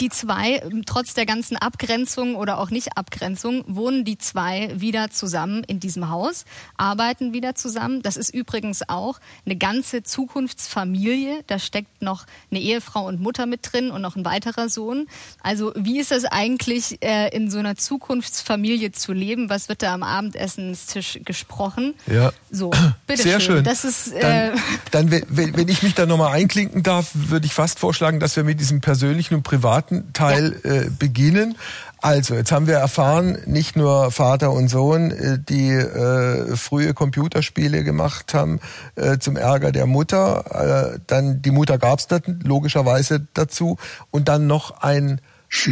die 0.01 0.09
zwei, 0.09 0.63
trotz 0.87 1.15
der 1.15 1.27
ganzen 1.27 1.57
Abgrenzung 1.57 2.35
oder 2.35 2.59
auch 2.59 2.71
nicht 2.71 2.97
Abgrenzung, 2.97 3.65
wohnen 3.67 4.05
die 4.05 4.17
zwei 4.19 4.71
wieder 4.75 5.11
zusammen 5.11 5.63
in 5.65 5.79
diesem 5.79 6.09
Haus, 6.09 6.45
arbeiten 6.77 7.33
wieder 7.33 7.55
zusammen. 7.55 8.03
Das 8.03 8.17
ist 8.17 8.33
übrigens 8.33 8.89
auch 8.89 9.21
eine 9.45 9.57
ganze 9.57 10.03
Zukunftsfamilie. 10.03 11.43
Da 11.47 11.59
steckt 11.59 12.03
noch 12.03 12.27
eine 12.51 12.61
Ehefrau 12.61 13.07
und 13.07 13.21
Mutter 13.21 13.47
mit 13.47 13.61
drin 13.71 13.91
und 13.91 14.01
noch 14.01 14.17
ein 14.17 14.25
weiterer 14.25 14.69
Sohn. 14.69 15.07
Also 15.43 15.73
wie 15.77 16.01
ist 16.01 16.11
das 16.11 16.25
eigentlich, 16.25 17.03
äh, 17.03 17.29
in 17.35 17.51
so 17.51 17.59
einer 17.59 17.77
Zukunftsfamilie 17.77 18.93
zu 18.93 19.13
leben? 19.13 19.51
Was 19.51 19.69
wird 19.69 19.83
da 19.83 19.93
am 19.93 20.03
Abendessenstisch 20.03 21.21
gesprochen? 21.25 21.95
Ja. 22.07 22.33
So, 22.51 22.71
bitte 23.07 23.23
Sehr 23.23 23.41
schön. 23.41 23.65
Das 23.65 23.85
ist, 23.85 24.13
äh 24.13 24.53
dann, 24.91 25.11
dann 25.11 25.25
wenn, 25.29 25.57
wenn 25.57 25.69
ich 25.69 25.83
mich 25.83 25.95
da 25.95 26.07
nochmal 26.07 26.33
einklinken 26.33 26.83
darf, 26.83 27.11
würde 27.13 27.47
ich 27.47 27.53
fast 27.53 27.79
vorschlagen, 27.79 28.21
dass 28.21 28.37
wir 28.37 28.45
mit 28.45 28.61
diesem 28.61 28.81
persönlichen 28.81 29.35
und 29.35 29.43
privaten 29.43 29.90
Teil 30.13 30.61
ja. 30.65 30.71
äh, 30.71 30.91
beginnen. 30.91 31.57
Also, 32.03 32.35
jetzt 32.35 32.51
haben 32.51 32.67
wir 32.67 32.77
erfahren, 32.77 33.39
nicht 33.45 33.77
nur 33.77 34.11
Vater 34.11 34.53
und 34.53 34.69
Sohn, 34.69 35.11
äh, 35.11 35.39
die 35.39 35.71
äh, 35.71 36.57
frühe 36.57 36.95
Computerspiele 36.95 37.85
gemacht 37.85 38.33
haben 38.33 38.61
äh, 38.97 39.19
zum 39.19 39.37
Ärger 39.37 39.71
der 39.71 39.87
Mutter. 39.87 40.95
Äh, 40.95 40.99
dann 41.07 41.43
die 41.43 41.51
Mutter 41.51 41.77
gab 41.77 41.99
es 41.99 42.07
dann 42.07 42.41
logischerweise 42.43 43.27
dazu. 43.35 43.77
Und 44.11 44.29
dann 44.29 44.47
noch 44.47 44.81
ein, 44.81 45.21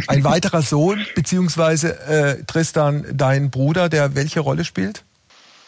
ein 0.07 0.23
weiterer 0.23 0.61
Sohn, 0.61 1.03
beziehungsweise 1.15 1.99
äh, 2.07 2.43
Tristan, 2.45 3.05
dein 3.11 3.49
Bruder, 3.49 3.89
der 3.89 4.15
welche 4.15 4.41
Rolle 4.41 4.65
spielt? 4.65 5.03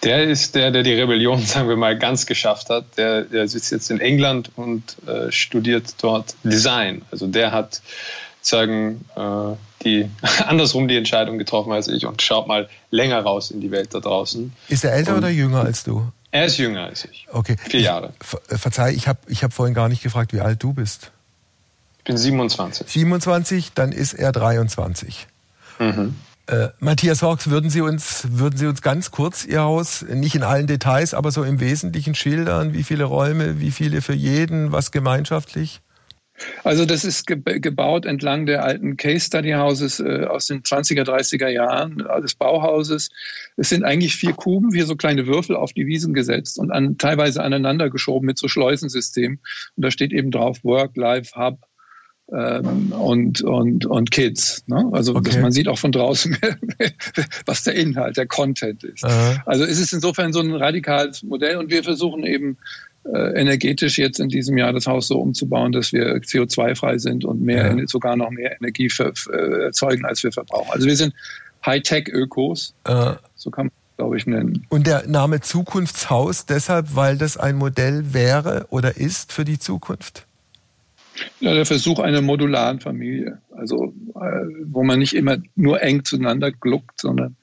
Der 0.04 0.24
ist 0.24 0.56
der, 0.56 0.72
der 0.72 0.84
die 0.84 0.94
Rebellion, 0.94 1.42
sagen 1.46 1.70
wir 1.70 1.76
mal, 1.76 1.98
ganz 1.98 2.28
geschafft 2.28 2.70
hat. 2.70 2.86
Der, 2.98 3.24
der 3.24 3.48
sitzt 3.48 3.72
jetzt 3.72 3.90
in 3.90 4.00
England 4.00 4.52
und 4.56 4.98
äh, 5.08 5.32
studiert 5.32 5.96
dort 6.02 6.36
Design. 6.44 7.02
Also 7.12 7.26
der 7.26 7.52
hat 7.52 7.82
sagen, 8.42 9.06
äh, 9.16 9.56
die 9.84 10.10
andersrum 10.46 10.88
die 10.88 10.98
Entscheidung 10.98 11.38
getroffen 11.38 11.72
als 11.72 11.88
ich 11.88 12.06
und 12.06 12.22
schaut 12.22 12.48
mal 12.48 12.70
länger 12.90 13.22
raus 13.22 13.52
in 13.52 13.62
die 13.62 13.72
Welt 13.72 13.94
da 13.94 14.00
draußen. 14.00 14.54
Ist 14.68 14.84
er 14.84 14.94
älter 14.94 15.12
und 15.12 15.20
oder 15.20 15.30
jünger 15.30 15.62
als 15.62 15.84
du? 15.84 16.12
Er 16.32 16.46
ist 16.46 16.58
jünger 16.58 16.84
als 16.86 17.06
ich. 17.06 17.28
Okay. 17.32 17.58
Vier 17.70 17.82
Jahre. 17.82 18.14
Ich, 18.22 18.54
äh, 18.54 18.58
verzeih, 18.58 18.94
ich 18.94 19.08
habe 19.08 19.20
ich 19.28 19.44
hab 19.44 19.54
vorhin 19.54 19.76
gar 19.76 19.90
nicht 19.90 20.02
gefragt, 20.02 20.34
wie 20.34 20.42
alt 20.42 20.64
du 20.64 20.74
bist. 20.74 21.12
Ich 22.00 22.06
bin 22.06 22.18
27. 22.18 22.88
27, 22.88 23.74
dann 23.74 23.92
ist 23.92 24.14
er 24.14 24.32
23. 24.32 25.28
Mhm. 25.80 26.16
Äh, 26.48 26.70
Matthias 26.80 27.22
Hawks, 27.22 27.50
würden 27.50 27.70
Sie 27.70 27.82
uns, 27.82 28.28
würden 28.30 28.58
Sie 28.58 28.66
uns 28.66 28.82
ganz 28.82 29.12
kurz 29.12 29.46
Ihr 29.46 29.62
Haus, 29.62 30.02
nicht 30.02 30.36
in 30.36 30.44
allen 30.44 30.68
Details, 30.68 31.14
aber 31.14 31.32
so 31.32 31.44
im 31.44 31.60
Wesentlichen 31.60 32.16
schildern? 32.16 32.74
Wie 32.74 32.84
viele 32.84 33.04
Räume, 33.04 33.60
wie 33.60 33.72
viele 33.72 34.02
für 34.02 34.14
jeden, 34.14 34.72
was 34.72 34.92
gemeinschaftlich? 34.92 35.82
Also 36.64 36.86
das 36.86 37.04
ist 37.04 37.28
gebaut 37.28 38.06
entlang 38.06 38.46
der 38.46 38.64
alten 38.64 38.98
Case 38.98 39.26
Study 39.26 39.52
Houses 39.52 40.00
äh, 40.00 40.26
aus 40.26 40.48
den 40.48 40.64
20er, 40.64 41.04
30er 41.04 41.48
Jahren 41.48 42.04
des 42.22 42.36
Bauhauses. 42.36 43.10
Es 43.58 43.70
sind 43.70 43.84
eigentlich 43.84 44.16
vier 44.16 44.34
Kuben, 44.34 44.72
vier 44.72 44.86
so 44.86 44.96
kleine 44.96 45.28
Würfel 45.28 45.56
auf 45.56 45.74
die 45.74 45.88
Wiesen 45.88 46.14
gesetzt 46.14 46.60
und 46.60 46.72
an, 46.72 46.98
teilweise 46.98 47.44
aneinander 47.44 47.90
geschoben 47.90 48.26
mit 48.26 48.38
so 48.38 48.48
Schleusensystemen. 48.48 49.40
Und 49.76 49.86
da 49.86 49.92
steht 49.92 50.14
eben 50.14 50.32
drauf 50.32 50.64
Work, 50.64 50.98
Life, 50.98 51.36
Hub, 51.36 51.60
ähm, 52.34 52.94
und, 52.94 53.42
und, 53.42 53.86
und 53.86 54.12
Kids. 54.12 54.64
Ne? 54.68 54.90
Also 54.94 55.16
okay. 55.16 55.42
man 55.42 55.52
sieht 55.52 55.68
auch 55.68 55.78
von 55.78 55.92
draußen, 55.92 56.38
was 57.46 57.64
der 57.64 57.76
Inhalt, 57.76 58.16
der 58.16 58.26
Content 58.26 58.84
ist. 58.84 59.04
Aha. 59.04 59.44
Also 59.46 59.66
es 59.66 59.80
ist 59.80 59.92
insofern 59.92 60.32
so 60.32 60.40
ein 60.40 60.54
radikales 60.54 61.24
Modell 61.24 61.58
und 61.58 61.72
wir 61.72 61.84
versuchen 61.84 62.24
eben 62.24 62.58
energetisch 63.10 63.98
jetzt 63.98 64.20
in 64.20 64.30
diesem 64.30 64.58
Jahr 64.58 64.74
das 64.74 64.88
Haus 64.88 65.08
so 65.08 65.20
umzubauen, 65.20 65.72
dass 65.72 65.92
wir 65.92 66.18
CO2-frei 66.18 66.98
sind 66.98 67.26
und 67.26 67.42
mehr, 67.42 67.76
ja. 67.76 67.88
sogar 67.88 68.16
noch 68.16 68.30
mehr 68.30 68.56
Energie 68.60 68.90
für, 68.90 69.14
äh, 69.32 69.64
erzeugen, 69.66 70.06
als 70.06 70.24
wir 70.24 70.32
verbrauchen. 70.32 70.70
Also 70.72 70.88
wir 70.88 70.96
sind 70.96 71.14
Hightech-Ökos, 71.66 72.74
äh. 72.86 73.14
so 73.36 73.50
kann 73.50 73.68
man 73.68 73.72
glaube 73.98 74.18
ich, 74.18 74.26
nennen. 74.26 74.66
Und 74.70 74.88
der 74.88 75.08
Name 75.08 75.42
Zukunftshaus 75.42 76.48
deshalb, 76.48 76.96
weil 76.96 77.18
das 77.18 77.38
ein 77.38 77.56
Modell 77.56 78.14
wäre 78.14 78.66
oder 78.72 78.98
ist 78.98 79.32
für 79.32 79.46
die 79.46 79.60
Zukunft? 79.60 80.26
Ja, 81.40 81.54
der 81.54 81.68
Versuch 81.68 82.00
einer 82.00 82.22
modularen 82.22 82.80
Familie, 82.80 83.40
also 83.56 83.94
äh, 84.16 84.46
wo 84.66 84.84
man 84.84 84.98
nicht 84.98 85.14
immer 85.14 85.38
nur 85.56 85.84
eng 85.84 86.04
zueinander 86.04 86.52
gluckt, 86.52 87.00
sondern 87.00 87.36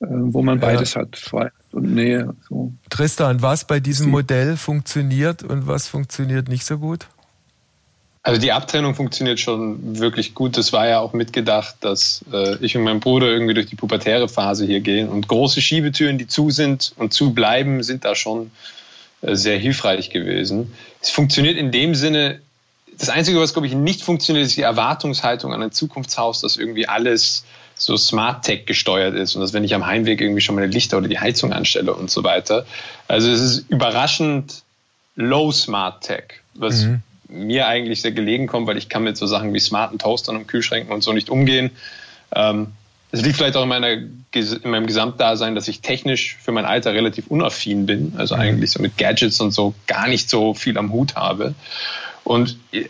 wo 0.00 0.42
man 0.42 0.60
beides 0.60 0.94
ja. 0.94 1.02
hat, 1.02 1.16
Freiheit 1.16 1.52
und 1.74 1.94
Nähe. 1.94 2.34
So. 2.48 2.72
Tristan, 2.90 3.42
was 3.42 3.66
bei 3.66 3.80
diesem 3.80 4.10
Modell 4.10 4.56
funktioniert 4.56 5.42
und 5.42 5.66
was 5.66 5.88
funktioniert 5.88 6.48
nicht 6.48 6.64
so 6.64 6.78
gut? 6.78 7.06
Also 8.22 8.40
die 8.40 8.52
Abtrennung 8.52 8.94
funktioniert 8.94 9.38
schon 9.38 9.98
wirklich 9.98 10.34
gut. 10.34 10.56
Das 10.56 10.72
war 10.72 10.88
ja 10.88 11.00
auch 11.00 11.12
mitgedacht, 11.12 11.76
dass 11.80 12.24
äh, 12.32 12.56
ich 12.64 12.74
und 12.74 12.82
mein 12.82 13.00
Bruder 13.00 13.26
irgendwie 13.26 13.52
durch 13.52 13.66
die 13.66 13.76
pubertäre 13.76 14.28
Phase 14.28 14.64
hier 14.64 14.80
gehen. 14.80 15.10
Und 15.10 15.28
große 15.28 15.60
Schiebetüren, 15.60 16.16
die 16.16 16.26
zu 16.26 16.48
sind 16.48 16.94
und 16.96 17.12
zu 17.12 17.34
bleiben, 17.34 17.82
sind 17.82 18.06
da 18.06 18.14
schon 18.14 18.50
äh, 19.20 19.36
sehr 19.36 19.58
hilfreich 19.58 20.08
gewesen. 20.08 20.72
Es 21.02 21.10
funktioniert 21.10 21.58
in 21.58 21.70
dem 21.70 21.94
Sinne, 21.94 22.40
das 22.96 23.10
Einzige, 23.10 23.38
was, 23.40 23.52
glaube 23.52 23.66
ich, 23.66 23.74
nicht 23.74 24.00
funktioniert, 24.00 24.46
ist 24.46 24.56
die 24.56 24.62
Erwartungshaltung 24.62 25.52
an 25.52 25.62
ein 25.62 25.72
Zukunftshaus, 25.72 26.40
dass 26.40 26.56
irgendwie 26.56 26.88
alles 26.88 27.44
so 27.76 27.96
Smart 27.96 28.44
Tech 28.44 28.66
gesteuert 28.66 29.14
ist 29.14 29.34
und 29.34 29.40
dass 29.40 29.52
wenn 29.52 29.64
ich 29.64 29.74
am 29.74 29.86
Heimweg 29.86 30.20
irgendwie 30.20 30.40
schon 30.40 30.54
meine 30.54 30.68
Lichter 30.68 30.98
oder 30.98 31.08
die 31.08 31.18
Heizung 31.18 31.52
anstelle 31.52 31.94
und 31.94 32.10
so 32.10 32.24
weiter. 32.24 32.66
Also 33.08 33.30
es 33.30 33.40
ist 33.40 33.70
überraschend 33.70 34.62
low 35.16 35.50
Smart 35.52 36.02
Tech, 36.02 36.40
was 36.54 36.84
mhm 36.84 37.02
mir 37.28 37.66
eigentlich 37.66 38.00
sehr 38.00 38.12
gelegen 38.12 38.46
kommt, 38.46 38.66
weil 38.66 38.76
ich 38.76 38.88
kann 38.88 39.02
mit 39.04 39.16
so 39.16 39.26
Sachen 39.26 39.52
wie 39.54 39.60
smarten 39.60 39.98
Toastern 39.98 40.36
und 40.36 40.46
Kühlschränken 40.46 40.92
und 40.92 41.02
so 41.02 41.12
nicht 41.12 41.30
umgehen. 41.30 41.70
Ähm, 42.34 42.68
es 43.10 43.22
liegt 43.22 43.36
vielleicht 43.36 43.56
auch 43.56 43.62
in, 43.62 43.68
meiner, 43.68 43.90
in 43.90 44.70
meinem 44.70 44.86
Gesamtdasein, 44.86 45.54
dass 45.54 45.68
ich 45.68 45.80
technisch 45.80 46.36
für 46.40 46.52
mein 46.52 46.64
Alter 46.64 46.94
relativ 46.94 47.28
unaffin 47.28 47.86
bin, 47.86 48.14
also 48.16 48.34
mhm. 48.34 48.40
eigentlich 48.40 48.70
so 48.72 48.82
mit 48.82 48.98
Gadgets 48.98 49.40
und 49.40 49.52
so 49.52 49.74
gar 49.86 50.08
nicht 50.08 50.28
so 50.28 50.54
viel 50.54 50.76
am 50.78 50.92
Hut 50.92 51.14
habe. 51.14 51.54
Und 52.24 52.58
äh, 52.72 52.84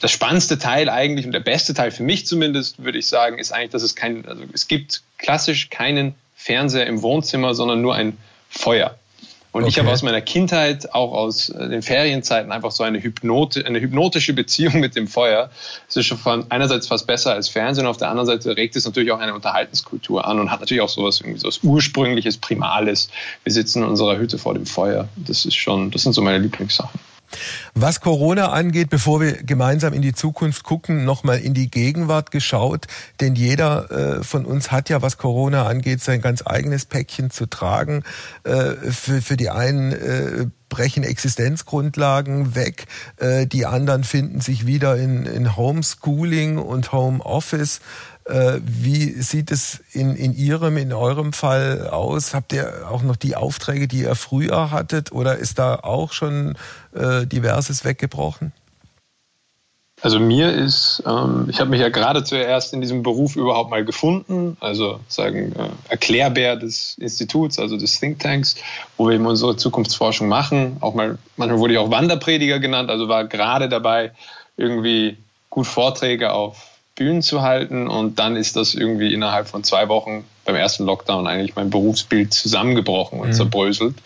das 0.00 0.10
spannendste 0.10 0.58
Teil 0.58 0.88
eigentlich 0.88 1.26
und 1.26 1.32
der 1.32 1.40
beste 1.40 1.74
Teil 1.74 1.92
für 1.92 2.02
mich 2.02 2.26
zumindest, 2.26 2.82
würde 2.84 2.98
ich 2.98 3.06
sagen, 3.06 3.38
ist 3.38 3.52
eigentlich, 3.52 3.70
dass 3.70 3.82
es 3.82 3.94
kein, 3.94 4.26
also 4.26 4.42
es 4.52 4.66
gibt 4.68 5.02
klassisch 5.18 5.70
keinen 5.70 6.14
Fernseher 6.34 6.86
im 6.86 7.00
Wohnzimmer, 7.02 7.54
sondern 7.54 7.80
nur 7.80 7.94
ein 7.94 8.18
Feuer. 8.50 8.98
Und 9.52 9.62
okay. 9.62 9.70
ich 9.70 9.78
habe 9.78 9.92
aus 9.92 10.02
meiner 10.02 10.20
Kindheit, 10.20 10.92
auch 10.92 11.12
aus 11.12 11.48
äh, 11.48 11.68
den 11.68 11.80
Ferienzeiten, 11.80 12.50
einfach 12.50 12.72
so 12.72 12.82
eine, 12.82 13.00
Hypnote, 13.00 13.64
eine 13.64 13.80
hypnotische 13.80 14.32
Beziehung 14.32 14.80
mit 14.80 14.96
dem 14.96 15.06
Feuer. 15.06 15.48
Es 15.88 15.94
ist 15.94 16.06
schon 16.06 16.18
von 16.18 16.50
einerseits 16.50 16.88
fast 16.88 17.06
besser 17.06 17.32
als 17.32 17.48
Fernsehen, 17.48 17.86
auf 17.86 17.96
der 17.96 18.10
anderen 18.10 18.26
Seite 18.26 18.56
regt 18.56 18.74
es 18.74 18.84
natürlich 18.84 19.12
auch 19.12 19.20
eine 19.20 19.32
Unterhaltenskultur 19.32 20.26
an 20.26 20.40
und 20.40 20.50
hat 20.50 20.58
natürlich 20.58 20.80
auch 20.80 20.88
sowas 20.88 21.20
irgendwie 21.20 21.38
so 21.38 21.46
was 21.46 21.60
ursprüngliches, 21.62 22.38
primales. 22.38 23.10
Wir 23.44 23.52
sitzen 23.52 23.84
in 23.84 23.88
unserer 23.88 24.18
Hütte 24.18 24.38
vor 24.38 24.54
dem 24.54 24.66
Feuer. 24.66 25.08
Das 25.14 25.44
ist 25.44 25.54
schon, 25.54 25.92
das 25.92 26.02
sind 26.02 26.14
so 26.14 26.22
meine 26.22 26.38
Lieblingssachen. 26.38 26.98
Was 27.74 28.00
Corona 28.00 28.50
angeht, 28.50 28.90
bevor 28.90 29.20
wir 29.20 29.42
gemeinsam 29.42 29.92
in 29.92 30.02
die 30.02 30.12
Zukunft 30.12 30.64
gucken, 30.64 31.04
nochmal 31.04 31.38
in 31.38 31.54
die 31.54 31.70
Gegenwart 31.70 32.30
geschaut. 32.30 32.86
Denn 33.20 33.34
jeder 33.34 33.90
äh, 33.90 34.24
von 34.24 34.44
uns 34.44 34.70
hat 34.70 34.88
ja, 34.88 35.02
was 35.02 35.18
Corona 35.18 35.66
angeht, 35.66 36.02
sein 36.02 36.20
ganz 36.20 36.42
eigenes 36.46 36.84
Päckchen 36.84 37.30
zu 37.30 37.46
tragen. 37.46 38.02
Äh, 38.44 38.74
für, 38.90 39.22
für 39.22 39.36
die 39.36 39.50
einen 39.50 39.92
äh, 39.92 40.46
brechen 40.68 41.04
Existenzgrundlagen 41.04 42.56
weg, 42.56 42.86
äh, 43.18 43.46
die 43.46 43.64
anderen 43.64 44.02
finden 44.02 44.40
sich 44.40 44.66
wieder 44.66 44.96
in, 44.96 45.24
in 45.24 45.56
Homeschooling 45.56 46.58
und 46.58 46.90
Homeoffice. 46.90 47.80
Äh, 48.24 48.60
wie 48.64 49.10
sieht 49.20 49.50
es 49.50 49.82
in, 49.92 50.16
in 50.16 50.34
Ihrem, 50.34 50.76
in 50.78 50.92
eurem 50.92 51.32
Fall 51.32 51.88
aus? 51.88 52.34
Habt 52.34 52.52
ihr 52.52 52.88
auch 52.90 53.02
noch 53.02 53.16
die 53.16 53.36
Aufträge, 53.36 53.86
die 53.86 54.00
ihr 54.00 54.14
früher 54.14 54.70
hattet 54.70 55.12
oder 55.12 55.36
ist 55.36 55.58
da 55.58 55.76
auch 55.76 56.12
schon 56.12 56.56
äh, 56.94 57.26
diverses 57.26 57.84
weggebrochen? 57.84 58.52
Also 60.00 60.20
mir 60.20 60.52
ist, 60.52 61.02
ähm, 61.06 61.46
ich 61.48 61.60
habe 61.60 61.70
mich 61.70 61.80
ja 61.80 61.88
gerade 61.88 62.24
zuerst 62.24 62.74
in 62.74 62.80
diesem 62.80 63.02
Beruf 63.02 63.36
überhaupt 63.36 63.70
mal 63.70 63.84
gefunden, 63.84 64.56
also 64.60 65.00
sagen 65.08 65.54
äh, 65.56 65.68
Erklärbär 65.88 66.56
des 66.56 66.98
Instituts, 66.98 67.58
also 67.58 67.76
des 67.78 68.00
Thinktanks, 68.00 68.56
wo 68.96 69.08
wir 69.08 69.14
eben 69.14 69.26
unsere 69.26 69.56
Zukunftsforschung 69.56 70.28
machen. 70.28 70.76
Auch 70.80 70.94
mal, 70.94 71.16
manchmal 71.36 71.58
wurde 71.58 71.74
ich 71.74 71.78
auch 71.78 71.90
Wanderprediger 71.90 72.58
genannt, 72.58 72.90
also 72.90 73.08
war 73.08 73.24
gerade 73.24 73.68
dabei, 73.68 74.12
irgendwie 74.56 75.16
gut 75.48 75.66
Vorträge 75.66 76.32
auf 76.32 76.73
Bühnen 76.94 77.22
zu 77.22 77.42
halten. 77.42 77.88
Und 77.88 78.18
dann 78.18 78.36
ist 78.36 78.56
das 78.56 78.74
irgendwie 78.74 79.12
innerhalb 79.12 79.48
von 79.48 79.64
zwei 79.64 79.88
Wochen 79.88 80.24
beim 80.44 80.56
ersten 80.56 80.84
Lockdown 80.84 81.26
eigentlich 81.26 81.56
mein 81.56 81.70
Berufsbild 81.70 82.32
zusammengebrochen 82.32 83.20
und 83.20 83.28
mhm. 83.28 83.32
zerbröselt. 83.32 83.96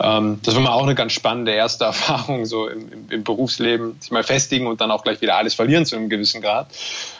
Ähm, 0.00 0.40
das 0.42 0.54
war 0.54 0.62
mal 0.62 0.72
auch 0.72 0.84
eine 0.84 0.94
ganz 0.94 1.12
spannende 1.12 1.52
erste 1.52 1.84
Erfahrung, 1.86 2.46
so 2.46 2.68
im, 2.68 2.92
im, 2.92 3.10
im, 3.10 3.24
Berufsleben, 3.24 3.96
sich 4.00 4.10
mal 4.10 4.22
festigen 4.22 4.66
und 4.66 4.80
dann 4.80 4.90
auch 4.90 5.02
gleich 5.02 5.20
wieder 5.20 5.36
alles 5.36 5.54
verlieren 5.54 5.84
zu 5.84 5.96
einem 5.96 6.08
gewissen 6.08 6.40
Grad. 6.40 6.68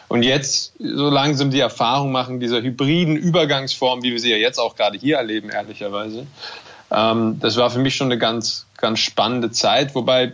Und 0.09 0.23
jetzt 0.23 0.73
so 0.79 1.09
langsam 1.09 1.51
die 1.51 1.61
Erfahrung 1.61 2.11
machen 2.11 2.41
dieser 2.41 2.63
hybriden 2.63 3.17
Übergangsform, 3.17 4.03
wie 4.03 4.13
wir 4.13 4.19
sie 4.19 4.31
ja 4.31 4.37
jetzt 4.37 4.59
auch 4.59 4.75
gerade 4.75 4.99
hier 4.99 5.19
erleben, 5.19 5.51
ehrlicherweise. 5.51 6.27
Ähm, 6.91 7.39
das 7.41 7.57
war 7.57 7.71
für 7.71 7.79
mich 7.79 7.95
schon 7.95 8.09
eine 8.09 8.19
ganz, 8.19 8.67
ganz 8.77 8.99
spannende 8.99 9.51
Zeit, 9.51 9.95
wobei 9.95 10.33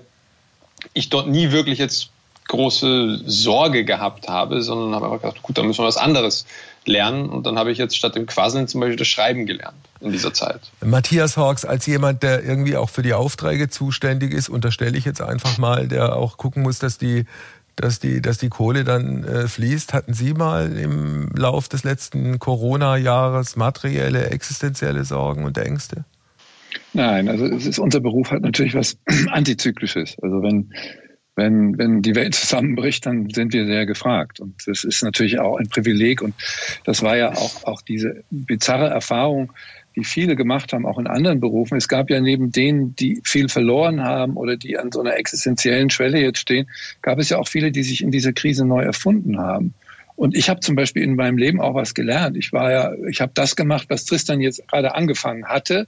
ich 0.94 1.08
dort 1.08 1.26
nie 1.26 1.50
wirklich 1.50 1.78
jetzt 1.78 2.10
große 2.48 3.20
Sorge 3.26 3.84
gehabt 3.84 4.28
habe, 4.28 4.62
sondern 4.62 4.94
habe 4.94 5.06
einfach 5.06 5.22
gedacht, 5.22 5.42
gut, 5.42 5.58
dann 5.58 5.66
müssen 5.66 5.80
wir 5.80 5.86
was 5.86 5.96
anderes 5.96 6.46
lernen. 6.84 7.28
Und 7.28 7.46
dann 7.46 7.58
habe 7.58 7.72
ich 7.72 7.78
jetzt 7.78 7.96
statt 7.96 8.14
dem 8.14 8.26
Quasseln 8.26 8.68
zum 8.68 8.80
Beispiel 8.80 8.96
das 8.96 9.08
Schreiben 9.08 9.46
gelernt 9.46 9.76
in 10.00 10.12
dieser 10.12 10.32
Zeit. 10.32 10.60
Matthias 10.84 11.36
Hawks, 11.36 11.64
als 11.64 11.86
jemand, 11.86 12.22
der 12.22 12.44
irgendwie 12.44 12.76
auch 12.76 12.90
für 12.90 13.02
die 13.02 13.14
Aufträge 13.14 13.68
zuständig 13.68 14.32
ist, 14.32 14.48
unterstelle 14.48 14.96
ich 14.96 15.04
jetzt 15.04 15.20
einfach 15.20 15.58
mal, 15.58 15.88
der 15.88 16.16
auch 16.16 16.36
gucken 16.36 16.62
muss, 16.62 16.78
dass 16.78 16.98
die 16.98 17.24
dass 17.78 18.00
die, 18.00 18.22
dass 18.22 18.38
die 18.38 18.48
Kohle 18.48 18.84
dann 18.84 19.22
äh, 19.24 19.48
fließt. 19.48 19.92
Hatten 19.92 20.14
Sie 20.14 20.32
mal 20.32 20.72
im 20.78 21.28
Lauf 21.36 21.68
des 21.68 21.84
letzten 21.84 22.38
Corona-Jahres 22.38 23.56
materielle, 23.56 24.30
existenzielle 24.30 25.04
Sorgen 25.04 25.44
und 25.44 25.58
Ängste? 25.58 26.06
Nein, 26.94 27.28
also 27.28 27.44
es 27.44 27.66
ist, 27.66 27.78
unser 27.78 28.00
Beruf 28.00 28.30
hat 28.30 28.40
natürlich 28.40 28.74
was 28.74 28.96
Antizyklisches. 29.30 30.16
Also 30.22 30.42
wenn 30.42 30.72
wenn, 31.36 31.76
wenn 31.78 32.02
die 32.02 32.14
Welt 32.14 32.34
zusammenbricht, 32.34 33.06
dann 33.06 33.30
sind 33.30 33.52
wir 33.52 33.66
sehr 33.66 33.86
gefragt. 33.86 34.40
Und 34.40 34.66
das 34.66 34.84
ist 34.84 35.02
natürlich 35.02 35.38
auch 35.38 35.58
ein 35.58 35.68
Privileg. 35.68 36.22
Und 36.22 36.34
das 36.84 37.02
war 37.02 37.16
ja 37.16 37.32
auch, 37.32 37.64
auch 37.64 37.82
diese 37.82 38.24
bizarre 38.30 38.88
Erfahrung, 38.88 39.52
die 39.94 40.04
viele 40.04 40.34
gemacht 40.34 40.72
haben, 40.72 40.86
auch 40.86 40.98
in 40.98 41.06
anderen 41.06 41.40
Berufen. 41.40 41.76
Es 41.76 41.88
gab 41.88 42.10
ja 42.10 42.20
neben 42.20 42.52
denen, 42.52 42.96
die 42.96 43.20
viel 43.24 43.48
verloren 43.48 44.02
haben 44.02 44.36
oder 44.36 44.56
die 44.56 44.78
an 44.78 44.90
so 44.90 45.00
einer 45.00 45.16
existenziellen 45.16 45.90
Schwelle 45.90 46.20
jetzt 46.20 46.38
stehen, 46.38 46.68
gab 47.02 47.18
es 47.18 47.28
ja 47.28 47.38
auch 47.38 47.48
viele, 47.48 47.70
die 47.70 47.82
sich 47.82 48.02
in 48.02 48.10
dieser 48.10 48.32
Krise 48.32 48.64
neu 48.64 48.82
erfunden 48.82 49.38
haben. 49.38 49.74
Und 50.14 50.34
ich 50.34 50.48
habe 50.48 50.60
zum 50.60 50.76
Beispiel 50.76 51.02
in 51.02 51.16
meinem 51.16 51.36
Leben 51.36 51.60
auch 51.60 51.74
was 51.74 51.94
gelernt. 51.94 52.38
Ich 52.38 52.52
war 52.52 52.72
ja, 52.72 52.92
ich 53.10 53.20
habe 53.20 53.32
das 53.34 53.56
gemacht, 53.56 53.86
was 53.90 54.06
Tristan 54.06 54.40
jetzt 54.40 54.66
gerade 54.68 54.94
angefangen 54.94 55.46
hatte 55.46 55.86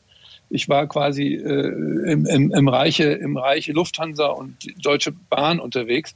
ich 0.50 0.68
war 0.68 0.86
quasi 0.86 1.34
äh, 1.34 1.68
im, 2.12 2.26
im, 2.26 2.52
im, 2.52 2.68
Reiche, 2.68 3.04
im 3.04 3.36
Reiche 3.36 3.72
Lufthansa 3.72 4.26
und 4.26 4.56
Deutsche 4.84 5.12
Bahn 5.12 5.60
unterwegs, 5.60 6.14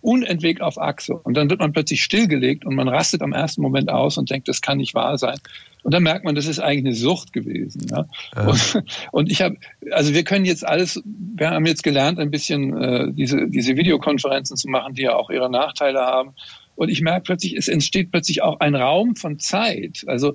unentwegt 0.00 0.60
auf 0.60 0.78
Achse. 0.78 1.14
Und 1.14 1.36
dann 1.36 1.48
wird 1.48 1.60
man 1.60 1.72
plötzlich 1.72 2.02
stillgelegt 2.02 2.64
und 2.64 2.74
man 2.74 2.88
rastet 2.88 3.22
am 3.22 3.32
ersten 3.32 3.62
Moment 3.62 3.88
aus 3.88 4.18
und 4.18 4.30
denkt, 4.30 4.48
das 4.48 4.60
kann 4.60 4.78
nicht 4.78 4.94
wahr 4.94 5.16
sein. 5.16 5.38
Und 5.84 5.94
dann 5.94 6.02
merkt 6.02 6.24
man, 6.24 6.34
das 6.34 6.46
ist 6.46 6.58
eigentlich 6.58 6.86
eine 6.86 6.94
Sucht 6.94 7.32
gewesen. 7.32 7.86
Ja? 7.88 8.06
ja. 8.36 8.46
Und, 8.46 8.84
und, 9.12 9.30
ich 9.30 9.42
habe, 9.42 9.56
also 9.90 10.12
wir 10.12 10.24
können 10.24 10.44
jetzt 10.44 10.66
alles, 10.66 11.00
wir 11.04 11.50
haben 11.50 11.66
jetzt 11.66 11.82
gelernt, 11.82 12.18
ein 12.18 12.30
bisschen 12.30 12.76
äh, 12.76 13.12
diese, 13.12 13.48
diese 13.48 13.76
Videokonferenzen 13.76 14.56
zu 14.56 14.68
machen, 14.68 14.94
die 14.94 15.02
ja 15.02 15.14
auch 15.14 15.30
ihre 15.30 15.50
Nachteile 15.50 16.00
haben. 16.00 16.34
Und 16.82 16.88
ich 16.88 17.00
merke 17.00 17.22
plötzlich, 17.22 17.56
es 17.56 17.68
entsteht 17.68 18.10
plötzlich 18.10 18.42
auch 18.42 18.58
ein 18.58 18.74
Raum 18.74 19.14
von 19.14 19.38
Zeit. 19.38 20.02
Also 20.08 20.34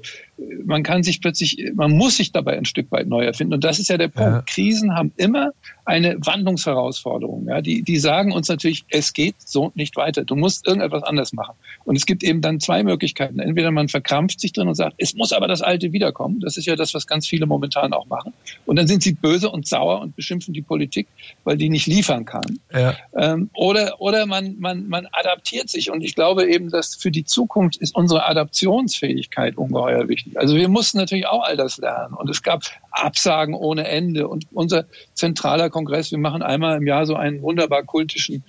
man 0.65 0.81
kann 0.81 1.03
sich 1.03 1.19
plötzlich, 1.19 1.71
man 1.75 1.91
muss 1.91 2.15
sich 2.15 2.31
dabei 2.31 2.57
ein 2.57 2.63
Stück 2.63 2.89
weit 2.89 3.07
neu 3.07 3.25
erfinden. 3.25 3.55
Und 3.55 3.65
das 3.65 3.79
ist 3.79 3.89
ja 3.89 3.97
der 3.97 4.07
Punkt. 4.07 4.31
Ja. 4.31 4.41
Krisen 4.43 4.95
haben 4.95 5.11
immer 5.17 5.51
eine 5.83 6.15
Wandlungsherausforderung. 6.19 7.47
Ja, 7.49 7.59
die, 7.59 7.81
die 7.81 7.97
sagen 7.97 8.31
uns 8.31 8.47
natürlich, 8.47 8.85
es 8.89 9.11
geht 9.11 9.35
so 9.39 9.73
nicht 9.75 9.97
weiter. 9.97 10.23
Du 10.23 10.37
musst 10.37 10.65
irgendetwas 10.65 11.03
anders 11.03 11.33
machen. 11.33 11.55
Und 11.83 11.97
es 11.97 12.05
gibt 12.05 12.23
eben 12.23 12.39
dann 12.39 12.61
zwei 12.61 12.81
Möglichkeiten. 12.83 13.39
Entweder 13.39 13.71
man 13.71 13.89
verkrampft 13.89 14.39
sich 14.39 14.53
drin 14.53 14.69
und 14.69 14.75
sagt, 14.75 14.95
es 14.99 15.15
muss 15.15 15.33
aber 15.33 15.49
das 15.49 15.61
Alte 15.61 15.91
wiederkommen. 15.91 16.39
Das 16.39 16.55
ist 16.55 16.65
ja 16.65 16.77
das, 16.77 16.93
was 16.93 17.07
ganz 17.07 17.27
viele 17.27 17.45
momentan 17.45 17.91
auch 17.91 18.05
machen. 18.05 18.31
Und 18.65 18.77
dann 18.77 18.87
sind 18.87 19.03
sie 19.03 19.13
böse 19.13 19.49
und 19.49 19.67
sauer 19.67 19.99
und 19.99 20.15
beschimpfen 20.15 20.53
die 20.53 20.61
Politik, 20.61 21.07
weil 21.43 21.57
die 21.57 21.69
nicht 21.69 21.87
liefern 21.87 22.23
kann. 22.23 22.59
Ja. 22.73 22.95
Ähm, 23.17 23.49
oder 23.53 23.99
oder 23.99 24.25
man, 24.25 24.55
man, 24.59 24.87
man 24.87 25.07
adaptiert 25.11 25.69
sich. 25.69 25.91
Und 25.91 26.03
ich 26.03 26.15
glaube 26.15 26.36
eben, 26.45 26.69
dass 26.69 26.95
für 26.95 27.11
die 27.11 27.23
Zukunft 27.23 27.77
ist 27.77 27.95
unsere 27.95 28.25
Adaptionsfähigkeit 28.27 29.57
ungeheuer 29.57 30.07
wichtig 30.07 30.17
wichtig. 30.17 30.39
Also 30.39 30.55
wir 30.55 30.69
mussten 30.69 30.97
natürlich 30.97 31.27
auch 31.27 31.43
all 31.43 31.57
das 31.57 31.77
lernen. 31.77 32.13
Und 32.13 32.29
es 32.29 32.43
gab 32.43 32.63
Absagen 32.91 33.53
ohne 33.53 33.87
Ende. 33.87 34.27
Und 34.27 34.47
unser 34.53 34.85
zentraler 35.13 35.69
Kongress, 35.69 36.11
wir 36.11 36.17
machen 36.17 36.41
einmal 36.41 36.77
im 36.77 36.87
Jahr 36.87 37.05
so 37.05 37.15
einen 37.15 37.41
wunderbar 37.41 37.83
kultischen 37.83 38.43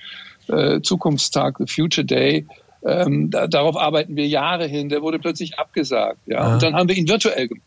äh, 0.48 0.80
Zukunftstag, 0.80 1.58
the 1.58 1.66
Future 1.66 2.04
Day. 2.04 2.46
Ähm, 2.84 3.30
da, 3.30 3.46
darauf 3.46 3.76
arbeiten 3.76 4.16
wir 4.16 4.26
Jahre 4.26 4.66
hin. 4.66 4.88
Der 4.88 5.02
wurde 5.02 5.18
plötzlich 5.18 5.58
abgesagt. 5.58 6.20
Ja? 6.26 6.36
ja. 6.36 6.54
Und 6.54 6.62
dann 6.62 6.74
haben 6.74 6.88
wir 6.88 6.96
ihn 6.96 7.08
virtuell 7.08 7.48
gemacht. 7.48 7.64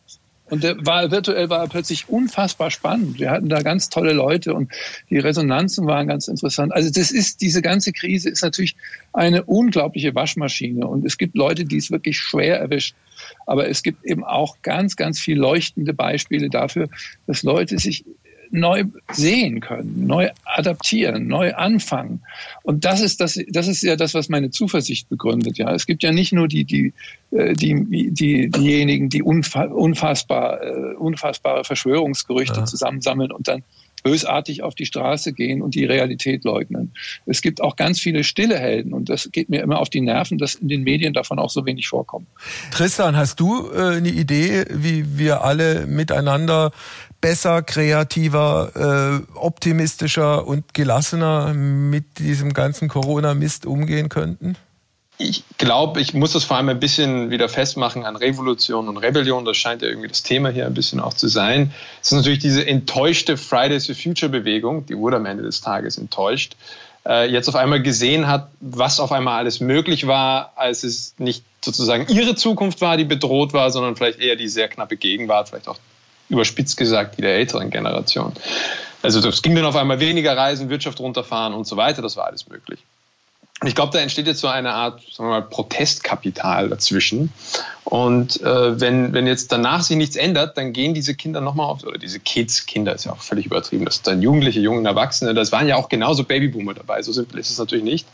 Und 0.52 0.66
der 0.66 0.86
war 0.86 1.10
virtuell 1.12 1.50
war 1.50 1.62
er 1.62 1.70
plötzlich 1.70 2.10
unfassbar 2.10 2.72
spannend. 2.72 3.20
Wir 3.20 3.32
hatten 3.32 3.48
da 3.48 3.62
ganz 3.62 3.88
tolle 3.88 4.12
Leute 4.12 4.54
und 4.54 4.70
die 5.10 5.18
Resonanzen 5.18 5.88
waren 5.88 6.08
ganz 6.08 6.28
interessant. 6.28 6.74
Also 6.74 6.92
das 6.92 7.10
ist 7.10 7.40
diese 7.40 7.62
ganze 7.62 7.94
Krise 7.94 8.30
ist 8.30 8.44
natürlich 8.44 8.76
eine 9.14 9.44
unglaubliche 9.44 10.14
Waschmaschine 10.14 10.86
und 10.86 11.06
es 11.06 11.18
gibt 11.18 11.38
Leute, 11.38 11.64
die 11.64 11.78
es 11.78 11.90
wirklich 11.90 12.20
schwer 12.20 12.60
erwischt. 12.60 12.96
Aber 13.46 13.70
es 13.70 13.82
gibt 13.82 14.04
eben 14.04 14.26
auch 14.26 14.58
ganz, 14.62 14.98
ganz 14.98 15.22
viel 15.22 15.38
leuchtende 15.38 15.94
Beispiele 15.94 16.50
dafür, 16.50 16.90
dass 17.28 17.44
Leute 17.44 17.80
sich 17.80 18.04
neu 18.52 18.84
sehen 19.12 19.60
können, 19.60 20.06
neu 20.06 20.30
adaptieren, 20.46 21.28
neu 21.28 21.54
anfangen. 21.54 22.22
Und 22.64 22.86
das 22.86 23.02
ist 23.02 23.22
das, 23.22 23.40
das 23.50 23.68
ist 23.68 23.82
ja 23.84 23.96
das, 23.96 24.14
was 24.14 24.30
meine 24.30 24.52
Zuversicht 24.52 25.10
begründet. 25.10 25.58
Ja, 25.58 25.74
es 25.74 25.86
gibt 25.86 26.04
ja 26.04 26.12
nicht 26.12 26.34
nur 26.34 26.48
die, 26.48 26.66
die, 26.66 26.94
äh, 27.32 27.54
die, 27.54 28.12
die 28.12 28.50
diejenigen, 28.50 29.10
die 29.10 29.24
unfassbar, 29.24 30.62
äh, 30.62 30.96
unfassbare 30.96 31.64
Verschwörungsgerüchte 31.64 32.60
ja. 32.60 32.66
zusammensammeln 32.66 33.32
und 33.32 33.48
dann 33.48 33.64
bösartig 34.04 34.64
auf 34.64 34.76
die 34.76 34.86
Straße 34.86 35.34
gehen 35.34 35.62
und 35.62 35.76
die 35.76 35.86
Realität 35.86 36.44
leugnen. 36.44 36.94
Es 37.26 37.42
gibt 37.42 37.62
auch 37.62 37.76
ganz 37.76 38.00
viele 38.00 38.24
stille 38.24 38.58
Helden 38.58 38.94
und 38.94 39.10
das 39.10 39.30
geht 39.32 39.50
mir 39.50 39.62
immer 39.62 39.80
auf 39.80 39.90
die 39.90 40.02
Nerven, 40.02 40.38
dass 40.38 40.56
in 40.56 40.68
den 40.68 40.84
Medien 40.84 41.14
davon 41.14 41.40
auch 41.40 41.50
so 41.50 41.66
wenig 41.66 41.88
vorkommt. 41.88 42.28
Tristan, 42.72 43.16
hast 43.16 43.40
du 43.40 43.70
äh, 43.72 43.98
eine 43.98 44.10
Idee, 44.10 44.66
wie 44.70 45.18
wir 45.18 45.44
alle 45.44 45.86
miteinander 45.88 46.72
besser, 47.22 47.62
kreativer, 47.62 49.24
äh, 49.34 49.38
optimistischer 49.38 50.46
und 50.46 50.74
gelassener 50.74 51.54
mit 51.54 52.20
diesem 52.20 52.54
ganzen 52.54 52.90
Corona-Mist 52.90 53.66
umgehen 53.66 54.10
könnten? 54.10 54.58
ich 55.22 55.44
glaube, 55.58 56.02
ich 56.02 56.14
muss 56.14 56.34
das 56.34 56.44
vor 56.44 56.58
allem 56.58 56.70
ein 56.70 56.80
bisschen 56.80 57.30
wieder 57.30 57.48
festmachen 57.48 58.06
an 58.06 58.16
Revolution 58.16 58.88
und 58.88 58.98
Rebellion. 58.98 59.46
Das 59.46 59.58
scheint 59.58 59.82
ja 59.82 59.88
irgendwie 59.88 60.08
das 60.08 60.24
Thema 60.24 60.50
hier 60.50 60.66
ein 60.66 60.74
bisschen 60.74 61.00
auch 61.00 61.14
zu 61.14 61.28
sein. 61.28 61.74
Es 62.02 62.12
ist 62.12 62.18
natürlich 62.18 62.40
diese 62.40 62.66
enttäuschte 62.66 63.38
Fridays 63.38 63.86
for 63.86 63.96
Future 63.96 64.32
Bewegung, 64.32 64.86
die 64.86 64.98
wurde 64.98 65.18
am 65.18 65.26
Ende 65.26 65.44
des 65.44 65.62
Tages 65.62 65.98
enttäuscht, 65.98 66.56
äh, 67.06 67.30
jetzt 67.30 67.48
auf 67.48 67.56
einmal 67.56 67.82
gesehen 67.82 68.28
hat, 68.28 68.50
was 68.60 69.00
auf 69.00 69.12
einmal 69.12 69.40
alles 69.40 69.60
möglich 69.60 70.08
war, 70.08 70.54
als 70.56 70.84
es 70.84 71.16
nicht 71.18 71.44
sozusagen 71.64 72.08
ihre 72.08 72.36
Zukunft 72.36 72.82
war, 72.82 72.98
die 72.98 73.06
bedroht 73.06 73.54
war, 73.54 73.72
sondern 73.72 73.96
vielleicht 73.96 74.20
eher 74.20 74.36
die 74.36 74.48
sehr 74.48 74.68
knappe 74.68 74.98
Gegenwart, 74.98 75.50
vielleicht 75.50 75.68
auch 75.68 75.78
überspitzt 76.32 76.78
gesagt, 76.78 77.18
die 77.18 77.22
der 77.22 77.36
älteren 77.36 77.70
Generation. 77.70 78.34
Also 79.04 79.28
es 79.28 79.42
ging 79.42 79.56
dann 79.56 79.66
auf 79.66 79.76
einmal 79.76 80.00
weniger 80.00 80.36
Reisen, 80.36 80.70
Wirtschaft 80.70 81.00
runterfahren 81.00 81.54
und 81.54 81.66
so 81.68 81.78
weiter, 81.78 82.02
das 82.02 82.18
war 82.18 82.26
alles 82.26 82.48
möglich. 82.48 82.80
Ich 83.64 83.76
glaube, 83.76 83.94
da 83.94 84.00
entsteht 84.00 84.26
jetzt 84.26 84.40
so 84.40 84.48
eine 84.48 84.74
Art 84.74 85.02
sagen 85.12 85.30
wir 85.30 85.40
mal, 85.40 85.44
Protestkapital 85.44 86.70
dazwischen. 86.70 87.32
Und 87.84 88.42
äh, 88.42 88.80
wenn, 88.80 89.14
wenn 89.14 89.28
jetzt 89.28 89.52
danach 89.52 89.84
sich 89.84 89.98
nichts 89.98 90.16
ändert, 90.16 90.58
dann 90.58 90.74
gehen 90.74 90.96
diese 90.96 91.14
Kinder 91.14 91.42
nochmal 91.42 91.68
auf, 91.68 91.84
oder 91.84 92.00
diese 92.00 92.20
Kids, 92.20 92.66
Kinder 92.66 92.96
ist 92.96 93.06
ja 93.06 93.12
auch 93.12 93.22
völlig 93.22 93.46
übertrieben, 93.46 93.86
das 93.86 93.96
sind 93.96 94.08
dann 94.08 94.22
Jugendliche, 94.24 94.60
jungen 94.60 94.86
Erwachsene, 94.86 95.36
das 95.36 95.52
waren 95.52 95.68
ja 95.68 95.76
auch 95.76 95.90
genauso 95.90 96.24
Babyboomer 96.24 96.74
dabei, 96.74 97.04
so 97.04 97.12
simpel 97.12 97.40
ist 97.40 97.52
es 97.52 97.60
natürlich 97.60 97.84
nicht, 97.84 98.08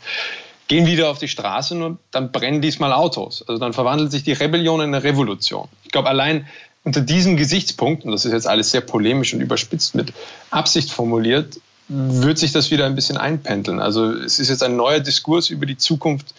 gehen 0.68 0.86
wieder 0.86 1.08
auf 1.08 1.18
die 1.18 1.28
Straße 1.28 1.82
und 1.82 1.98
dann 2.10 2.30
brennen 2.30 2.60
diesmal 2.60 2.92
Autos. 2.92 3.42
Also 3.48 3.58
dann 3.58 3.72
verwandelt 3.72 4.12
sich 4.12 4.22
die 4.22 4.32
Rebellion 4.32 4.80
in 4.80 4.94
eine 4.94 5.02
Revolution. 5.02 5.68
Ich 5.84 5.90
glaube, 5.90 6.10
allein 6.10 6.46
unter 6.84 7.00
diesem 7.00 7.36
Gesichtspunkt, 7.36 8.04
und 8.04 8.12
das 8.12 8.24
ist 8.24 8.32
jetzt 8.32 8.46
alles 8.46 8.70
sehr 8.70 8.80
polemisch 8.80 9.34
und 9.34 9.40
überspitzt 9.40 9.94
mit 9.94 10.12
Absicht 10.50 10.90
formuliert, 10.90 11.60
wird 11.88 12.38
sich 12.38 12.52
das 12.52 12.70
wieder 12.70 12.86
ein 12.86 12.94
bisschen 12.94 13.16
einpendeln. 13.16 13.80
Also 13.80 14.12
es 14.12 14.38
ist 14.38 14.50
jetzt 14.50 14.62
ein 14.62 14.76
neuer 14.76 15.00
Diskurs 15.00 15.50
über 15.50 15.66
die 15.66 15.76
Zukunft 15.76 16.34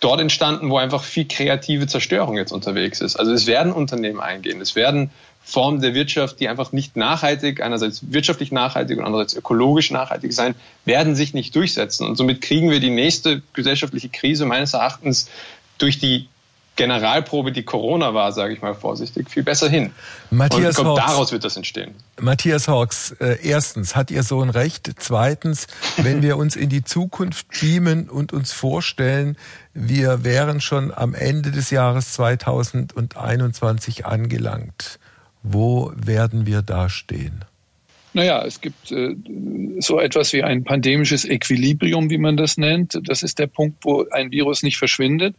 dort 0.00 0.20
entstanden, 0.20 0.70
wo 0.70 0.78
einfach 0.78 1.02
viel 1.02 1.26
kreative 1.26 1.86
Zerstörung 1.86 2.36
jetzt 2.36 2.52
unterwegs 2.52 3.00
ist. 3.00 3.16
Also 3.16 3.32
es 3.32 3.46
werden 3.46 3.72
Unternehmen 3.72 4.20
eingehen, 4.20 4.60
es 4.60 4.74
werden 4.74 5.10
Formen 5.42 5.80
der 5.80 5.94
Wirtschaft, 5.94 6.40
die 6.40 6.48
einfach 6.48 6.72
nicht 6.72 6.96
nachhaltig, 6.96 7.62
einerseits 7.62 8.12
wirtschaftlich 8.12 8.50
nachhaltig 8.50 8.98
und 8.98 9.04
andererseits 9.04 9.34
ökologisch 9.34 9.92
nachhaltig 9.92 10.32
sein, 10.32 10.56
werden 10.84 11.14
sich 11.14 11.34
nicht 11.34 11.54
durchsetzen. 11.54 12.06
Und 12.06 12.16
somit 12.16 12.40
kriegen 12.40 12.70
wir 12.70 12.80
die 12.80 12.90
nächste 12.90 13.42
gesellschaftliche 13.52 14.08
Krise 14.08 14.44
meines 14.44 14.72
Erachtens 14.74 15.28
durch 15.78 15.98
die 15.98 16.28
Generalprobe, 16.76 17.52
die 17.52 17.64
Corona 17.64 18.14
war, 18.14 18.32
sage 18.32 18.52
ich 18.52 18.62
mal 18.62 18.74
vorsichtig, 18.74 19.30
viel 19.30 19.42
besser 19.42 19.68
hin. 19.68 19.92
Matthias 20.30 20.60
Und 20.60 20.70
ich 20.70 20.76
glaube, 20.76 21.00
daraus 21.00 21.32
wird 21.32 21.44
das 21.44 21.56
entstehen. 21.56 21.94
Matthias 22.20 22.68
Hawks, 22.68 23.12
äh, 23.20 23.38
erstens, 23.42 23.96
hat 23.96 24.10
Ihr 24.10 24.22
Sohn 24.22 24.50
recht? 24.50 24.90
Zweitens, 24.98 25.66
wenn 25.96 26.22
wir 26.22 26.36
uns 26.36 26.54
in 26.54 26.68
die 26.68 26.84
Zukunft 26.84 27.48
beamen 27.60 28.08
und 28.08 28.32
uns 28.32 28.52
vorstellen, 28.52 29.36
wir 29.74 30.22
wären 30.22 30.60
schon 30.60 30.92
am 30.94 31.14
Ende 31.14 31.50
des 31.50 31.70
Jahres 31.70 32.12
2021 32.12 34.06
angelangt, 34.06 34.98
wo 35.42 35.92
werden 35.96 36.46
wir 36.46 36.62
da 36.62 36.88
stehen? 36.88 37.44
Naja, 38.16 38.42
es 38.46 38.62
gibt 38.62 38.92
äh, 38.92 39.14
so 39.78 40.00
etwas 40.00 40.32
wie 40.32 40.42
ein 40.42 40.64
pandemisches 40.64 41.26
Equilibrium, 41.26 42.08
wie 42.08 42.16
man 42.16 42.38
das 42.38 42.56
nennt. 42.56 42.98
Das 43.02 43.22
ist 43.22 43.38
der 43.38 43.46
Punkt, 43.46 43.84
wo 43.84 44.06
ein 44.10 44.30
Virus 44.30 44.62
nicht 44.62 44.78
verschwindet, 44.78 45.36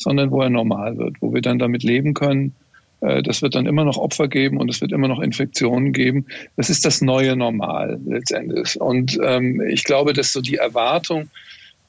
sondern 0.00 0.30
wo 0.30 0.40
er 0.42 0.50
normal 0.50 0.96
wird, 0.98 1.16
wo 1.20 1.32
wir 1.32 1.42
dann 1.42 1.58
damit 1.58 1.82
leben 1.82 2.14
können. 2.14 2.54
Äh, 3.00 3.22
das 3.22 3.42
wird 3.42 3.54
dann 3.54 3.66
immer 3.66 3.84
noch 3.84 3.98
Opfer 3.98 4.28
geben 4.28 4.58
und 4.58 4.68
es 4.70 4.80
wird 4.80 4.92
immer 4.92 5.08
noch 5.08 5.20
Infektionen 5.20 5.92
geben. 5.92 6.26
Das 6.56 6.70
ist 6.70 6.84
das 6.84 7.00
neue 7.00 7.36
Normal 7.36 8.00
letztendlich. 8.06 8.80
Und 8.80 9.18
ähm, 9.22 9.60
ich 9.60 9.84
glaube, 9.84 10.12
dass 10.12 10.32
so 10.32 10.40
die 10.40 10.56
Erwartung 10.56 11.28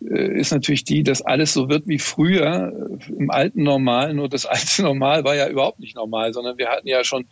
äh, 0.09 0.39
ist 0.39 0.51
natürlich 0.51 0.83
die, 0.83 1.03
dass 1.03 1.21
alles 1.21 1.53
so 1.53 1.69
wird 1.69 1.87
wie 1.87 1.99
früher 1.99 2.73
äh, 2.99 3.13
im 3.13 3.29
alten 3.29 3.63
Normal. 3.63 4.13
Nur 4.13 4.29
das 4.29 4.45
alte 4.45 4.81
Normal 4.83 5.23
war 5.23 5.35
ja 5.35 5.47
überhaupt 5.47 5.79
nicht 5.79 5.95
normal, 5.95 6.33
sondern 6.33 6.57
wir 6.57 6.69
hatten 6.69 6.87
ja 6.87 7.03
schon 7.03 7.25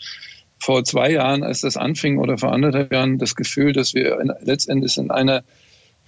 vor 0.61 0.83
zwei 0.83 1.11
Jahren, 1.11 1.43
als 1.43 1.61
das 1.61 1.77
anfing, 1.77 2.17
oder 2.17 2.37
vor 2.37 2.51
anderthalb 2.51 2.91
Jahren 2.91 3.17
das 3.17 3.35
Gefühl, 3.35 3.71
dass 3.71 3.93
wir 3.93 4.17
letztendlich 4.41 4.97
in 4.97 5.09
einer 5.09 5.43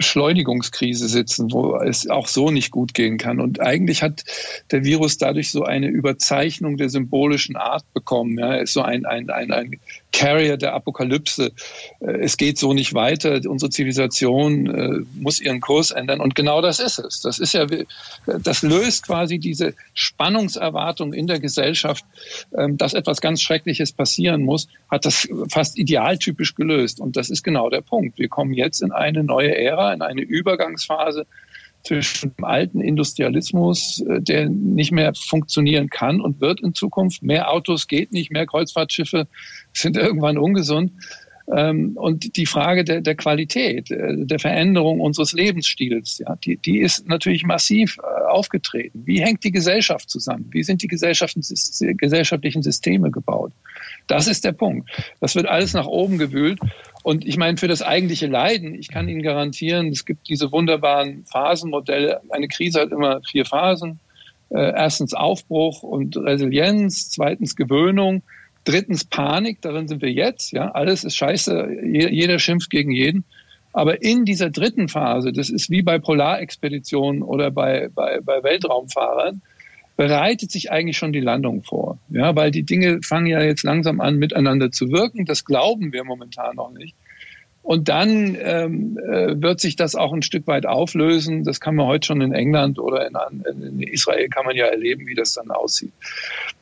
Beschleunigungskrise 0.02 1.08
sitzen, 1.08 1.52
wo 1.52 1.76
es 1.76 2.10
auch 2.10 2.28
so 2.28 2.50
nicht 2.50 2.72
gut 2.72 2.96
gehen 2.96 3.20
kann. 3.20 3.40
Und 3.40 3.62
eigentlich 3.62 4.02
hat 4.02 4.24
der 4.72 4.84
Virus 4.84 5.20
dadurch 5.20 5.52
so 5.52 5.64
eine 5.64 5.90
Überzeichnung 5.90 6.78
der 6.78 6.90
symbolischen 6.90 7.56
Art 7.56 7.86
bekommen. 7.94 8.40
Ja, 8.40 8.56
er 8.56 8.64
ist 8.64 8.74
so 8.74 8.82
ein, 8.82 9.06
ein, 9.06 9.30
ein, 9.30 9.52
ein 9.52 9.80
Carrier 10.12 10.58
der 10.58 10.74
Apokalypse. 10.74 11.52
Äh, 12.00 12.12
es 12.21 12.38
geht 12.38 12.58
so 12.58 12.74
nicht 12.74 12.93
weiter. 12.93 13.41
Unsere 13.47 13.69
Zivilisation 13.69 14.67
äh, 14.67 15.06
muss 15.19 15.39
ihren 15.39 15.62
Kurs 15.62 15.91
ändern. 15.91 16.19
Und 16.19 16.36
genau 16.36 16.62
das 16.62 16.80
ist 16.80 17.00
es. 17.00 17.21
Das 17.21 17.39
ist 17.39 17.54
ja, 17.54 17.65
das 18.26 18.62
löst 18.62 19.06
quasi 19.06 19.39
diese 19.39 19.74
Spannungserwartung 19.93 21.13
in 21.13 21.28
der 21.28 21.39
Gesellschaft, 21.39 22.06
ähm, 22.58 22.78
dass 22.78 22.93
etwas 22.93 23.21
ganz 23.21 23.41
Schreckliches 23.41 23.91
passieren 23.91 24.43
muss, 24.43 24.67
hat 24.89 25.06
das 25.06 25.28
fast 25.50 25.78
idealtypisch 25.78 26.56
gelöst. 26.56 27.00
Und 27.00 27.15
das 27.15 27.30
ist 27.30 27.43
genau 27.43 27.69
der 27.69 27.82
Punkt. 27.82 28.17
Wir 28.17 28.28
kommen 28.28 28.54
jetzt 28.54 28.82
in 28.82 28.91
eine 28.91 29.24
neue 29.24 29.56
Ära, 29.56 29.93
in 29.93 30.02
eine 30.02 30.21
Übergangsphase 30.21 31.26
zwischen 31.84 32.36
dem 32.36 32.46
alten 32.46 32.82
Industrialismus, 32.82 34.04
äh, 34.08 34.22
der 34.22 34.50
nicht 34.50 34.91
mehr 34.91 35.13
funktionieren 35.13 35.89
kann 35.89 36.22
und 36.22 36.41
wird 36.41 36.62
in 36.62 36.74
Zukunft. 36.74 37.24
Mehr 37.24 37.52
Autos 37.52 37.88
geht 37.88 38.12
nicht, 38.12 38.32
mehr 38.32 38.46
Kreuzfahrtschiffe 38.46 39.28
sind 39.74 39.98
irgendwann 39.98 40.38
ungesund. 40.38 40.91
Ähm, 41.54 41.98
und 41.98 42.38
die 42.38 42.46
Frage 42.46 42.86
der, 42.86 43.02
der 43.02 43.16
Qualität, 43.16 43.92
äh, 43.92 44.26
der 44.26 44.40
Veränderung 44.40 45.02
unseres 45.02 45.34
Lebensstils, 45.34 46.20
ja, 46.20 46.36
die, 46.38 46.56
die 46.58 46.80
ist 46.80 47.08
natürlich 47.08 47.44
massiv 47.44 47.98
äh, 47.98 48.30
aufgetreten. 48.30 49.02
Wie 49.06 49.22
hängt 49.22 49.44
die 49.44 49.52
Gesellschaft 49.52 50.10
zusammen? 50.10 50.48
Wie 50.52 50.64
sind 50.64 50.82
die 50.82 50.88
gesellschaftlichen 50.88 52.64
Systeme 52.64 53.12
gebaut? 53.12 53.52
Das 54.08 54.28
ist 54.28 54.46
der 54.46 54.54
Punkt. 54.54 54.90
Das 55.20 55.36
wird 55.36 55.46
alles 55.46 55.74
nach 55.74 55.88
oben 55.88 56.18
gewühlt. 56.18 56.60
Und 57.04 57.26
ich 57.26 57.36
meine, 57.36 57.58
für 57.58 57.68
das 57.68 57.82
eigentliche 57.82 58.28
Leiden, 58.28 58.76
ich 58.76 58.88
kann 58.88 59.10
Ihnen 59.10 59.24
garantieren, 59.24 59.88
es 59.88 60.06
gibt 60.06 60.30
diese 60.30 60.52
wunderbaren 60.52 61.26
Phasenmodelle. 61.26 62.22
Eine 62.30 62.48
Krise 62.48 62.82
hat 62.82 62.92
immer 62.92 63.22
vier 63.30 63.46
Phasen. 63.46 64.00
Äh, 64.50 64.74
erstens 64.74 65.14
Aufbruch 65.14 65.84
und 65.84 66.16
Resilienz, 66.16 67.10
zweitens 67.10 67.56
Gewöhnung, 67.56 68.22
drittens 68.63 69.06
Panik, 69.06 69.62
darin 69.62 69.88
sind 69.88 70.02
wir 70.02 70.12
jetzt. 70.12 70.52
Ja, 70.52 70.71
alles 70.71 71.04
ist 71.04 71.15
scheiße, 71.15 71.69
jeder 71.84 72.39
schimpft 72.39 72.69
gegen 72.69 72.91
jeden. 72.91 73.24
Aber 73.74 74.02
in 74.02 74.26
dieser 74.26 74.50
dritten 74.50 74.89
Phase, 74.89 75.32
das 75.32 75.50
ist 75.50 75.69
wie 75.69 75.82
bei 75.82 75.97
Polarexpeditionen 75.97 77.24
oder 77.24 77.52
bei, 77.52 77.89
bei, 77.93 78.19
bei 78.21 78.43
Weltraumfahrern, 78.43 79.41
bereitet 79.95 80.52
sich 80.52 80.71
eigentlich 80.71 80.97
schon 80.97 81.13
die 81.13 81.19
Landung 81.19 81.63
vor. 81.63 81.97
Ja, 82.10 82.36
weil 82.36 82.52
die 82.52 82.63
Dinge 82.63 83.02
fangen 83.04 83.28
ja 83.28 83.41
jetzt 83.41 83.63
langsam 83.63 84.02
an, 84.02 84.17
miteinander 84.17 84.71
zu 84.71 84.91
wirken. 84.91 85.26
Das 85.26 85.45
glauben 85.45 85.93
wir 85.93 86.04
momentan 86.04 86.56
noch 86.56 86.71
nicht. 86.71 86.95
Und 87.63 87.89
dann 87.89 88.36
ähm, 88.41 88.97
äh, 88.97 89.39
wird 89.39 89.60
sich 89.60 89.76
das 89.76 89.95
auch 89.95 90.12
ein 90.13 90.24
Stück 90.24 90.47
weit 90.47 90.65
auflösen. 90.65 91.43
Das 91.43 91.60
kann 91.60 91.76
man 91.76 91.86
heute 91.86 92.08
schon 92.08 92.21
in 92.21 92.34
England 92.34 92.80
oder 92.80 93.08
in, 93.08 93.15
in 93.45 93.84
Israel 93.84 94.28
kann 94.30 94.45
man 94.45 94.56
ja 94.56 94.65
erleben, 94.65 95.06
wie 95.06 95.13
das 95.13 95.34
dann 95.34 95.52
aussieht. 95.52 95.91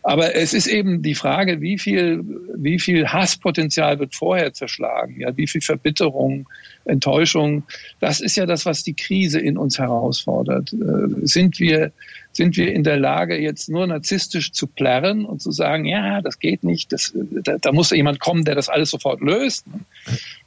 Aber 0.03 0.35
es 0.35 0.53
ist 0.53 0.67
eben 0.67 1.01
die 1.01 1.15
Frage, 1.15 1.61
wie 1.61 1.77
viel, 1.77 2.23
wie 2.53 2.79
viel 2.79 3.07
Hasspotenzial 3.07 3.99
wird 3.99 4.13
vorher 4.13 4.53
zerschlagen? 4.53 5.21
Ja, 5.21 5.35
wie 5.37 5.47
viel 5.47 5.61
Verbitterung, 5.61 6.49
Enttäuschung? 6.83 7.63
Das 8.01 8.19
ist 8.19 8.35
ja 8.35 8.45
das, 8.45 8.65
was 8.65 8.83
die 8.83 8.93
Krise 8.93 9.39
in 9.39 9.57
uns 9.57 9.79
herausfordert. 9.79 10.73
Äh, 10.73 11.25
sind 11.25 11.59
wir, 11.59 11.93
sind 12.31 12.57
wir 12.57 12.73
in 12.73 12.83
der 12.83 12.97
Lage, 12.97 13.39
jetzt 13.39 13.69
nur 13.69 13.85
narzisstisch 13.87 14.51
zu 14.51 14.67
plärren 14.67 15.25
und 15.25 15.41
zu 15.41 15.51
sagen, 15.51 15.85
ja, 15.85 16.21
das 16.21 16.39
geht 16.39 16.63
nicht, 16.63 16.91
das, 16.91 17.13
da, 17.15 17.57
da 17.57 17.71
muss 17.71 17.91
jemand 17.91 18.19
kommen, 18.19 18.45
der 18.45 18.55
das 18.55 18.69
alles 18.69 18.91
sofort 18.91 19.21
löst? 19.21 19.65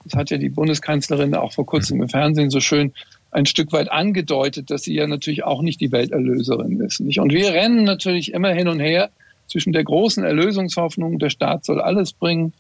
Das 0.04 0.14
hat 0.14 0.30
ja 0.30 0.38
die 0.38 0.48
Bundeskanzlerin 0.48 1.34
auch 1.34 1.52
vor 1.52 1.66
kurzem 1.66 2.00
im 2.00 2.08
Fernsehen 2.08 2.50
so 2.50 2.60
schön 2.60 2.92
ein 3.32 3.46
Stück 3.46 3.72
weit 3.72 3.90
angedeutet, 3.90 4.70
dass 4.70 4.82
sie 4.82 4.94
ja 4.94 5.06
natürlich 5.06 5.42
auch 5.42 5.62
nicht 5.62 5.80
die 5.80 5.90
Welterlöserin 5.90 6.80
ist. 6.80 7.00
Nicht? 7.00 7.18
Und 7.18 7.32
wir 7.32 7.52
rennen 7.52 7.84
natürlich 7.84 8.32
immer 8.32 8.52
hin 8.52 8.68
und 8.68 8.78
her 8.78 9.10
zwischen 9.46 9.72
der 9.72 9.84
großen 9.84 10.22
Erlösungshoffnung, 10.22 11.18
der 11.18 11.30
Staat 11.30 11.64
soll 11.64 11.80
alles 11.80 12.12
bringen, 12.12 12.52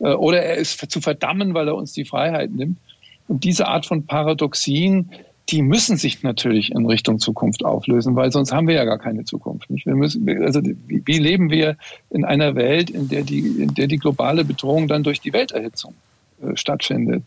äh, 0.00 0.12
oder 0.12 0.42
er 0.42 0.56
ist 0.56 0.90
zu 0.90 1.00
verdammen, 1.00 1.54
weil 1.54 1.68
er 1.68 1.74
uns 1.74 1.92
die 1.92 2.04
Freiheit 2.04 2.50
nimmt. 2.50 2.78
Und 3.26 3.44
diese 3.44 3.66
Art 3.68 3.86
von 3.86 4.06
Paradoxien, 4.06 5.10
die 5.50 5.62
müssen 5.62 5.96
sich 5.96 6.22
natürlich 6.22 6.72
in 6.72 6.84
Richtung 6.86 7.18
Zukunft 7.18 7.64
auflösen, 7.64 8.16
weil 8.16 8.30
sonst 8.30 8.52
haben 8.52 8.68
wir 8.68 8.74
ja 8.74 8.84
gar 8.84 8.98
keine 8.98 9.24
Zukunft. 9.24 9.70
Nicht? 9.70 9.86
Wir 9.86 9.94
müssen, 9.94 10.28
also 10.42 10.60
wie, 10.62 11.18
leben 11.18 11.50
wir 11.50 11.76
in 12.10 12.24
einer 12.24 12.54
Welt, 12.54 12.90
in 12.90 13.08
der 13.08 13.22
die, 13.22 13.40
in 13.40 13.74
der 13.74 13.86
die 13.86 13.98
globale 13.98 14.44
Bedrohung 14.44 14.88
dann 14.88 15.02
durch 15.02 15.20
die 15.20 15.32
Welterhitzung 15.32 15.94
äh, 16.42 16.56
stattfindet? 16.56 17.24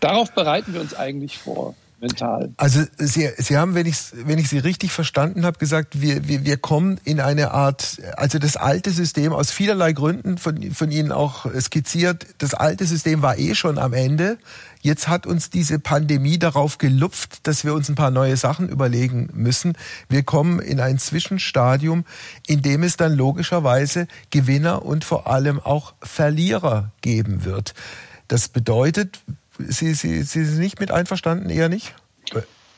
Darauf 0.00 0.32
bereiten 0.32 0.72
wir 0.72 0.80
uns 0.80 0.94
eigentlich 0.94 1.38
vor 1.38 1.74
mental. 2.00 2.52
Also 2.58 2.82
Sie, 2.96 3.28
Sie 3.38 3.56
haben, 3.56 3.74
wenn 3.74 3.86
ich, 3.86 3.96
wenn 4.12 4.38
ich 4.38 4.48
Sie 4.48 4.58
richtig 4.58 4.92
verstanden 4.92 5.44
habe, 5.44 5.58
gesagt, 5.58 6.00
wir, 6.00 6.28
wir, 6.28 6.44
wir 6.44 6.56
kommen 6.56 7.00
in 7.04 7.18
eine 7.18 7.50
Art, 7.50 8.00
also 8.16 8.38
das 8.38 8.56
alte 8.56 8.90
System 8.90 9.32
aus 9.32 9.50
vielerlei 9.50 9.92
Gründen 9.92 10.38
von, 10.38 10.70
von 10.72 10.90
Ihnen 10.90 11.12
auch 11.12 11.46
skizziert, 11.60 12.26
das 12.38 12.54
alte 12.54 12.84
System 12.84 13.22
war 13.22 13.38
eh 13.38 13.54
schon 13.54 13.78
am 13.78 13.92
Ende. 13.92 14.38
Jetzt 14.84 15.08
hat 15.08 15.26
uns 15.26 15.48
diese 15.48 15.78
Pandemie 15.78 16.38
darauf 16.38 16.76
gelupft, 16.76 17.46
dass 17.46 17.64
wir 17.64 17.72
uns 17.72 17.88
ein 17.88 17.94
paar 17.94 18.10
neue 18.10 18.36
Sachen 18.36 18.68
überlegen 18.68 19.30
müssen. 19.32 19.78
Wir 20.10 20.24
kommen 20.24 20.60
in 20.60 20.78
ein 20.78 20.98
Zwischenstadium, 20.98 22.04
in 22.46 22.60
dem 22.60 22.82
es 22.82 22.98
dann 22.98 23.14
logischerweise 23.14 24.08
Gewinner 24.30 24.84
und 24.84 25.02
vor 25.02 25.26
allem 25.26 25.58
auch 25.58 25.94
Verlierer 26.02 26.90
geben 27.00 27.46
wird. 27.46 27.72
Das 28.28 28.50
bedeutet, 28.50 29.20
Sie, 29.58 29.94
Sie, 29.94 30.22
Sie 30.22 30.44
sind 30.44 30.58
nicht 30.58 30.80
mit 30.80 30.90
einverstanden, 30.90 31.48
eher 31.48 31.70
nicht? 31.70 31.94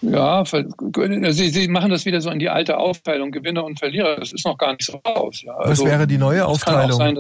Ja, 0.01 0.45
Sie, 0.45 1.51
Sie 1.51 1.67
machen 1.67 1.91
das 1.91 2.05
wieder 2.05 2.21
so 2.21 2.31
in 2.31 2.39
die 2.39 2.51
alte 2.51 2.79
Aufteilung, 2.79 3.33
Gewinner 3.33 3.65
und 3.65 3.81
Verlierer. 3.81 4.15
Das 4.21 4.33
ist 4.33 4.47
noch 4.47 4.59
gar 4.59 4.75
nicht 4.75 4.85
so 4.85 4.99
raus. 4.99 5.43
Ja. 5.43 5.57
Also, 5.57 5.83
Was 5.83 5.91
wäre 5.91 6.07
die 6.07 6.19
neue 6.19 6.47
Aufteilung? 6.47 6.99
Sein, 6.99 7.19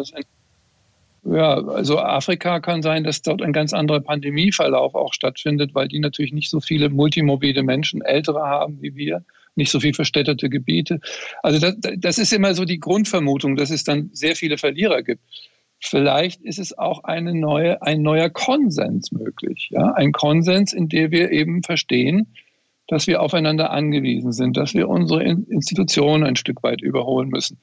ja, 1.30 1.54
also 1.54 1.98
Afrika 1.98 2.60
kann 2.60 2.82
sein, 2.82 3.04
dass 3.04 3.22
dort 3.22 3.42
ein 3.42 3.52
ganz 3.52 3.72
anderer 3.72 4.00
Pandemieverlauf 4.00 4.94
auch 4.94 5.12
stattfindet, 5.12 5.74
weil 5.74 5.88
die 5.88 5.98
natürlich 5.98 6.32
nicht 6.32 6.50
so 6.50 6.60
viele 6.60 6.88
multimobile 6.88 7.62
Menschen, 7.62 8.02
ältere 8.02 8.40
haben 8.40 8.80
wie 8.80 8.94
wir, 8.94 9.24
nicht 9.56 9.70
so 9.70 9.80
viel 9.80 9.94
verstädterte 9.94 10.50
Gebiete. 10.50 11.00
Also 11.42 11.58
das, 11.58 11.76
das 11.98 12.18
ist 12.18 12.32
immer 12.32 12.54
so 12.54 12.64
die 12.64 12.78
Grundvermutung, 12.78 13.56
dass 13.56 13.70
es 13.70 13.84
dann 13.84 14.10
sehr 14.12 14.36
viele 14.36 14.58
Verlierer 14.58 15.02
gibt. 15.02 15.22
Vielleicht 15.80 16.42
ist 16.42 16.58
es 16.58 16.76
auch 16.76 17.04
eine 17.04 17.34
neue, 17.34 17.82
ein 17.82 18.02
neuer 18.02 18.30
Konsens 18.30 19.12
möglich. 19.12 19.68
Ja? 19.70 19.92
Ein 19.92 20.12
Konsens, 20.12 20.72
in 20.72 20.88
dem 20.88 21.10
wir 21.10 21.30
eben 21.30 21.62
verstehen, 21.62 22.34
dass 22.88 23.06
wir 23.06 23.20
aufeinander 23.20 23.70
angewiesen 23.70 24.32
sind, 24.32 24.56
dass 24.56 24.74
wir 24.74 24.88
unsere 24.88 25.24
Institutionen 25.24 26.24
ein 26.24 26.36
Stück 26.36 26.62
weit 26.62 26.82
überholen 26.82 27.28
müssen, 27.28 27.58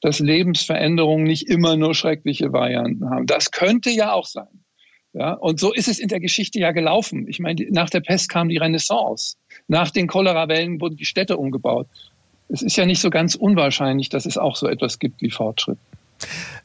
dass 0.00 0.18
Lebensveränderungen 0.18 1.26
nicht 1.26 1.48
immer 1.48 1.76
nur 1.76 1.94
schreckliche 1.94 2.52
Varianten 2.52 3.08
haben. 3.10 3.26
Das 3.26 3.50
könnte 3.50 3.90
ja 3.90 4.12
auch 4.12 4.26
sein. 4.26 4.64
Ja, 5.12 5.32
und 5.32 5.58
so 5.58 5.72
ist 5.72 5.88
es 5.88 5.98
in 5.98 6.08
der 6.08 6.20
Geschichte 6.20 6.58
ja 6.58 6.72
gelaufen. 6.72 7.26
Ich 7.26 7.38
meine, 7.38 7.66
nach 7.70 7.88
der 7.88 8.00
Pest 8.00 8.28
kam 8.28 8.50
die 8.50 8.58
Renaissance. 8.58 9.36
Nach 9.66 9.90
den 9.90 10.08
Cholerawellen 10.08 10.78
wurden 10.78 10.96
die 10.96 11.06
Städte 11.06 11.38
umgebaut. 11.38 11.88
Es 12.48 12.60
ist 12.60 12.76
ja 12.76 12.84
nicht 12.84 13.00
so 13.00 13.08
ganz 13.08 13.34
unwahrscheinlich, 13.34 14.10
dass 14.10 14.26
es 14.26 14.36
auch 14.36 14.56
so 14.56 14.68
etwas 14.68 14.98
gibt 14.98 15.22
wie 15.22 15.30
Fortschritt. 15.30 15.78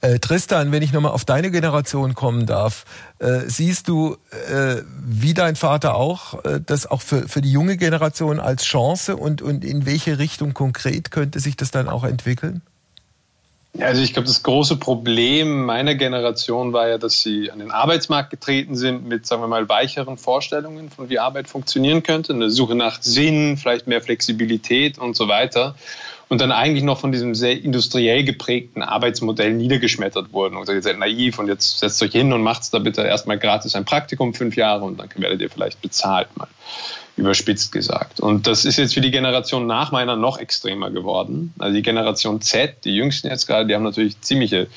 Äh, 0.01 0.19
Tristan, 0.19 0.71
wenn 0.71 0.81
ich 0.81 0.91
nochmal 0.91 1.11
auf 1.11 1.25
deine 1.25 1.51
Generation 1.51 2.13
kommen 2.13 2.45
darf, 2.45 2.85
äh, 3.19 3.41
siehst 3.45 3.87
du, 3.87 4.17
äh, 4.49 4.81
wie 4.99 5.33
dein 5.33 5.55
Vater 5.55 5.95
auch, 5.95 6.43
äh, 6.43 6.59
das 6.65 6.87
auch 6.89 7.01
für, 7.01 7.27
für 7.27 7.41
die 7.41 7.51
junge 7.51 7.77
Generation 7.77 8.39
als 8.39 8.63
Chance 8.63 9.15
und, 9.15 9.41
und 9.41 9.63
in 9.63 9.85
welche 9.85 10.19
Richtung 10.19 10.53
konkret 10.53 11.11
könnte 11.11 11.39
sich 11.39 11.55
das 11.55 11.71
dann 11.71 11.87
auch 11.87 12.03
entwickeln? 12.03 12.61
Also 13.79 14.01
ich 14.01 14.13
glaube, 14.13 14.27
das 14.27 14.43
große 14.43 14.75
Problem 14.77 15.63
meiner 15.63 15.95
Generation 15.95 16.73
war 16.73 16.89
ja, 16.89 16.97
dass 16.97 17.21
sie 17.21 17.51
an 17.51 17.59
den 17.59 17.71
Arbeitsmarkt 17.71 18.29
getreten 18.29 18.75
sind 18.75 19.07
mit, 19.07 19.25
sagen 19.25 19.41
wir 19.41 19.47
mal, 19.47 19.69
weicheren 19.69 20.17
Vorstellungen 20.17 20.89
von 20.89 21.09
wie 21.09 21.19
Arbeit 21.19 21.47
funktionieren 21.47 22.03
könnte, 22.03 22.33
eine 22.33 22.49
Suche 22.49 22.75
nach 22.75 23.01
Sinn, 23.01 23.55
vielleicht 23.55 23.87
mehr 23.87 24.01
Flexibilität 24.01 24.97
und 24.97 25.15
so 25.15 25.29
weiter. 25.29 25.75
Und 26.27 26.41
dann 26.41 26.51
eigentlich 26.51 26.83
noch 26.83 26.99
von 26.99 27.11
diesem 27.11 27.33
sehr 27.33 27.61
industriell 27.61 28.23
geprägten 28.23 28.81
Arbeitsmodell 28.81 29.53
niedergeschmettert 29.53 30.31
wurden 30.31 30.55
und 30.55 30.69
ihr 30.69 30.81
seid 30.81 30.97
naiv 30.97 31.39
und 31.39 31.47
jetzt 31.47 31.79
setzt 31.79 32.01
euch 32.03 32.13
hin 32.13 32.31
und 32.31 32.41
macht 32.41 32.73
da 32.73 32.79
bitte 32.79 33.01
erstmal 33.01 33.37
gratis 33.37 33.75
ein 33.75 33.83
Praktikum 33.83 34.33
fünf 34.33 34.55
Jahre 34.55 34.85
und 34.85 34.97
dann 34.97 35.09
werdet 35.15 35.41
ihr 35.41 35.49
vielleicht 35.49 35.81
bezahlt, 35.81 36.29
mal 36.37 36.47
überspitzt 37.17 37.71
gesagt. 37.71 38.19
Und 38.19 38.47
das 38.47 38.65
ist 38.65 38.77
jetzt 38.77 38.93
für 38.93 39.01
die 39.01 39.11
Generation 39.11 39.67
nach 39.67 39.91
meiner 39.91 40.15
noch 40.15 40.37
extremer 40.37 40.91
geworden. 40.91 41.53
Also 41.59 41.75
die 41.75 41.81
Generation 41.81 42.41
Z, 42.41 42.85
die 42.85 42.95
Jüngsten 42.95 43.27
jetzt 43.27 43.47
gerade, 43.47 43.67
die 43.67 43.75
haben 43.75 43.83
natürlich 43.83 44.19
ziemliche 44.21 44.67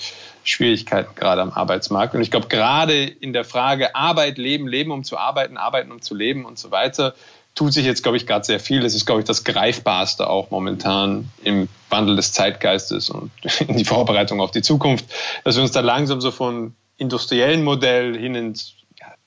Schwierigkeiten 0.43 1.15
gerade 1.15 1.41
am 1.43 1.51
Arbeitsmarkt. 1.51 2.15
Und 2.15 2.23
ich 2.23 2.31
glaube, 2.31 2.49
gerade 2.49 3.05
in 3.05 3.33
der 3.33 3.45
Frage 3.45 3.95
Arbeit, 3.95 4.39
Leben, 4.39 4.69
Leben, 4.69 4.91
um 4.91 5.05
zu 5.05 5.17
arbeiten, 5.17 5.57
arbeiten, 5.57 5.91
um 5.91 6.03
zu 6.03 6.15
leben 6.15 6.45
und 6.45 6.59
so 6.59 6.71
weiter, 6.71 7.15
tut 7.55 7.73
sich 7.73 7.87
jetzt, 7.87 8.03
glaube 8.03 8.17
ich, 8.17 8.27
gerade 8.27 8.45
sehr 8.45 8.61
viel. 8.61 8.81
Das 8.81 8.95
ist, 8.95 9.07
glaube 9.07 9.21
ich, 9.21 9.27
das 9.27 9.45
Greifbarste 9.45 10.29
auch 10.29 10.51
momentan 10.51 11.31
im 11.43 11.69
Wandel 11.89 12.17
des 12.17 12.33
Zeitgeistes 12.33 13.11
und 13.11 13.31
in 13.69 13.77
die 13.77 13.85
Vorbereitung 13.85 14.41
auf 14.41 14.51
die 14.51 14.63
Zukunft, 14.63 15.07
dass 15.45 15.57
wir 15.57 15.63
uns 15.63 15.73
da 15.73 15.81
langsam 15.81 16.21
so 16.21 16.31
von 16.31 16.75
industriellen 16.97 17.65
Modell 17.65 18.19
hin 18.19 18.35
ins 18.35 18.75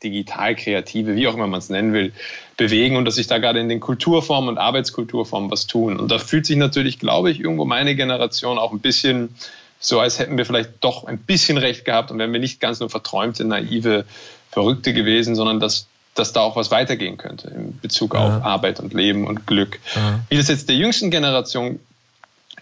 digital 0.04 0.56
kreative, 0.56 1.16
wie 1.16 1.28
auch 1.28 1.34
immer 1.34 1.48
man 1.48 1.60
es 1.60 1.70
nennen 1.70 1.94
will, 1.94 2.14
bewegen 2.56 2.98
und 2.98 3.06
dass 3.06 3.16
sich 3.16 3.28
da 3.28 3.40
gerade 3.40 3.60
in 3.60 3.70
den 3.70 3.80
Kulturformen 3.80 4.50
und 4.50 4.58
Arbeitskulturformen 4.58 5.50
was 5.50 5.68
tun. 5.68 6.00
Und 6.00 6.12
da 6.12 6.20
fühlt 6.20 6.46
sich 6.46 6.58
natürlich, 6.58 7.00
glaube 7.00 7.32
ich, 7.32 7.40
irgendwo 7.40 7.66
meine 7.66 7.96
Generation 7.96 8.58
auch 8.58 8.72
ein 8.72 8.80
bisschen 8.80 9.36
so, 9.80 10.00
als 10.00 10.20
hätten 10.20 10.38
wir 10.38 10.46
vielleicht 10.46 10.72
doch 10.82 11.06
ein 11.06 11.20
bisschen 11.20 11.58
recht 11.58 11.86
gehabt 11.86 12.12
und 12.12 12.20
wären 12.20 12.34
wir 12.34 12.40
nicht 12.40 12.60
ganz 12.60 12.80
nur 12.80 12.90
verträumte, 12.90 13.46
naive 13.46 14.06
Verrückte 14.52 14.94
gewesen, 14.94 15.36
sondern 15.36 15.60
dass 15.60 15.88
dass 16.18 16.34
da 16.34 16.42
auch 16.42 16.56
was 16.56 16.72
weitergehen 16.72 17.18
könnte 17.18 17.50
in 17.50 17.80
Bezug 17.80 18.16
ja. 18.16 18.22
auf 18.22 18.44
Arbeit 18.44 18.80
und 18.80 18.94
Leben 18.94 19.28
und 19.28 19.46
Glück. 19.46 19.80
Ja. 19.96 20.20
Wie 20.30 20.38
das 20.38 20.48
jetzt 20.48 20.68
der 20.68 20.76
jüngsten 20.76 21.12
Generation 21.12 21.80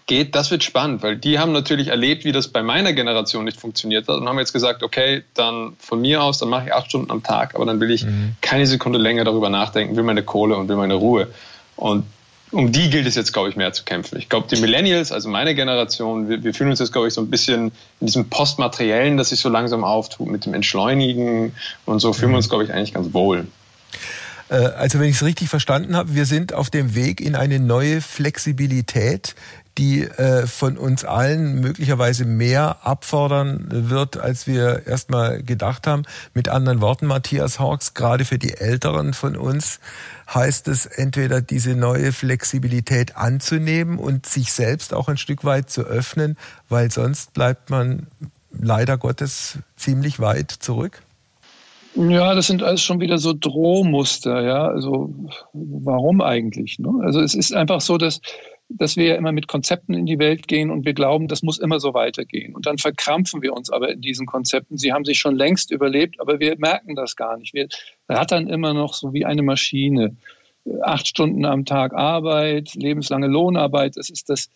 geht, 0.06 0.34
das 0.34 0.50
wird 0.50 0.62
spannend, 0.62 1.02
weil 1.02 1.16
die 1.16 1.38
haben 1.38 1.52
natürlich 1.52 1.88
erlebt, 1.88 2.24
wie 2.24 2.32
das 2.32 2.48
bei 2.48 2.62
meiner 2.62 2.92
Generation 2.92 3.44
nicht 3.44 3.60
funktioniert 3.60 4.08
hat 4.08 4.16
und 4.16 4.28
haben 4.28 4.38
jetzt 4.38 4.52
gesagt, 4.52 4.82
okay, 4.82 5.24
dann 5.34 5.74
von 5.78 6.00
mir 6.00 6.22
aus, 6.22 6.38
dann 6.38 6.48
mache 6.48 6.66
ich 6.66 6.74
acht 6.74 6.88
Stunden 6.88 7.10
am 7.10 7.22
Tag, 7.22 7.54
aber 7.54 7.66
dann 7.66 7.80
will 7.80 7.90
ich 7.90 8.04
mhm. 8.04 8.36
keine 8.40 8.66
Sekunde 8.66 8.98
länger 8.98 9.24
darüber 9.24 9.50
nachdenken, 9.50 9.96
will 9.96 10.04
meine 10.04 10.22
Kohle 10.22 10.56
und 10.56 10.68
will 10.68 10.76
meine 10.76 10.94
Ruhe. 10.94 11.28
Und 11.74 12.04
um 12.52 12.70
die 12.70 12.88
gilt 12.90 13.06
es 13.06 13.16
jetzt, 13.16 13.32
glaube 13.32 13.48
ich, 13.48 13.56
mehr 13.56 13.72
zu 13.72 13.82
kämpfen. 13.84 14.16
Ich 14.18 14.28
glaube, 14.28 14.46
die 14.48 14.60
Millennials, 14.60 15.10
also 15.10 15.28
meine 15.28 15.54
Generation, 15.56 16.28
wir, 16.28 16.44
wir 16.44 16.54
fühlen 16.54 16.70
uns 16.70 16.78
jetzt, 16.78 16.92
glaube 16.92 17.08
ich, 17.08 17.14
so 17.14 17.20
ein 17.20 17.28
bisschen 17.28 17.72
in 18.00 18.06
diesem 18.06 18.30
Postmateriellen, 18.30 19.16
das 19.16 19.30
sich 19.30 19.40
so 19.40 19.48
langsam 19.48 19.82
auftut, 19.82 20.28
mit 20.28 20.46
dem 20.46 20.54
Entschleunigen 20.54 21.52
und 21.84 21.98
so 21.98 22.12
fühlen 22.12 22.30
wir 22.30 22.36
uns, 22.36 22.48
glaube 22.48 22.64
ich, 22.64 22.72
eigentlich 22.72 22.94
ganz 22.94 23.12
wohl. 23.12 23.48
Äh, 24.48 24.54
also 24.54 25.00
wenn 25.00 25.08
ich 25.08 25.16
es 25.16 25.24
richtig 25.24 25.48
verstanden 25.48 25.96
habe, 25.96 26.14
wir 26.14 26.24
sind 26.24 26.54
auf 26.54 26.70
dem 26.70 26.94
Weg 26.94 27.20
in 27.20 27.34
eine 27.34 27.58
neue 27.58 28.00
Flexibilität, 28.00 29.34
die 29.78 30.02
äh, 30.02 30.46
von 30.46 30.78
uns 30.78 31.04
allen 31.04 31.60
möglicherweise 31.60 32.24
mehr 32.24 32.78
abfordern 32.82 33.66
wird, 33.68 34.16
als 34.16 34.46
wir 34.46 34.86
erstmal 34.86 35.42
gedacht 35.42 35.86
haben. 35.86 36.04
Mit 36.34 36.48
anderen 36.48 36.80
Worten, 36.80 37.06
Matthias 37.06 37.58
Hawks, 37.58 37.94
gerade 37.94 38.24
für 38.24 38.38
die 38.38 38.54
Älteren 38.54 39.12
von 39.12 39.36
uns 39.36 39.80
heißt 40.32 40.68
es 40.68 40.86
entweder 40.86 41.40
diese 41.40 41.76
neue 41.76 42.12
Flexibilität 42.12 43.16
anzunehmen 43.16 43.98
und 43.98 44.26
sich 44.26 44.52
selbst 44.52 44.92
auch 44.92 45.08
ein 45.08 45.18
Stück 45.18 45.44
weit 45.44 45.70
zu 45.70 45.82
öffnen, 45.82 46.36
weil 46.68 46.90
sonst 46.90 47.32
bleibt 47.32 47.70
man 47.70 48.08
leider 48.50 48.98
Gottes 48.98 49.58
ziemlich 49.76 50.18
weit 50.18 50.50
zurück. 50.50 51.02
Ja, 51.94 52.34
das 52.34 52.48
sind 52.48 52.62
alles 52.62 52.82
schon 52.82 53.00
wieder 53.00 53.16
so 53.18 53.32
Drohmuster, 53.32 54.42
ja. 54.42 54.66
Also 54.66 55.14
warum 55.52 56.20
eigentlich? 56.20 56.78
Ne? 56.78 56.90
Also 57.02 57.20
es 57.20 57.34
ist 57.34 57.54
einfach 57.54 57.80
so, 57.80 57.96
dass 57.96 58.20
dass 58.68 58.96
wir 58.96 59.06
ja 59.06 59.14
immer 59.14 59.32
mit 59.32 59.46
Konzepten 59.46 59.94
in 59.94 60.06
die 60.06 60.18
Welt 60.18 60.48
gehen 60.48 60.70
und 60.70 60.84
wir 60.84 60.92
glauben, 60.92 61.28
das 61.28 61.42
muss 61.42 61.58
immer 61.58 61.78
so 61.78 61.94
weitergehen. 61.94 62.54
Und 62.54 62.66
dann 62.66 62.78
verkrampfen 62.78 63.42
wir 63.42 63.52
uns 63.52 63.70
aber 63.70 63.90
in 63.90 64.00
diesen 64.00 64.26
Konzepten. 64.26 64.76
Sie 64.76 64.92
haben 64.92 65.04
sich 65.04 65.18
schon 65.18 65.36
längst 65.36 65.70
überlebt, 65.70 66.20
aber 66.20 66.40
wir 66.40 66.56
merken 66.58 66.96
das 66.96 67.14
gar 67.14 67.36
nicht. 67.36 67.54
Wir 67.54 67.68
rattern 68.08 68.48
immer 68.48 68.74
noch 68.74 68.94
so 68.94 69.12
wie 69.12 69.24
eine 69.24 69.42
Maschine. 69.42 70.16
Acht 70.82 71.06
Stunden 71.06 71.44
am 71.44 71.64
Tag 71.64 71.94
Arbeit, 71.94 72.74
lebenslange 72.74 73.28
Lohnarbeit, 73.28 73.96
das 73.96 74.10
ist 74.10 74.28
das, 74.28 74.50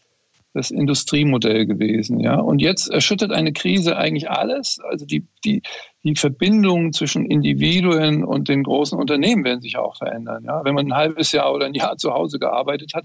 das 0.54 0.72
Industriemodell 0.72 1.66
gewesen, 1.66 2.18
ja. 2.18 2.34
Und 2.34 2.60
jetzt 2.60 2.90
erschüttert 2.90 3.30
eine 3.30 3.52
Krise 3.52 3.96
eigentlich 3.96 4.28
alles. 4.28 4.80
Also 4.90 5.06
die, 5.06 5.24
die, 5.44 5.62
die 6.02 6.16
Verbindungen 6.16 6.92
zwischen 6.92 7.26
Individuen 7.26 8.24
und 8.24 8.48
den 8.48 8.64
großen 8.64 8.98
Unternehmen 8.98 9.44
werden 9.44 9.60
sich 9.60 9.78
auch 9.78 9.96
verändern, 9.96 10.42
ja. 10.44 10.64
Wenn 10.64 10.74
man 10.74 10.88
ein 10.88 10.96
halbes 10.96 11.30
Jahr 11.30 11.54
oder 11.54 11.66
ein 11.66 11.74
Jahr 11.74 11.96
zu 11.96 12.12
Hause 12.12 12.40
gearbeitet 12.40 12.92
hat, 12.94 13.04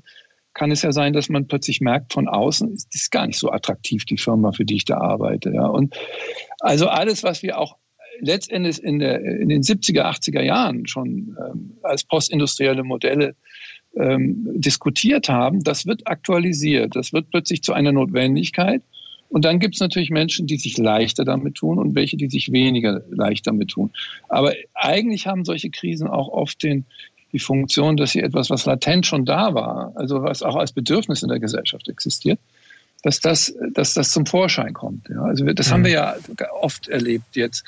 kann 0.55 0.71
es 0.71 0.81
ja 0.81 0.91
sein, 0.91 1.13
dass 1.13 1.29
man 1.29 1.47
plötzlich 1.47 1.81
merkt, 1.81 2.13
von 2.13 2.27
außen 2.27 2.73
ist 2.73 2.89
das 2.93 3.11
gar 3.11 3.27
nicht 3.27 3.37
so 3.37 3.51
attraktiv, 3.51 4.05
die 4.05 4.17
Firma, 4.17 4.51
für 4.51 4.65
die 4.65 4.77
ich 4.77 4.85
da 4.85 4.97
arbeite, 4.97 5.51
ja. 5.53 5.67
Und 5.67 5.95
also 6.61 6.87
alles, 6.87 7.23
was 7.23 7.43
wir 7.43 7.59
auch 7.59 7.77
letztendlich 8.21 8.81
in, 8.81 8.99
der, 8.99 9.21
in 9.21 9.49
den 9.49 9.61
70er, 9.61 10.03
80er 10.03 10.41
Jahren 10.41 10.87
schon 10.87 11.35
ähm, 11.45 11.77
als 11.83 12.03
postindustrielle 12.03 12.83
Modelle 12.83 13.35
ähm, 13.97 14.47
diskutiert 14.55 15.29
haben, 15.29 15.63
das 15.63 15.85
wird 15.85 16.07
aktualisiert. 16.07 16.95
Das 16.95 17.13
wird 17.13 17.29
plötzlich 17.29 17.61
zu 17.61 17.73
einer 17.73 17.91
Notwendigkeit. 17.91 18.81
Und 19.29 19.43
dann 19.43 19.59
gibt 19.59 19.75
es 19.75 19.81
natürlich 19.81 20.11
Menschen, 20.11 20.47
die 20.47 20.57
sich 20.57 20.77
leichter 20.77 21.25
damit 21.25 21.55
tun 21.55 21.77
und 21.77 21.95
welche, 21.95 22.15
die 22.15 22.29
sich 22.29 22.51
weniger 22.51 23.01
leicht 23.09 23.47
damit 23.47 23.71
tun. 23.71 23.91
Aber 24.29 24.53
eigentlich 24.73 25.27
haben 25.27 25.43
solche 25.43 25.69
Krisen 25.69 26.07
auch 26.07 26.29
oft 26.29 26.63
den, 26.63 26.85
die 27.35 27.39
Funktion, 27.39 27.97
dass 27.97 28.11
sie 28.11 28.21
etwas, 28.21 28.49
was 28.49 28.65
latent 28.65 29.05
schon 29.05 29.25
da 29.25 29.53
war, 29.53 29.91
also 29.95 30.23
was 30.23 30.41
auch 30.41 30.55
als 30.55 30.71
Bedürfnis 30.71 31.21
in 31.21 31.27
der 31.27 31.39
Gesellschaft 31.39 31.89
existiert, 31.89 32.39
dass 33.03 33.19
das, 33.19 33.53
dass 33.73 33.93
das 33.93 34.11
zum 34.11 34.25
Vorschein 34.25 34.73
kommt. 34.73 35.09
Ja, 35.09 35.21
also 35.21 35.43
das 35.45 35.69
haben 35.69 35.83
wir 35.83 35.91
ja 35.91 36.15
oft 36.61 36.87
erlebt 36.87 37.35
jetzt, 37.35 37.65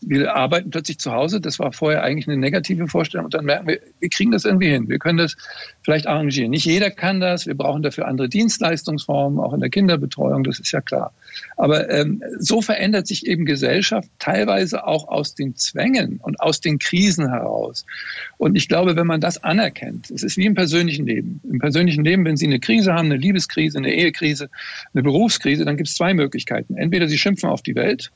wir 0.00 0.34
arbeiten 0.34 0.70
plötzlich 0.70 0.98
zu 0.98 1.12
Hause. 1.12 1.40
Das 1.40 1.58
war 1.58 1.72
vorher 1.72 2.02
eigentlich 2.02 2.28
eine 2.28 2.36
negative 2.36 2.88
Vorstellung. 2.88 3.26
Und 3.26 3.34
dann 3.34 3.44
merken 3.44 3.68
wir, 3.68 3.80
wir 3.98 4.08
kriegen 4.08 4.30
das 4.30 4.44
irgendwie 4.44 4.68
hin. 4.68 4.88
Wir 4.88 4.98
können 4.98 5.18
das 5.18 5.36
vielleicht 5.82 6.06
arrangieren. 6.06 6.50
Nicht 6.50 6.64
jeder 6.64 6.90
kann 6.90 7.20
das. 7.20 7.46
Wir 7.46 7.54
brauchen 7.54 7.82
dafür 7.82 8.06
andere 8.06 8.28
Dienstleistungsformen, 8.28 9.38
auch 9.38 9.52
in 9.52 9.60
der 9.60 9.70
Kinderbetreuung. 9.70 10.44
Das 10.44 10.58
ist 10.58 10.72
ja 10.72 10.80
klar. 10.80 11.12
Aber 11.56 11.90
ähm, 11.90 12.22
so 12.38 12.62
verändert 12.62 13.06
sich 13.06 13.26
eben 13.26 13.44
Gesellschaft 13.44 14.08
teilweise 14.18 14.86
auch 14.86 15.08
aus 15.08 15.34
den 15.34 15.56
Zwängen 15.56 16.18
und 16.22 16.40
aus 16.40 16.60
den 16.60 16.78
Krisen 16.78 17.28
heraus. 17.28 17.86
Und 18.38 18.56
ich 18.56 18.68
glaube, 18.68 18.96
wenn 18.96 19.06
man 19.06 19.20
das 19.20 19.42
anerkennt, 19.42 20.10
es 20.10 20.22
ist 20.22 20.36
wie 20.36 20.46
im 20.46 20.54
persönlichen 20.54 21.06
Leben. 21.06 21.40
Im 21.50 21.58
persönlichen 21.58 22.04
Leben, 22.04 22.24
wenn 22.24 22.36
Sie 22.36 22.46
eine 22.46 22.60
Krise 22.60 22.92
haben, 22.92 23.06
eine 23.06 23.16
Liebeskrise, 23.16 23.78
eine 23.78 23.92
Ehekrise, 23.92 24.50
eine 24.92 25.02
Berufskrise, 25.02 25.64
dann 25.64 25.76
gibt 25.76 25.88
es 25.88 25.94
zwei 25.94 26.14
Möglichkeiten. 26.14 26.76
Entweder 26.76 27.08
Sie 27.08 27.18
schimpfen 27.18 27.48
auf 27.48 27.62
die 27.62 27.74
Welt 27.74 28.10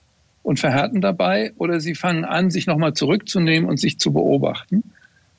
und 0.44 0.60
verhärten 0.60 1.00
dabei 1.00 1.52
oder 1.56 1.80
sie 1.80 1.96
fangen 1.96 2.24
an, 2.24 2.50
sich 2.50 2.66
nochmal 2.66 2.92
zurückzunehmen 2.92 3.68
und 3.68 3.78
sich 3.78 3.98
zu 3.98 4.12
beobachten. 4.12 4.84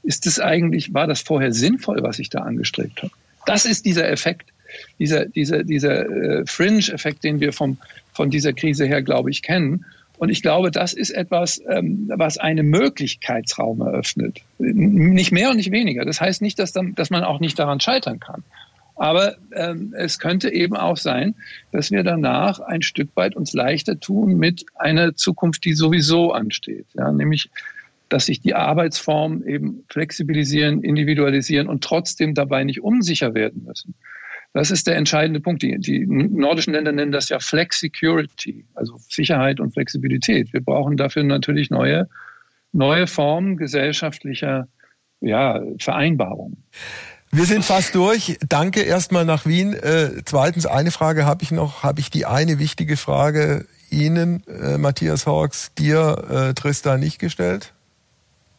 Ist 0.03 0.25
es 0.25 0.39
eigentlich, 0.39 0.93
war 0.93 1.07
das 1.07 1.21
vorher 1.21 1.53
sinnvoll, 1.53 2.01
was 2.01 2.19
ich 2.19 2.29
da 2.29 2.39
angestrebt 2.39 3.03
habe? 3.03 3.13
Das 3.45 3.65
ist 3.65 3.85
dieser 3.85 4.09
Effekt, 4.09 4.49
dieser, 4.99 5.25
dieser, 5.25 5.63
dieser 5.63 6.09
äh, 6.09 6.45
Fringe-Effekt, 6.45 7.23
den 7.23 7.39
wir 7.39 7.53
vom, 7.53 7.77
von 8.13 8.31
dieser 8.31 8.53
Krise 8.53 8.85
her, 8.85 9.03
glaube 9.03 9.29
ich, 9.29 9.43
kennen. 9.43 9.85
Und 10.17 10.29
ich 10.29 10.41
glaube, 10.41 10.71
das 10.71 10.93
ist 10.93 11.11
etwas, 11.11 11.61
ähm, 11.69 12.11
was 12.15 12.39
einen 12.39 12.67
Möglichkeitsraum 12.67 13.81
eröffnet. 13.81 14.41
Nicht 14.57 15.31
mehr 15.31 15.51
und 15.51 15.57
nicht 15.57 15.71
weniger. 15.71 16.03
Das 16.03 16.19
heißt 16.19 16.41
nicht, 16.41 16.57
dass, 16.57 16.71
dann, 16.71 16.95
dass 16.95 17.11
man 17.11 17.23
auch 17.23 17.39
nicht 17.39 17.59
daran 17.59 17.79
scheitern 17.79 18.19
kann. 18.19 18.43
Aber 18.95 19.35
ähm, 19.53 19.93
es 19.97 20.19
könnte 20.19 20.49
eben 20.49 20.75
auch 20.75 20.97
sein, 20.97 21.35
dass 21.71 21.91
wir 21.91 22.03
danach 22.03 22.59
ein 22.59 22.81
Stück 22.81 23.09
weit 23.15 23.35
uns 23.35 23.53
leichter 23.53 23.99
tun 23.99 24.37
mit 24.37 24.65
einer 24.75 25.15
Zukunft, 25.15 25.65
die 25.65 25.73
sowieso 25.73 26.31
ansteht. 26.31 26.87
Ja, 26.93 27.11
nämlich, 27.11 27.49
dass 28.09 28.27
sich 28.27 28.39
die 28.39 28.53
Arbeitsformen 28.53 29.45
eben 29.45 29.83
flexibilisieren, 29.89 30.81
individualisieren 30.81 31.67
und 31.67 31.83
trotzdem 31.83 32.33
dabei 32.33 32.63
nicht 32.63 32.81
unsicher 32.81 33.33
werden 33.33 33.65
müssen. 33.65 33.95
Das 34.53 34.71
ist 34.71 34.87
der 34.87 34.95
entscheidende 34.95 35.41
Punkt. 35.41 35.63
Die, 35.63 35.77
die 35.77 36.05
nordischen 36.07 36.73
Länder 36.73 36.93
nennen 36.93 37.11
das 37.11 37.27
ja 37.27 37.39
Flexicurity, 37.39 38.65
also 38.73 38.95
Sicherheit 39.09 39.59
und 39.59 39.73
Flexibilität. 39.73 40.53
Wir 40.53 40.61
brauchen 40.61 40.95
dafür 40.95 41.23
natürlich 41.23 41.69
neue, 41.69 42.07
neue 42.71 43.05
Formen 43.05 43.57
gesellschaftlicher 43.57 44.69
ja, 45.19 45.61
Vereinbarungen. 45.79 46.63
Wir 47.35 47.43
sind 47.43 47.65
fast 47.65 47.93
durch. 47.95 48.37
Danke 48.47 48.83
erstmal 48.83 49.25
nach 49.25 49.45
Wien. 49.45 49.73
Äh, 49.73 50.21
zweitens, 50.23 50.65
eine 50.65 50.89
Frage 50.89 51.25
habe 51.25 51.43
ich 51.43 51.51
noch. 51.51 51.83
Habe 51.83 51.99
ich 51.99 52.09
die 52.09 52.25
eine 52.25 52.59
wichtige 52.59 52.95
Frage 52.95 53.65
Ihnen, 53.89 54.41
äh, 54.47 54.77
Matthias 54.77 55.27
Hawks, 55.27 55.73
dir, 55.77 56.23
äh, 56.29 56.53
Tristan, 56.53 57.01
nicht 57.01 57.19
gestellt? 57.19 57.73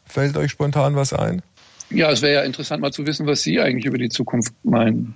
Fällt 0.04 0.36
euch 0.36 0.50
spontan 0.50 0.94
was 0.94 1.14
ein? 1.14 1.40
Ja, 1.88 2.10
es 2.10 2.20
wäre 2.20 2.34
ja 2.34 2.42
interessant 2.42 2.82
mal 2.82 2.92
zu 2.92 3.06
wissen, 3.06 3.26
was 3.26 3.40
Sie 3.40 3.58
eigentlich 3.62 3.86
über 3.86 3.96
die 3.96 4.10
Zukunft 4.10 4.52
meinen. 4.62 5.14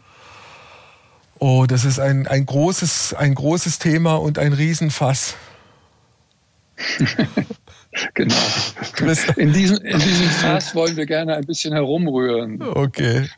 Oh, 1.39 1.67
das 1.69 1.85
ist 1.85 2.01
ein, 2.01 2.27
ein, 2.27 2.47
großes, 2.47 3.13
ein 3.13 3.35
großes 3.35 3.79
Thema 3.79 4.15
und 4.15 4.39
ein 4.39 4.55
Riesenfass. 4.55 5.35
genau. 8.15 8.35
In 9.37 9.53
diesem, 9.53 9.79
in 9.79 9.99
diesem 9.99 10.27
Fass 10.27 10.75
wollen 10.75 10.97
wir 10.97 11.07
gerne 11.07 11.37
ein 11.37 11.45
bisschen 11.45 11.73
herumrühren. 11.73 12.63
Okay. 12.63 13.29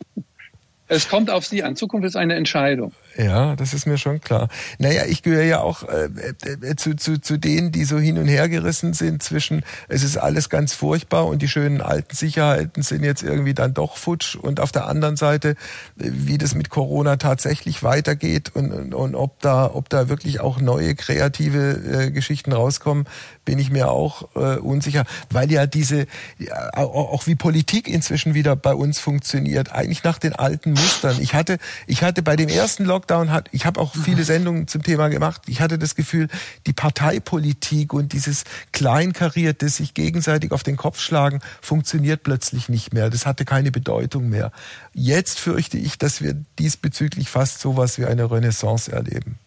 Es 0.89 1.09
kommt 1.09 1.31
auf 1.31 1.47
Sie 1.47 1.63
an. 1.63 1.75
Zukunft 1.75 2.07
ist 2.07 2.17
eine 2.17 2.35
Entscheidung. 2.35 2.93
Ja, 3.17 3.57
das 3.57 3.75
ist 3.75 3.87
mir 3.87 3.99
schon 3.99 4.21
klar. 4.21 4.49
Naja, 4.79 5.03
ich 5.07 5.23
gehöre 5.23 5.45
ja 5.45 5.61
auch 5.61 5.83
äh, 5.83 6.09
äh, 6.45 6.77
zu, 6.77 6.97
zu, 6.97 7.21
zu 7.21 7.37
denen, 7.37 7.71
die 7.71 7.85
so 7.85 7.99
hin 7.99 8.17
und 8.17 8.27
her 8.27 8.49
gerissen 8.49 8.95
sind 8.95 9.23
zwischen, 9.23 9.65
es 9.89 10.03
ist 10.03 10.17
alles 10.17 10.49
ganz 10.49 10.73
furchtbar 10.73 11.27
und 11.27 11.43
die 11.43 11.49
schönen 11.49 11.83
alten 11.83 12.17
Sicherheiten 12.17 12.83
sind 12.83 13.05
jetzt 13.05 13.23
irgendwie 13.23 13.53
dann 13.53 13.75
doch 13.75 13.97
futsch 13.97 14.37
und 14.37 14.61
auf 14.61 14.73
der 14.73 14.87
anderen 14.87 15.17
Seite, 15.17 15.57
wie 15.97 16.39
das 16.39 16.55
mit 16.55 16.71
Corona 16.71 17.17
tatsächlich 17.17 17.83
weitergeht 17.83 18.53
und, 18.55 18.73
und, 18.73 18.95
und 18.95 19.15
ob 19.15 19.41
da, 19.41 19.71
ob 19.73 19.91
da 19.91 20.09
wirklich 20.09 20.41
auch 20.41 20.61
neue 20.61 20.95
kreative 20.95 22.07
äh, 22.07 22.11
Geschichten 22.11 22.53
rauskommen, 22.53 23.07
bin 23.45 23.59
ich 23.59 23.71
mir 23.71 23.91
auch 23.91 24.35
äh, 24.37 24.57
unsicher, 24.57 25.05
weil 25.31 25.53
ja 25.53 25.67
diese, 25.67 26.07
ja, 26.39 26.73
auch 26.77 27.27
wie 27.27 27.35
Politik 27.35 27.89
inzwischen 27.89 28.35
wieder 28.35 28.57
bei 28.57 28.75
uns 28.75 28.99
funktioniert, 29.01 29.73
eigentlich 29.73 30.03
nach 30.03 30.19
den 30.19 30.35
alten 30.35 30.73
Mustern. 30.73 31.17
Ich 31.21 31.35
hatte, 31.35 31.59
ich 31.87 32.03
hatte 32.03 32.23
bei 32.23 32.37
dem 32.37 32.49
ersten 32.49 32.85
Lockdown 32.85 33.02
Lockdown 33.03 33.33
hat, 33.33 33.49
ich 33.53 33.67
habe 33.67 33.81
auch 33.81 33.95
viele 33.95 34.23
Sendungen 34.23 34.69
zum 34.69 34.83
Thema 34.83 35.09
gemacht, 35.09 35.43
ich 35.49 35.61
hatte 35.61 35.77
das 35.79 35.97
Gefühl, 35.97 36.29
die 36.67 36.73
Parteipolitik 36.73 37.93
und 37.93 38.13
dieses 38.13 38.45
Kleinkarierte, 38.73 39.69
sich 39.69 39.95
gegenseitig 39.95 40.53
auf 40.53 40.63
den 40.63 40.77
Kopf 40.77 41.01
schlagen, 41.01 41.41
funktioniert 41.61 42.23
plötzlich 42.23 42.69
nicht 42.69 42.95
mehr. 42.95 43.11
Das 43.11 43.27
hatte 43.27 43.45
keine 43.45 43.73
Bedeutung 43.73 44.29
mehr. 44.29 44.53
Jetzt 44.95 45.41
fürchte 45.41 45.79
ich, 45.79 45.99
dass 45.99 46.23
wir 46.23 46.37
diesbezüglich 46.59 47.29
fast 47.29 47.61
sowas 47.61 47.99
wie 47.99 48.05
eine 48.05 48.31
Renaissance 48.31 48.91
erleben. 48.93 49.39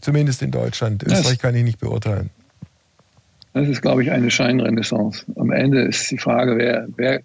Zumindest 0.00 0.42
in 0.42 0.50
Deutschland. 0.50 1.02
Österreich 1.04 1.38
kann 1.38 1.54
ich 1.54 1.64
nicht 1.64 1.80
beurteilen. 1.80 2.28
Das 3.54 3.68
ist, 3.68 3.80
glaube 3.80 4.02
ich, 4.02 4.10
eine 4.10 4.30
Scheinrenaissance. 4.30 5.24
Am 5.36 5.50
Ende 5.50 5.82
ist 5.82 6.10
die 6.10 6.18
Frage, 6.18 6.58
wer, 6.58 6.86
wer, 6.96 7.22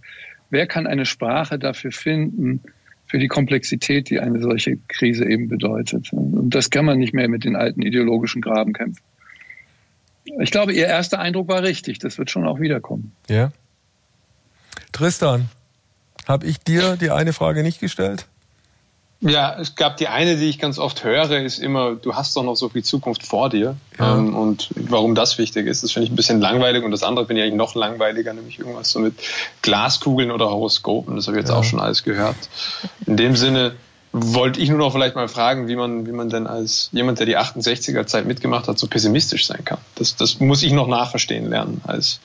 wer 0.51 0.67
kann 0.67 0.87
eine 0.87 1.05
Sprache 1.05 1.59
dafür 1.59 1.91
finden, 1.91 2.61
für 3.09 3.17
die 3.17 3.27
Komplexität, 3.27 4.09
die 4.09 4.19
eine 4.19 4.39
solche 4.39 4.77
Krise 4.87 5.25
eben 5.25 5.47
bedeutet. 5.47 6.13
Und 6.13 6.53
das 6.53 6.69
kann 6.69 6.85
man 6.85 6.99
nicht 6.99 7.13
mehr 7.13 7.27
mit 7.27 7.43
den 7.43 7.55
alten 7.55 7.81
ideologischen 7.81 8.41
Graben 8.41 8.71
kämpfen. 8.71 9.03
Ich 10.39 10.51
glaube, 10.51 10.73
Ihr 10.73 10.85
erster 10.85 11.19
Eindruck 11.19 11.47
war 11.47 11.63
richtig. 11.63 11.97
Das 11.99 12.19
wird 12.19 12.29
schon 12.29 12.47
auch 12.47 12.59
wiederkommen. 12.59 13.11
Ja. 13.27 13.51
Tristan, 14.91 15.49
habe 16.27 16.45
ich 16.45 16.59
dir 16.59 16.97
die 16.97 17.09
eine 17.09 17.33
Frage 17.33 17.63
nicht 17.63 17.79
gestellt? 17.79 18.27
Ja, 19.21 19.57
es 19.59 19.75
gab 19.75 19.97
die 19.97 20.07
eine, 20.07 20.37
die 20.37 20.45
ich 20.45 20.59
ganz 20.59 20.79
oft 20.79 21.03
höre, 21.03 21.41
ist 21.41 21.59
immer, 21.59 21.95
du 21.95 22.15
hast 22.15 22.35
doch 22.37 22.43
noch 22.43 22.55
so 22.55 22.69
viel 22.69 22.83
Zukunft 22.83 23.25
vor 23.25 23.49
dir. 23.49 23.75
Ja. 23.97 24.15
Ähm, 24.15 24.33
und 24.33 24.69
warum 24.75 25.13
das 25.13 25.37
wichtig 25.37 25.67
ist, 25.67 25.83
das 25.83 25.91
finde 25.91 26.05
ich 26.05 26.13
ein 26.13 26.15
bisschen 26.15 26.39
langweilig. 26.39 26.83
Und 26.83 26.91
das 26.91 27.03
andere 27.03 27.25
finde 27.25 27.41
ich 27.41 27.47
eigentlich 27.47 27.57
noch 27.57 27.75
langweiliger, 27.75 28.33
nämlich 28.33 28.59
irgendwas 28.59 28.91
so 28.91 28.99
mit 28.99 29.15
Glaskugeln 29.61 30.31
oder 30.31 30.49
Horoskopen. 30.49 31.17
Das 31.17 31.27
habe 31.27 31.37
ich 31.37 31.41
jetzt 31.41 31.49
ja. 31.49 31.57
auch 31.57 31.65
schon 31.65 31.81
alles 31.81 32.03
gehört. 32.03 32.37
In 33.05 33.17
dem 33.17 33.35
Sinne 33.35 33.73
wollte 34.13 34.61
ich 34.61 34.69
nur 34.69 34.79
noch 34.79 34.93
vielleicht 34.93 35.15
mal 35.15 35.27
fragen, 35.27 35.67
wie 35.67 35.75
man, 35.75 36.07
wie 36.07 36.13
man 36.13 36.29
denn 36.29 36.47
als 36.47 36.89
jemand, 36.93 37.19
der 37.19 37.25
die 37.25 37.37
68er 37.37 38.05
Zeit 38.05 38.25
mitgemacht 38.25 38.67
hat, 38.69 38.79
so 38.79 38.87
pessimistisch 38.87 39.45
sein 39.45 39.65
kann. 39.65 39.79
Das, 39.95 40.15
das 40.15 40.39
muss 40.39 40.63
ich 40.63 40.71
noch 40.71 40.87
nachverstehen 40.87 41.49
lernen 41.49 41.81
als 41.85 42.19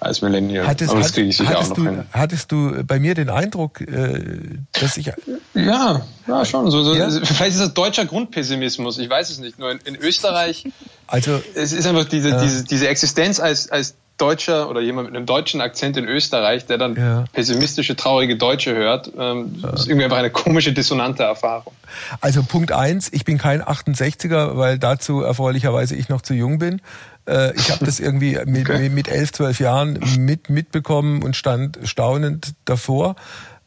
als 0.00 0.22
Millennial. 0.22 0.66
Hattest, 0.66 0.90
Aber 0.90 1.00
das 1.00 1.12
kriege 1.12 1.28
ich 1.28 1.40
hattest 1.40 1.72
auch 1.72 1.76
noch 1.76 1.76
du, 1.76 1.82
hin. 1.84 2.04
Hattest 2.12 2.52
du 2.52 2.84
bei 2.84 3.00
mir 3.00 3.14
den 3.14 3.30
Eindruck, 3.30 3.80
äh, 3.80 4.58
dass 4.72 4.96
ich... 4.96 5.12
Ja, 5.54 6.02
ja 6.26 6.44
schon. 6.44 6.70
So, 6.70 6.84
so, 6.84 6.94
ja? 6.94 7.10
Vielleicht 7.10 7.56
ist 7.56 7.60
das 7.60 7.74
deutscher 7.74 8.06
Grundpessimismus, 8.06 8.98
ich 8.98 9.10
weiß 9.10 9.30
es 9.30 9.38
nicht. 9.38 9.58
Nur 9.58 9.72
in, 9.72 9.78
in 9.78 9.96
Österreich, 9.96 10.66
also, 11.06 11.42
es 11.54 11.72
ist 11.72 11.86
einfach 11.86 12.04
diese, 12.04 12.28
ja. 12.28 12.42
diese, 12.42 12.64
diese 12.64 12.88
Existenz 12.88 13.40
als, 13.40 13.70
als 13.70 13.94
Deutscher 14.18 14.68
oder 14.68 14.80
jemand 14.80 15.08
mit 15.08 15.16
einem 15.16 15.26
deutschen 15.26 15.60
Akzent 15.60 15.96
in 15.96 16.04
Österreich, 16.06 16.66
der 16.66 16.76
dann 16.76 16.96
ja. 16.96 17.24
pessimistische, 17.32 17.96
traurige 17.96 18.36
Deutsche 18.36 18.74
hört, 18.74 19.10
ähm, 19.18 19.54
ja. 19.62 19.70
ist 19.70 19.86
irgendwie 19.86 20.04
einfach 20.04 20.18
eine 20.18 20.30
komische, 20.30 20.72
dissonante 20.72 21.22
Erfahrung. 21.22 21.72
Also 22.20 22.42
Punkt 22.42 22.72
eins, 22.72 23.10
ich 23.12 23.24
bin 23.24 23.38
kein 23.38 23.62
68er, 23.62 24.56
weil 24.56 24.78
dazu 24.78 25.22
erfreulicherweise 25.22 25.94
ich 25.94 26.08
noch 26.08 26.20
zu 26.20 26.34
jung 26.34 26.58
bin. 26.58 26.82
Äh, 27.26 27.54
ich 27.54 27.70
habe 27.70 27.84
das 27.84 28.00
irgendwie 28.00 28.38
mit, 28.46 28.68
okay. 28.68 28.88
mit 28.88 29.08
elf, 29.08 29.32
zwölf 29.32 29.60
Jahren 29.60 29.98
mit, 30.18 30.50
mitbekommen 30.50 31.22
und 31.22 31.36
stand 31.36 31.78
staunend 31.84 32.54
davor. 32.64 33.16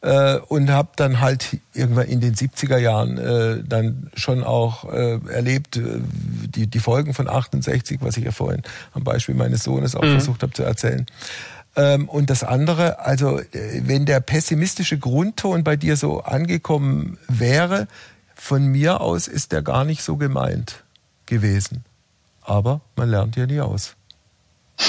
Äh, 0.02 0.38
und 0.48 0.70
habe 0.70 0.90
dann 0.96 1.20
halt 1.20 1.58
irgendwann 1.72 2.08
in 2.08 2.20
den 2.20 2.34
70er 2.34 2.76
Jahren 2.76 3.18
äh, 3.18 3.62
dann 3.64 4.10
schon 4.14 4.42
auch 4.42 4.92
äh, 4.92 5.18
erlebt, 5.28 5.76
äh, 5.76 6.00
die, 6.00 6.66
die 6.66 6.78
Folgen 6.80 7.14
von 7.14 7.28
68, 7.28 8.00
was 8.02 8.16
ich 8.16 8.24
ja 8.24 8.32
vorhin 8.32 8.62
am 8.92 9.04
Beispiel 9.04 9.34
meines 9.34 9.62
Sohnes 9.62 9.94
auch 9.94 10.02
mhm. 10.02 10.12
versucht 10.12 10.42
habe 10.42 10.52
zu 10.52 10.64
erzählen. 10.64 11.06
Ähm, 11.76 12.08
und 12.08 12.30
das 12.30 12.44
andere, 12.44 12.98
also 12.98 13.38
äh, 13.38 13.82
wenn 13.86 14.04
der 14.04 14.20
pessimistische 14.20 14.98
Grundton 14.98 15.64
bei 15.64 15.76
dir 15.76 15.96
so 15.96 16.20
angekommen 16.20 17.18
wäre, 17.28 17.86
von 18.34 18.66
mir 18.66 19.00
aus 19.00 19.28
ist 19.28 19.52
der 19.52 19.62
gar 19.62 19.84
nicht 19.84 20.02
so 20.02 20.16
gemeint 20.16 20.82
gewesen. 21.26 21.84
Aber 22.42 22.80
man 22.96 23.08
lernt 23.08 23.36
ja 23.36 23.46
nie 23.46 23.60
aus. 23.60 23.94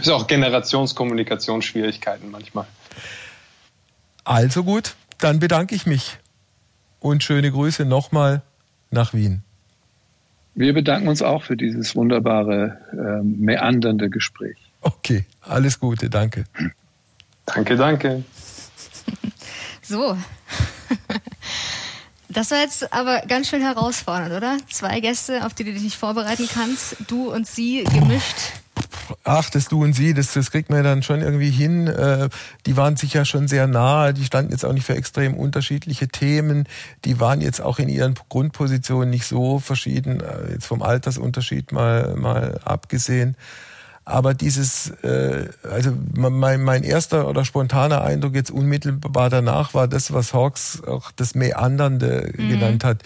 ist 0.00 0.08
auch 0.08 0.26
Generationskommunikationsschwierigkeiten 0.26 2.30
manchmal. 2.30 2.66
Also 4.24 4.64
gut, 4.64 4.94
dann 5.18 5.38
bedanke 5.38 5.74
ich 5.74 5.86
mich 5.86 6.18
und 6.98 7.22
schöne 7.22 7.50
Grüße 7.50 7.84
nochmal 7.84 8.42
nach 8.90 9.14
Wien. 9.14 9.42
Wir 10.54 10.74
bedanken 10.74 11.08
uns 11.08 11.22
auch 11.22 11.44
für 11.44 11.56
dieses 11.56 11.94
wunderbare, 11.96 12.78
äh, 12.92 13.22
meandernde 13.22 14.10
Gespräch. 14.10 14.56
Okay, 14.80 15.24
alles 15.40 15.78
Gute, 15.78 16.10
danke. 16.10 16.44
Danke, 17.46 17.76
danke. 17.76 18.24
So. 19.82 20.16
Das 22.32 22.52
war 22.52 22.58
jetzt 22.58 22.92
aber 22.92 23.22
ganz 23.26 23.48
schön 23.48 23.60
herausfordernd, 23.60 24.32
oder? 24.32 24.56
Zwei 24.68 25.00
Gäste, 25.00 25.44
auf 25.44 25.52
die 25.52 25.64
du 25.64 25.72
dich 25.72 25.82
nicht 25.82 25.96
vorbereiten 25.96 26.48
kannst, 26.52 26.96
du 27.08 27.28
und 27.28 27.44
sie 27.44 27.82
gemischt 27.82 28.59
ach, 29.24 29.50
das 29.50 29.68
Du 29.68 29.82
und 29.82 29.92
Sie, 29.92 30.14
das, 30.14 30.32
das 30.32 30.50
kriegt 30.50 30.70
man 30.70 30.84
dann 30.84 31.02
schon 31.02 31.20
irgendwie 31.20 31.50
hin. 31.50 31.86
Äh, 31.86 32.28
die 32.66 32.76
waren 32.76 32.96
sich 32.96 33.14
ja 33.14 33.24
schon 33.24 33.48
sehr 33.48 33.66
nahe, 33.66 34.14
die 34.14 34.24
standen 34.24 34.52
jetzt 34.52 34.64
auch 34.64 34.72
nicht 34.72 34.86
für 34.86 34.96
extrem 34.96 35.34
unterschiedliche 35.34 36.08
Themen. 36.08 36.66
Die 37.04 37.20
waren 37.20 37.40
jetzt 37.40 37.60
auch 37.60 37.78
in 37.78 37.88
ihren 37.88 38.14
Grundpositionen 38.28 39.10
nicht 39.10 39.26
so 39.26 39.58
verschieden, 39.58 40.20
äh, 40.20 40.52
jetzt 40.52 40.66
vom 40.66 40.82
Altersunterschied 40.82 41.72
mal, 41.72 42.14
mal 42.16 42.60
abgesehen. 42.64 43.36
Aber 44.04 44.34
dieses, 44.34 44.90
äh, 45.02 45.48
also 45.62 45.92
mein, 46.14 46.62
mein 46.62 46.82
erster 46.82 47.28
oder 47.28 47.44
spontaner 47.44 48.02
Eindruck 48.02 48.34
jetzt 48.34 48.50
unmittelbar 48.50 49.30
danach 49.30 49.72
war 49.72 49.86
das, 49.86 50.12
was 50.12 50.34
Hawks 50.34 50.82
auch 50.84 51.12
das 51.12 51.34
Meandernde 51.34 52.32
mhm. 52.36 52.48
genannt 52.48 52.84
hat. 52.84 53.02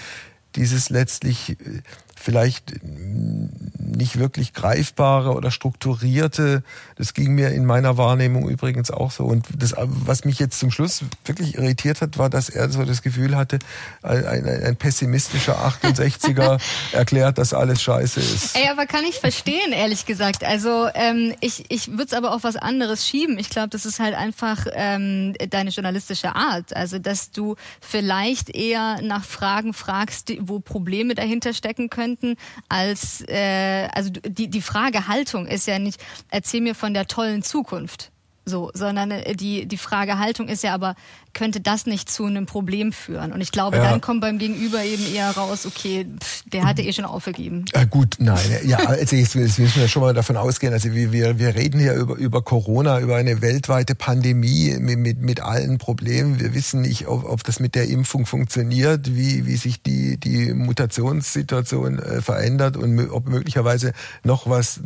Dieses 0.57 0.89
letztlich 0.89 1.51
äh, 1.61 1.83
vielleicht 2.25 2.81
nicht 2.83 4.19
wirklich 4.19 4.55
greifbare 4.55 5.35
oder 5.35 5.51
strukturierte. 5.51 6.63
Das 6.97 7.13
ging 7.13 7.35
mir 7.35 7.51
in 7.51 7.67
meiner 7.67 7.99
Wahrnehmung 7.99 8.49
übrigens 8.49 8.91
auch 8.91 9.11
so. 9.11 9.25
Und 9.25 9.47
das, 9.57 9.75
was 9.79 10.25
mich 10.25 10.39
jetzt 10.39 10.59
zum 10.59 10.71
Schluss 10.71 11.05
wirklich 11.27 11.57
irritiert 11.57 12.01
hat, 12.01 12.17
war, 12.17 12.31
dass 12.31 12.49
er 12.49 12.71
so 12.71 12.83
das 12.85 13.03
Gefühl 13.03 13.37
hatte, 13.37 13.59
ein, 14.03 14.25
ein, 14.25 14.47
ein 14.47 14.77
pessimistischer 14.77 15.59
68er 15.59 16.61
erklärt, 16.93 17.37
dass 17.37 17.53
alles 17.53 17.83
scheiße 17.83 18.21
ist. 18.21 18.57
Ey, 18.57 18.69
aber 18.69 18.87
kann 18.87 19.05
ich 19.05 19.21
verstehen, 19.21 19.73
ehrlich 19.73 20.07
gesagt. 20.07 20.45
Also 20.45 20.89
ähm, 20.95 21.35
ich, 21.41 21.67
ich 21.69 21.89
würde 21.89 22.05
es 22.05 22.15
aber 22.15 22.33
auf 22.33 22.43
was 22.43 22.57
anderes 22.57 23.07
schieben. 23.07 23.39
Ich 23.39 23.51
glaube, 23.51 23.69
das 23.69 23.85
ist 23.85 24.01
halt 24.01 24.15
einfach 24.15 24.67
ähm, 24.73 25.35
deine 25.51 25.71
journalistische 25.71 26.35
Art. 26.35 26.75
Also, 26.75 26.99
dass 26.99 27.31
du 27.31 27.57
vielleicht 27.81 28.49
eher 28.49 29.03
nach 29.03 29.25
Fragen 29.25 29.75
fragst, 29.75 30.33
wo 30.41 30.59
Probleme 30.59 31.15
dahinter 31.15 31.53
stecken 31.53 31.91
können 31.91 32.14
könnten, 32.15 32.37
als 32.69 33.23
äh, 33.29 33.89
also 33.93 34.11
die 34.11 34.49
die 34.49 34.63
Fragehaltung 34.63 35.47
ist 35.47 35.67
ja 35.67 35.79
nicht, 35.79 36.03
erzähl 36.31 36.61
mir 36.61 36.75
von 36.75 36.95
der 36.95 37.07
tollen 37.07 37.43
Zukunft, 37.43 38.11
so, 38.45 38.71
sondern 38.75 39.11
äh, 39.11 39.35
die 39.35 39.67
die 39.67 39.79
Fragehaltung 39.79 40.49
ist 40.49 40.63
ja 40.63 40.75
aber 40.75 40.95
könnte 41.35 41.61
das 41.61 41.87
nicht 41.87 42.11
zu 42.11 42.25
einem 42.25 42.47
Problem 42.47 42.93
führen. 42.93 43.33
Und 43.33 43.41
ich 43.41 43.53
glaube, 43.53 43.77
ja. 43.77 43.91
dann 43.91 44.01
kommt 44.01 44.21
beim 44.21 44.39
Gegenüber 44.39 44.83
eben 44.83 45.05
eher 45.13 45.31
raus, 45.31 45.67
okay, 45.67 46.07
pff, 46.19 46.43
der 46.47 46.65
hatte 46.65 46.83
eh 46.83 46.93
schon 46.93 47.05
aufgegeben. 47.05 47.65
Ja, 47.75 47.85
gut, 47.85 48.17
nein. 48.19 48.39
Ja, 48.65 48.79
also 48.79 49.17
jetzt 49.17 49.35
müssen 49.35 49.75
wir 49.75 49.89
schon 49.89 50.03
mal 50.03 50.15
davon 50.15 50.37
ausgehen, 50.37 50.73
also 50.73 50.93
wir, 50.93 51.13
wir, 51.13 51.39
wir 51.39 51.55
reden 51.55 51.81
hier 51.81 51.95
über, 51.95 52.15
über 52.15 52.43
Corona, 52.43 53.01
über 53.01 53.17
eine 53.17 53.43
weltweite 53.43 53.95
Pandemie 53.95 54.77
mit, 54.79 54.99
mit, 54.99 55.21
mit 55.21 55.41
allen 55.41 55.79
Problemen. 55.79 56.41
Wir 56.41 56.55
wissen 56.55 56.81
nicht, 56.83 57.07
ob, 57.09 57.25
ob 57.25 57.45
das 57.45 57.61
mit 57.61 57.75
der 57.75 57.89
Impfung 57.89 58.27
funktioniert, 58.27 59.15
wie, 59.15 59.47
wie 59.47 59.57
sich 59.57 59.83
die, 59.83 60.19
die 60.19 60.55
Mutationssituation 60.55 61.99
äh, 61.99 62.23
verändert 62.23 62.77
und 62.77 63.11
ob 63.11 63.29
möglicherweise 63.29 63.93
noch 64.23 64.49
was, 64.49 64.81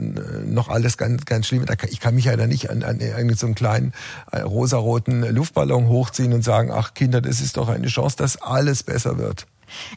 noch 0.46 0.68
alles 0.68 0.96
ganz, 0.96 1.24
ganz 1.24 1.46
schlimm. 1.46 1.64
Ich 1.90 2.00
kann 2.00 2.14
mich 2.14 2.26
ja 2.26 2.36
da 2.36 2.46
nicht 2.46 2.70
an, 2.70 2.82
an, 2.82 3.00
an 3.00 3.34
so 3.34 3.46
einen 3.46 3.54
kleinen 3.54 3.92
äh, 4.32 4.40
rosaroten 4.40 5.22
Luftballon 5.34 5.88
hochziehen 5.88 6.32
und 6.38 6.42
sagen, 6.42 6.70
ach 6.70 6.94
Kinder, 6.94 7.20
das 7.20 7.40
ist 7.40 7.56
doch 7.56 7.68
eine 7.68 7.88
Chance, 7.88 8.16
dass 8.16 8.40
alles 8.40 8.84
besser 8.84 9.18
wird. 9.18 9.46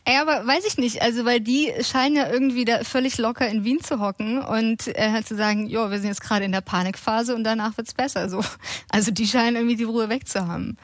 Ey, 0.06 0.18
aber 0.18 0.46
weiß 0.46 0.66
ich 0.66 0.78
nicht, 0.78 1.02
also 1.02 1.24
weil 1.24 1.40
die 1.40 1.72
scheinen 1.82 2.16
ja 2.16 2.30
irgendwie 2.30 2.66
da 2.66 2.84
völlig 2.84 3.18
locker 3.18 3.48
in 3.48 3.64
Wien 3.64 3.80
zu 3.82 4.00
hocken 4.00 4.42
und 4.42 4.88
äh, 4.88 5.12
halt 5.12 5.28
zu 5.28 5.36
sagen, 5.36 5.68
jo, 5.68 5.90
wir 5.92 6.00
sind 6.00 6.10
jetzt 6.10 6.22
gerade 6.22 6.44
in 6.44 6.52
der 6.52 6.62
Panikphase 6.62 7.36
und 7.36 7.44
danach 7.44 7.78
wird's 7.78 7.94
besser. 7.94 8.28
So, 8.30 8.44
also 8.90 9.12
die 9.12 9.28
scheinen 9.28 9.56
irgendwie 9.56 9.76
die 9.76 9.84
Ruhe 9.84 10.10
wegzuhaben. 10.10 10.78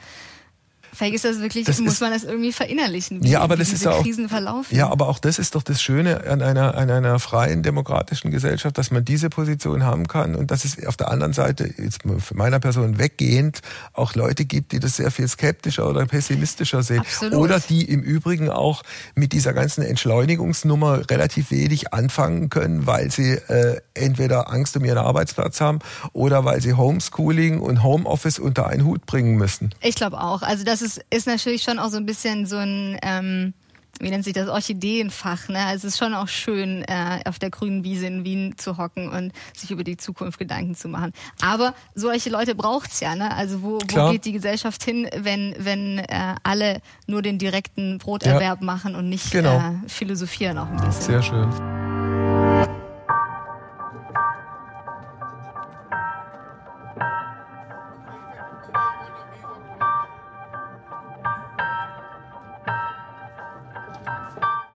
Vielleicht 0.98 1.14
ist 1.14 1.26
das 1.26 1.40
wirklich, 1.40 1.66
das 1.66 1.80
muss 1.80 1.94
ist, 1.94 2.02
man 2.02 2.12
das 2.12 2.24
irgendwie 2.24 2.52
verinnerlichen, 2.52 3.24
wie, 3.24 3.30
ja, 3.30 3.42
aber 3.42 3.56
das 3.56 3.72
ist 3.72 3.84
ja 3.84 3.92
auch, 3.92 4.02
Krisen 4.02 4.30
verlaufen. 4.30 4.76
Ja, 4.76 4.90
aber 4.90 5.08
auch 5.10 5.20
das 5.20 5.38
ist 5.38 5.54
doch 5.54 5.62
das 5.62 5.80
Schöne 5.80 6.26
an 6.26 6.42
einer, 6.42 6.76
an 6.76 6.90
einer 6.90 7.20
freien 7.20 7.62
demokratischen 7.62 8.32
Gesellschaft, 8.32 8.80
dass 8.80 8.90
man 8.90 9.06
diese 9.06 9.30
Position 9.30 9.84
haben 9.84 10.08
kann 10.08 10.34
und 10.34 10.50
dass 10.50 10.66
es 10.66 10.84
auf 10.88 10.98
der 10.98 11.12
anderen 11.12 11.34
Seite, 11.34 11.72
jetzt 11.78 12.02
für 12.02 12.36
meiner 12.36 12.60
Person 12.60 12.98
weggehend, 12.98 13.62
auch 13.94 14.16
Leute 14.16 14.46
gibt, 14.46 14.72
die 14.72 14.80
das 14.80 14.96
sehr 14.96 15.12
viel 15.12 15.28
skeptischer 15.28 15.88
oder 15.88 16.04
pessimistischer 16.08 16.82
sehen. 16.82 17.02
Absolut. 17.02 17.36
Oder 17.36 17.60
die 17.60 17.84
im 17.84 18.02
Übrigen 18.02 18.50
auch 18.50 18.82
mit 19.14 19.34
dieser 19.34 19.54
ganzen 19.54 19.84
Entschleunigungsnummer 19.84 21.12
relativ 21.12 21.52
wenig 21.52 21.94
anfangen 21.94 22.50
können, 22.50 22.88
weil 22.88 23.12
sie 23.12 23.34
äh, 23.34 23.82
entweder 23.94 24.52
Angst 24.52 24.76
um 24.76 24.84
ihren 24.84 24.98
Arbeitsplatz 24.98 25.62
haben 25.62 25.78
oder 26.14 26.44
weil 26.44 26.60
sie 26.60 26.74
Homeschooling 26.74 27.60
und 27.60 27.84
Homeoffice 27.84 28.40
unter 28.40 28.66
einen 28.66 28.84
Hut 28.84 29.06
bringen 29.06 29.36
müssen. 29.36 29.76
Ich 29.82 29.94
glaube 29.94 30.20
auch. 30.20 30.42
Also 30.42 30.64
das 30.64 30.82
ist 30.82 30.87
ist, 30.88 31.06
ist 31.10 31.28
natürlich 31.28 31.64
schon 31.64 31.80
auch 31.80 31.90
so 31.90 31.98
ein 31.98 32.06
bisschen 32.06 32.46
so 32.46 32.58
ein, 32.58 32.98
ähm, 33.02 33.54
wie 34.00 34.10
nennt 34.10 34.24
sich 34.24 34.34
das, 34.34 34.48
Orchideenfach. 34.48 35.50
Ne? 35.50 35.60
Also 35.66 35.88
es 35.88 35.94
ist 35.94 35.98
schon 35.98 36.14
auch 36.14 36.28
schön, 36.28 36.84
äh, 36.84 37.22
auf 37.26 37.40
der 37.40 37.50
grünen 37.50 37.84
Wiese 37.84 38.08
in 38.08 38.24
Wien 38.24 38.54
zu 38.58 38.78
hocken 38.78 39.10
und 39.10 39.34
sich 39.56 39.72
über 39.72 39.84
die 39.84 39.98
Zukunft 39.98 40.40
Gedanken 40.40 40.76
zu 40.76 40.88
machen. 40.88 41.14
Aber 41.42 41.74
solche 41.96 42.30
Leute 42.30 42.56
braucht's 42.56 43.00
ja. 43.00 43.16
Ne? 43.16 43.34
Also 43.36 43.62
wo, 43.62 43.80
wo 43.90 44.12
geht 44.12 44.26
die 44.26 44.34
Gesellschaft 44.34 44.84
hin, 44.84 45.10
wenn, 45.16 45.56
wenn 45.58 46.00
äh, 46.00 46.36
alle 46.44 46.82
nur 47.08 47.22
den 47.22 47.40
direkten 47.40 47.98
Broterwerb 47.98 48.60
ja. 48.62 48.66
machen 48.66 48.96
und 48.96 49.10
nicht 49.10 49.32
genau. 49.32 49.58
äh, 49.58 49.90
philosophieren 49.90 50.58
auch 50.58 50.68
ein 50.68 50.78
bisschen. 50.78 51.02
Sehr 51.02 51.24
schön. 51.24 51.87